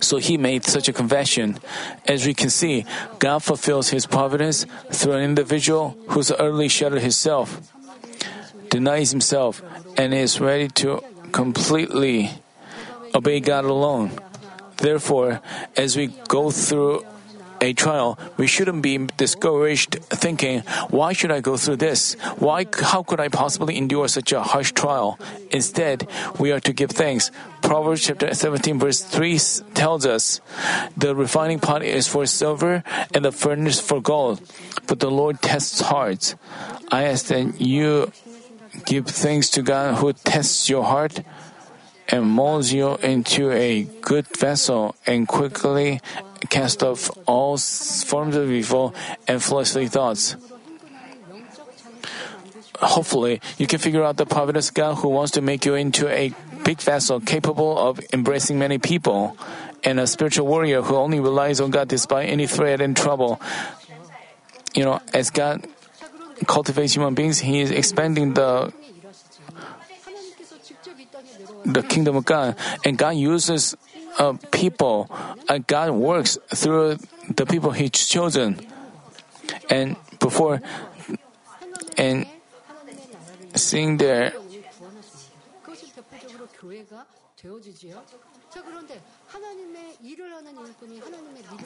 So 0.00 0.18
he 0.18 0.36
made 0.36 0.64
such 0.64 0.88
a 0.88 0.92
confession. 0.92 1.58
As 2.06 2.26
we 2.26 2.34
can 2.34 2.50
see, 2.50 2.84
God 3.18 3.42
fulfills 3.42 3.90
his 3.90 4.06
providence 4.06 4.66
through 4.90 5.14
an 5.14 5.22
individual 5.22 5.96
who's 6.08 6.30
utterly 6.30 6.68
shattered 6.68 7.02
himself, 7.02 7.60
denies 8.70 9.10
himself, 9.10 9.62
and 9.96 10.14
is 10.14 10.40
ready 10.40 10.68
to 10.68 11.02
completely 11.32 12.30
obey 13.14 13.40
God 13.40 13.64
alone. 13.64 14.12
Therefore, 14.76 15.40
as 15.76 15.96
we 15.96 16.08
go 16.28 16.50
through 16.50 17.04
a 17.60 17.72
trial, 17.72 18.18
we 18.36 18.46
shouldn't 18.46 18.82
be 18.82 18.98
discouraged 19.16 19.96
thinking, 20.10 20.60
why 20.90 21.12
should 21.12 21.30
I 21.30 21.40
go 21.40 21.56
through 21.56 21.76
this? 21.76 22.14
Why, 22.38 22.66
how 22.80 23.02
could 23.02 23.20
I 23.20 23.28
possibly 23.28 23.76
endure 23.76 24.08
such 24.08 24.32
a 24.32 24.42
harsh 24.42 24.72
trial? 24.72 25.18
Instead, 25.50 26.08
we 26.38 26.52
are 26.52 26.60
to 26.60 26.72
give 26.72 26.90
thanks. 26.90 27.30
Proverbs 27.62 28.02
chapter 28.02 28.32
17 28.32 28.78
verse 28.78 29.02
3 29.02 29.38
tells 29.74 30.06
us, 30.06 30.40
the 30.96 31.14
refining 31.14 31.58
pot 31.58 31.82
is 31.82 32.06
for 32.06 32.26
silver 32.26 32.84
and 33.12 33.24
the 33.24 33.32
furnace 33.32 33.80
for 33.80 34.00
gold, 34.00 34.40
but 34.86 35.00
the 35.00 35.10
Lord 35.10 35.42
tests 35.42 35.80
hearts. 35.80 36.36
I 36.90 37.04
ask 37.04 37.26
that 37.26 37.60
you 37.60 38.12
give 38.84 39.06
thanks 39.06 39.50
to 39.50 39.62
God 39.62 39.96
who 39.96 40.12
tests 40.12 40.68
your 40.68 40.84
heart 40.84 41.22
and 42.08 42.24
molds 42.24 42.72
you 42.72 42.96
into 42.96 43.50
a 43.50 43.82
good 44.00 44.26
vessel 44.28 44.94
and 45.06 45.26
quickly 45.26 46.00
cast 46.46 46.82
off 46.82 47.10
all 47.26 47.56
forms 47.56 48.36
of 48.36 48.50
evil 48.50 48.94
and 49.26 49.42
fleshly 49.42 49.88
thoughts. 49.88 50.36
Hopefully, 52.80 53.40
you 53.56 53.66
can 53.66 53.78
figure 53.78 54.04
out 54.04 54.16
the 54.18 54.26
providence 54.26 54.70
God 54.70 54.96
who 54.96 55.08
wants 55.08 55.32
to 55.32 55.40
make 55.40 55.64
you 55.64 55.74
into 55.74 56.08
a 56.08 56.34
big 56.62 56.80
vessel 56.80 57.20
capable 57.20 57.78
of 57.78 58.00
embracing 58.12 58.58
many 58.58 58.76
people, 58.76 59.36
and 59.82 59.98
a 59.98 60.06
spiritual 60.06 60.46
warrior 60.46 60.82
who 60.82 60.96
only 60.96 61.20
relies 61.20 61.60
on 61.60 61.70
God 61.70 61.88
despite 61.88 62.28
any 62.28 62.46
threat 62.46 62.80
and 62.80 62.96
trouble. 62.96 63.40
You 64.74 64.84
know, 64.84 65.00
as 65.14 65.30
God 65.30 65.66
cultivates 66.46 66.92
human 66.92 67.14
beings, 67.14 67.38
He 67.38 67.60
is 67.60 67.70
expanding 67.70 68.34
the 68.34 68.72
the 71.64 71.82
kingdom 71.82 72.16
of 72.16 72.24
God, 72.24 72.56
and 72.84 72.96
God 72.98 73.16
uses 73.16 73.74
uh, 74.18 74.34
people. 74.50 75.10
Uh, 75.48 75.58
God 75.66 75.90
works 75.90 76.38
through 76.54 76.98
the 77.34 77.46
people 77.46 77.70
He's 77.70 77.90
chosen, 77.90 78.60
and 79.70 79.96
before 80.18 80.60
and 81.96 82.26
seeing 83.54 83.96
their 83.96 84.32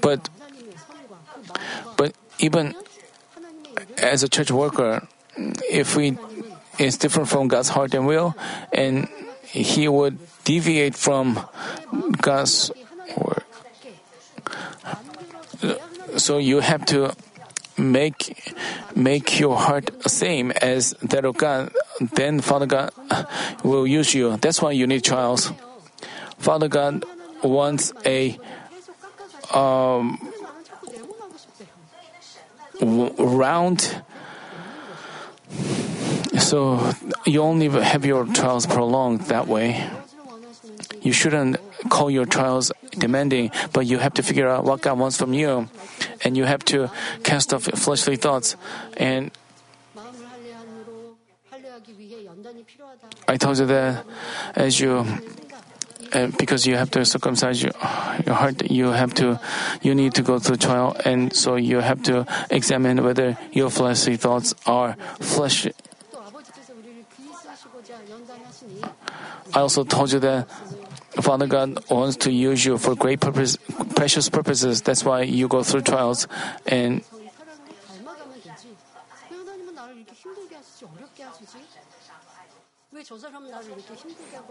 but 0.01 0.29
but 1.97 2.13
even 2.39 2.75
as 3.99 4.23
a 4.23 4.29
church 4.29 4.51
worker, 4.51 5.07
if 5.71 5.97
we 5.97 6.19
is 6.79 6.97
different 6.97 7.29
from 7.29 7.49
God's 7.49 7.69
heart 7.69 7.95
and 7.95 8.07
will, 8.07 8.35
and 8.73 9.09
he 9.43 9.89
would 9.89 10.19
deviate 10.45 10.95
from 10.95 11.41
God's 12.21 12.71
work. 13.17 13.47
So 16.17 16.39
you 16.39 16.61
have 16.61 16.85
to 16.87 17.15
make 17.77 18.55
make 18.95 19.41
your 19.41 19.57
heart 19.57 19.91
same 20.11 20.51
as 20.51 20.93
that 21.03 21.25
of 21.25 21.37
God. 21.37 21.73
Then 22.01 22.41
Father 22.41 22.67
God 22.67 22.91
will 23.63 23.87
use 23.87 24.15
you. 24.15 24.37
That's 24.37 24.61
why 24.61 24.73
you 24.73 24.87
need 24.87 25.05
trials. 25.05 25.53
Father 26.39 26.69
God 26.69 27.05
wants 27.43 27.93
a 28.05 28.39
um, 29.53 30.19
round 32.81 34.03
so 36.39 36.93
you 37.27 37.43
only 37.43 37.69
have 37.69 38.05
your 38.05 38.25
trials 38.27 38.67
prolonged 38.67 39.21
that 39.23 39.47
way. 39.47 39.89
You 41.03 41.13
shouldn't 41.13 41.57
call 41.89 42.11
your 42.11 42.27
trials 42.27 42.73
demanding, 42.93 43.51
but 43.73 43.87
you 43.87 43.99
have 43.99 44.15
to 44.15 44.23
figure 44.23 44.49
out 44.49 44.65
what 44.65 44.83
God 44.83 44.99
wants 44.99 45.17
from 45.17 45.33
you. 45.33 45.69
And 46.25 46.37
you 46.37 46.45
have 46.45 46.65
to 46.67 46.91
cast 47.23 47.55
off 47.55 47.65
fleshly 47.65 48.17
thoughts. 48.17 48.57
And 48.97 49.31
I 53.29 53.37
told 53.37 53.59
you 53.59 53.67
that 53.67 54.05
as 54.55 54.81
you 54.81 55.07
uh, 56.13 56.27
because 56.39 56.67
you 56.67 56.77
have 56.77 56.91
to 56.91 57.05
circumcise 57.05 57.63
your, 57.63 57.73
your, 58.27 58.35
heart, 58.35 58.69
you 58.71 58.89
have 58.89 59.15
to, 59.15 59.39
you 59.81 59.95
need 59.95 60.13
to 60.15 60.23
go 60.23 60.41
through 60.41 60.57
trial, 60.57 60.97
and 61.05 61.35
so 61.35 61.55
you 61.55 61.79
have 61.79 62.03
to 62.03 62.27
examine 62.51 63.05
whether 63.05 63.39
your 63.53 63.71
fleshly 63.71 64.17
thoughts 64.17 64.53
are 64.67 64.97
flesh. 65.21 65.69
I 69.55 69.61
also 69.61 69.85
told 69.85 70.13
you 70.13 70.19
that 70.19 70.49
Father 71.11 71.47
God 71.47 71.91
wants 71.91 72.17
to 72.19 72.31
use 72.31 72.65
you 72.65 72.79
for 72.79 72.95
great 72.95 73.21
purpose, 73.21 73.59
precious 73.97 74.29
purposes. 74.29 74.83
That's 74.83 75.05
why 75.05 75.23
you 75.23 75.49
go 75.49 75.63
through 75.63 75.83
trials 75.83 76.29
and 76.67 77.03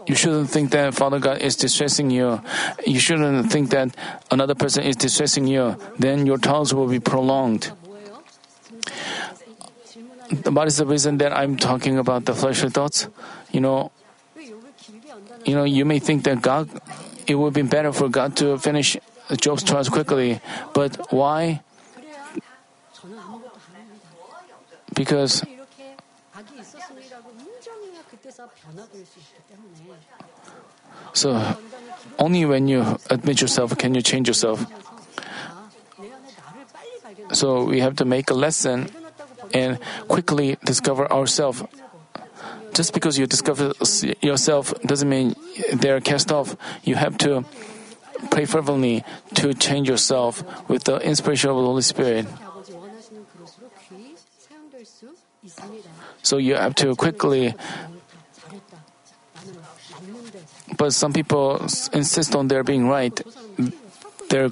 you 0.06 0.14
shouldn't 0.14 0.50
think 0.50 0.70
that 0.70 0.94
Father 0.94 1.18
God 1.18 1.38
is 1.38 1.56
distressing 1.56 2.10
you. 2.10 2.40
You 2.86 3.00
shouldn't 3.00 3.52
think 3.52 3.70
that 3.70 3.94
another 4.30 4.54
person 4.54 4.84
is 4.84 4.96
distressing 4.96 5.46
you. 5.46 5.76
Then 5.98 6.26
your 6.26 6.38
trials 6.38 6.74
will 6.74 6.88
be 6.88 7.00
prolonged. 7.00 7.72
What 10.46 10.68
is 10.68 10.76
the 10.76 10.86
reason 10.86 11.18
that 11.18 11.32
I'm 11.32 11.56
talking 11.56 11.98
about 11.98 12.24
the 12.24 12.34
fleshly 12.34 12.70
thoughts? 12.70 13.08
You 13.50 13.60
know, 13.60 13.92
you 15.44 15.54
know, 15.54 15.64
you 15.64 15.84
may 15.84 15.98
think 15.98 16.24
that 16.24 16.42
God, 16.42 16.68
it 17.26 17.34
would 17.34 17.54
be 17.54 17.62
better 17.62 17.92
for 17.92 18.08
God 18.08 18.36
to 18.36 18.58
finish 18.58 18.96
Job's 19.38 19.62
trials 19.62 19.88
quickly, 19.88 20.40
but 20.74 21.12
why? 21.12 21.62
Because 24.94 25.42
so 31.12 31.56
only 32.18 32.44
when 32.44 32.68
you 32.68 32.98
admit 33.08 33.40
yourself 33.40 33.76
can 33.78 33.94
you 33.94 34.02
change 34.02 34.28
yourself. 34.28 34.66
So 37.32 37.64
we 37.64 37.80
have 37.80 37.96
to 37.96 38.04
make 38.04 38.30
a 38.30 38.34
lesson 38.34 38.90
and 39.54 39.78
quickly 40.08 40.58
discover 40.64 41.10
ourselves 41.10 41.62
just 42.72 42.94
because 42.94 43.18
you 43.18 43.26
discover 43.26 43.72
yourself 44.22 44.72
doesn't 44.82 45.08
mean 45.08 45.34
they're 45.72 46.00
cast 46.00 46.32
off. 46.32 46.56
You 46.84 46.94
have 46.94 47.18
to 47.18 47.44
pray 48.30 48.44
fervently 48.44 49.04
to 49.34 49.54
change 49.54 49.88
yourself 49.88 50.42
with 50.68 50.84
the 50.84 50.98
inspiration 50.98 51.50
of 51.50 51.56
the 51.56 51.62
Holy 51.62 51.82
Spirit. 51.82 52.26
So 56.22 56.36
you 56.36 56.54
have 56.54 56.74
to 56.76 56.94
quickly. 56.94 57.54
But 60.76 60.92
some 60.92 61.12
people 61.12 61.60
insist 61.92 62.34
on 62.34 62.48
their 62.48 62.62
being 62.62 62.88
right. 62.88 63.20
They're 64.28 64.50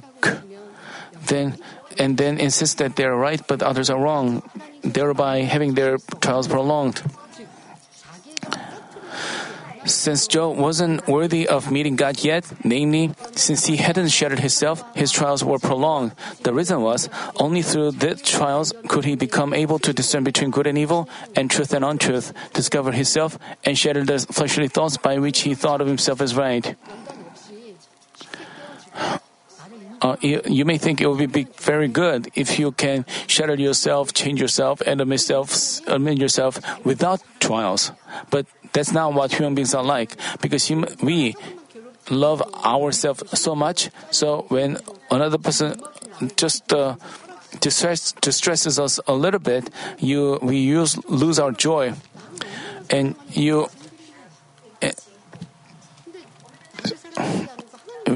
then 1.25 1.57
and 1.97 2.17
then 2.17 2.39
insist 2.39 2.77
that 2.77 2.95
they're 2.95 3.15
right, 3.15 3.41
but 3.47 3.61
others 3.61 3.89
are 3.89 3.99
wrong, 3.99 4.41
thereby 4.83 5.41
having 5.41 5.73
their 5.73 5.97
trials 6.21 6.47
prolonged. 6.47 7.03
Since 9.89 10.27
Job 10.27 10.57
wasn't 10.57 11.07
worthy 11.07 11.47
of 11.47 11.71
meeting 11.71 11.95
God 11.95 12.23
yet, 12.23 12.45
namely, 12.63 13.11
since 13.35 13.65
he 13.65 13.77
hadn't 13.77 14.09
shattered 14.09 14.39
himself, 14.39 14.83
his 14.95 15.11
trials 15.11 15.43
were 15.43 15.57
prolonged. 15.57 16.13
The 16.43 16.53
reason 16.53 16.81
was, 16.81 17.09
only 17.37 17.63
through 17.63 17.91
the 17.97 18.13
trials 18.13 18.71
could 18.87 19.03
he 19.03 19.15
become 19.15 19.51
able 19.51 19.79
to 19.79 19.91
discern 19.91 20.23
between 20.23 20.51
good 20.51 20.67
and 20.67 20.77
evil, 20.77 21.09
and 21.35 21.49
truth 21.49 21.73
and 21.73 21.83
untruth, 21.83 22.33
discover 22.53 22.91
himself, 22.91 23.39
and 23.65 23.75
shatter 23.75 24.05
the 24.05 24.19
fleshly 24.19 24.67
thoughts 24.67 24.95
by 24.95 25.17
which 25.17 25.41
he 25.41 25.55
thought 25.55 25.81
of 25.81 25.87
himself 25.87 26.21
as 26.21 26.35
right. 26.35 26.75
Uh, 30.01 30.15
you, 30.21 30.41
you 30.45 30.65
may 30.65 30.77
think 30.77 31.01
it 31.01 31.07
would 31.07 31.31
be 31.31 31.43
very 31.57 31.87
good 31.87 32.29
if 32.35 32.57
you 32.57 32.71
can 32.71 33.05
shatter 33.27 33.55
yourself, 33.55 34.13
change 34.13 34.39
yourself, 34.39 34.81
and 34.81 35.01
admit, 35.01 35.19
self, 35.19 35.85
admit 35.87 36.17
yourself 36.17 36.59
without 36.85 37.21
trials. 37.39 37.91
But 38.29 38.45
that's 38.71 38.91
not 38.91 39.13
what 39.13 39.33
human 39.33 39.55
beings 39.55 39.73
are 39.73 39.83
like 39.83 40.15
because 40.41 40.69
we 41.01 41.35
love 42.09 42.41
ourselves 42.63 43.23
so 43.39 43.55
much. 43.55 43.89
So 44.11 44.45
when 44.49 44.77
another 45.11 45.37
person 45.37 45.81
just 46.35 46.71
uh, 46.71 46.95
distress, 47.59 48.13
distresses 48.13 48.79
us 48.79 48.99
a 49.07 49.13
little 49.13 49.39
bit, 49.39 49.69
you 49.99 50.39
we 50.41 50.57
use, 50.57 50.97
lose 51.09 51.39
our 51.39 51.51
joy, 51.51 51.93
and 52.89 53.15
you 53.31 53.67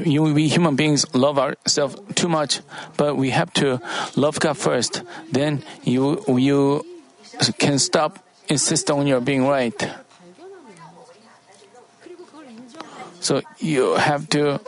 we 0.00 0.48
human 0.48 0.76
beings 0.76 1.06
love 1.14 1.38
ourselves 1.38 1.96
too 2.14 2.28
much, 2.28 2.60
but 2.96 3.16
we 3.16 3.30
have 3.30 3.52
to 3.54 3.80
love 4.16 4.40
God 4.40 4.56
first. 4.56 5.02
Then 5.30 5.62
you 5.84 6.22
you 6.26 6.84
can 7.58 7.78
stop 7.78 8.18
insisting 8.48 8.96
on 8.96 9.06
your 9.06 9.20
being 9.20 9.46
right. 9.46 9.76
So 13.20 13.40
you 13.58 13.94
have 13.94 14.28
to 14.30 14.60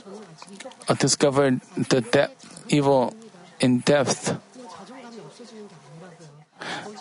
uh, 0.88 0.94
discover 0.94 1.60
the 1.76 2.00
de- 2.00 2.30
evil 2.68 3.14
in 3.60 3.80
depth. 3.80 4.32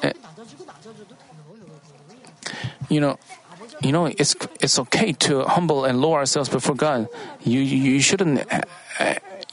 Eh, 0.03 0.11
you 2.89 2.99
know, 2.99 3.17
you 3.85 3.93
know 3.93 4.09
it's 4.09 4.33
it's 4.65 4.81
okay 4.89 5.13
to 5.29 5.45
humble 5.45 5.85
and 5.85 6.01
lower 6.01 6.25
ourselves 6.25 6.49
before 6.49 6.73
God. 6.73 7.05
You 7.45 7.61
you 7.61 8.01
shouldn't. 8.01 8.41
uh, 8.49 8.65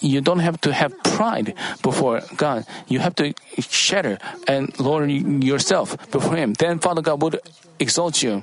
You 0.02 0.18
don't 0.18 0.42
have 0.42 0.58
to 0.66 0.74
have 0.74 0.90
pride 1.06 1.54
before 1.78 2.26
God. 2.34 2.66
You 2.90 2.98
have 3.06 3.14
to 3.22 3.38
shatter 3.62 4.18
and 4.50 4.74
lower 4.82 5.06
yourself 5.06 5.94
before 6.10 6.34
Him. 6.34 6.58
Then 6.58 6.82
Father 6.82 7.06
God 7.06 7.22
would 7.22 7.38
exalt 7.78 8.18
you. 8.18 8.42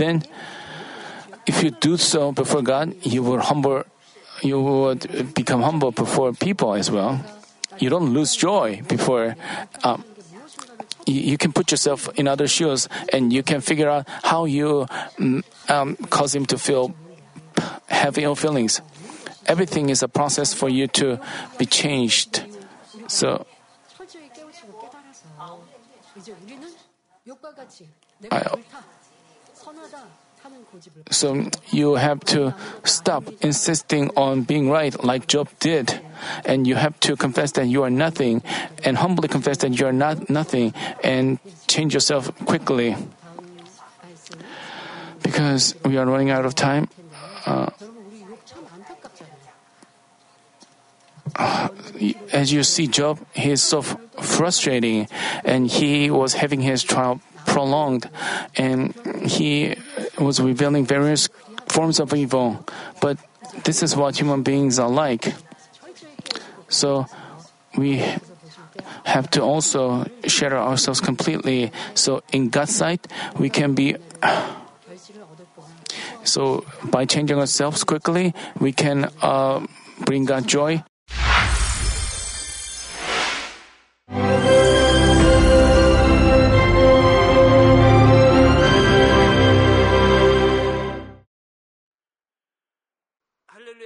Then, 0.00 0.24
if 1.44 1.60
you 1.60 1.76
do 1.76 2.00
so 2.00 2.32
before 2.32 2.64
God, 2.64 2.96
you 3.04 3.20
will 3.20 3.44
humble. 3.44 3.84
You 4.40 4.56
would 4.64 5.36
become 5.36 5.60
humble 5.60 5.92
before 5.92 6.32
people 6.32 6.72
as 6.72 6.88
well. 6.88 7.20
You 7.76 7.92
don't 7.92 8.16
lose 8.16 8.32
joy 8.32 8.80
before. 8.88 9.36
Um, 9.84 10.00
you, 11.06 11.20
you 11.20 11.38
can 11.38 11.52
put 11.52 11.70
yourself 11.70 12.08
in 12.16 12.28
other 12.28 12.48
shoes 12.48 12.88
and 13.12 13.32
you 13.32 13.42
can 13.42 13.60
figure 13.60 13.88
out 13.88 14.08
how 14.22 14.44
you 14.44 14.86
mm, 15.18 15.42
um, 15.68 15.96
cause 16.08 16.34
him 16.34 16.46
to 16.46 16.58
feel 16.58 16.94
have 17.86 18.18
ill 18.18 18.34
feelings. 18.34 18.80
Everything 19.46 19.90
is 19.90 20.02
a 20.02 20.08
process 20.08 20.54
for 20.54 20.68
you 20.68 20.86
to 20.88 21.20
be 21.58 21.66
changed. 21.66 22.44
So 23.08 23.46
철 29.90 30.29
so 31.10 31.50
you 31.70 31.94
have 31.94 32.20
to 32.36 32.54
stop 32.84 33.24
insisting 33.40 34.10
on 34.16 34.42
being 34.42 34.70
right 34.70 34.94
like 35.02 35.26
Job 35.26 35.48
did. 35.58 36.00
And 36.44 36.66
you 36.66 36.76
have 36.76 36.98
to 37.00 37.16
confess 37.16 37.52
that 37.52 37.66
you 37.66 37.82
are 37.82 37.90
nothing 37.90 38.42
and 38.84 38.98
humbly 38.98 39.28
confess 39.28 39.58
that 39.58 39.78
you 39.78 39.86
are 39.86 39.92
not 39.92 40.30
nothing 40.30 40.74
and 41.02 41.38
change 41.66 41.94
yourself 41.94 42.30
quickly. 42.46 42.96
Because 45.22 45.74
we 45.84 45.96
are 45.98 46.06
running 46.06 46.30
out 46.30 46.44
of 46.44 46.54
time. 46.54 46.88
Uh, 47.46 47.70
as 52.32 52.52
you 52.52 52.62
see 52.62 52.86
Job, 52.86 53.18
he 53.32 53.50
is 53.50 53.62
so 53.62 53.82
frustrating 53.82 55.08
and 55.44 55.66
he 55.66 56.10
was 56.10 56.34
having 56.34 56.60
his 56.60 56.82
trial 56.82 57.20
prolonged 57.46 58.08
and 58.56 58.94
he 59.26 59.74
was 60.20 60.40
revealing 60.40 60.84
various 60.84 61.28
forms 61.68 62.00
of 62.00 62.14
evil. 62.14 62.64
But 63.00 63.18
this 63.64 63.82
is 63.82 63.96
what 63.96 64.16
human 64.16 64.42
beings 64.42 64.78
are 64.78 64.88
like. 64.88 65.34
So 66.68 67.06
we 67.76 68.04
have 69.04 69.30
to 69.32 69.42
also 69.42 70.06
share 70.26 70.56
ourselves 70.56 71.00
completely. 71.00 71.72
So 71.94 72.22
in 72.32 72.48
God's 72.48 72.74
sight, 72.74 73.06
we 73.38 73.50
can 73.50 73.74
be. 73.74 73.96
So 76.22 76.64
by 76.84 77.06
changing 77.06 77.38
ourselves 77.38 77.82
quickly, 77.82 78.34
we 78.60 78.72
can 78.72 79.10
uh, 79.22 79.66
bring 80.04 80.26
God 80.26 80.46
joy 80.46 80.84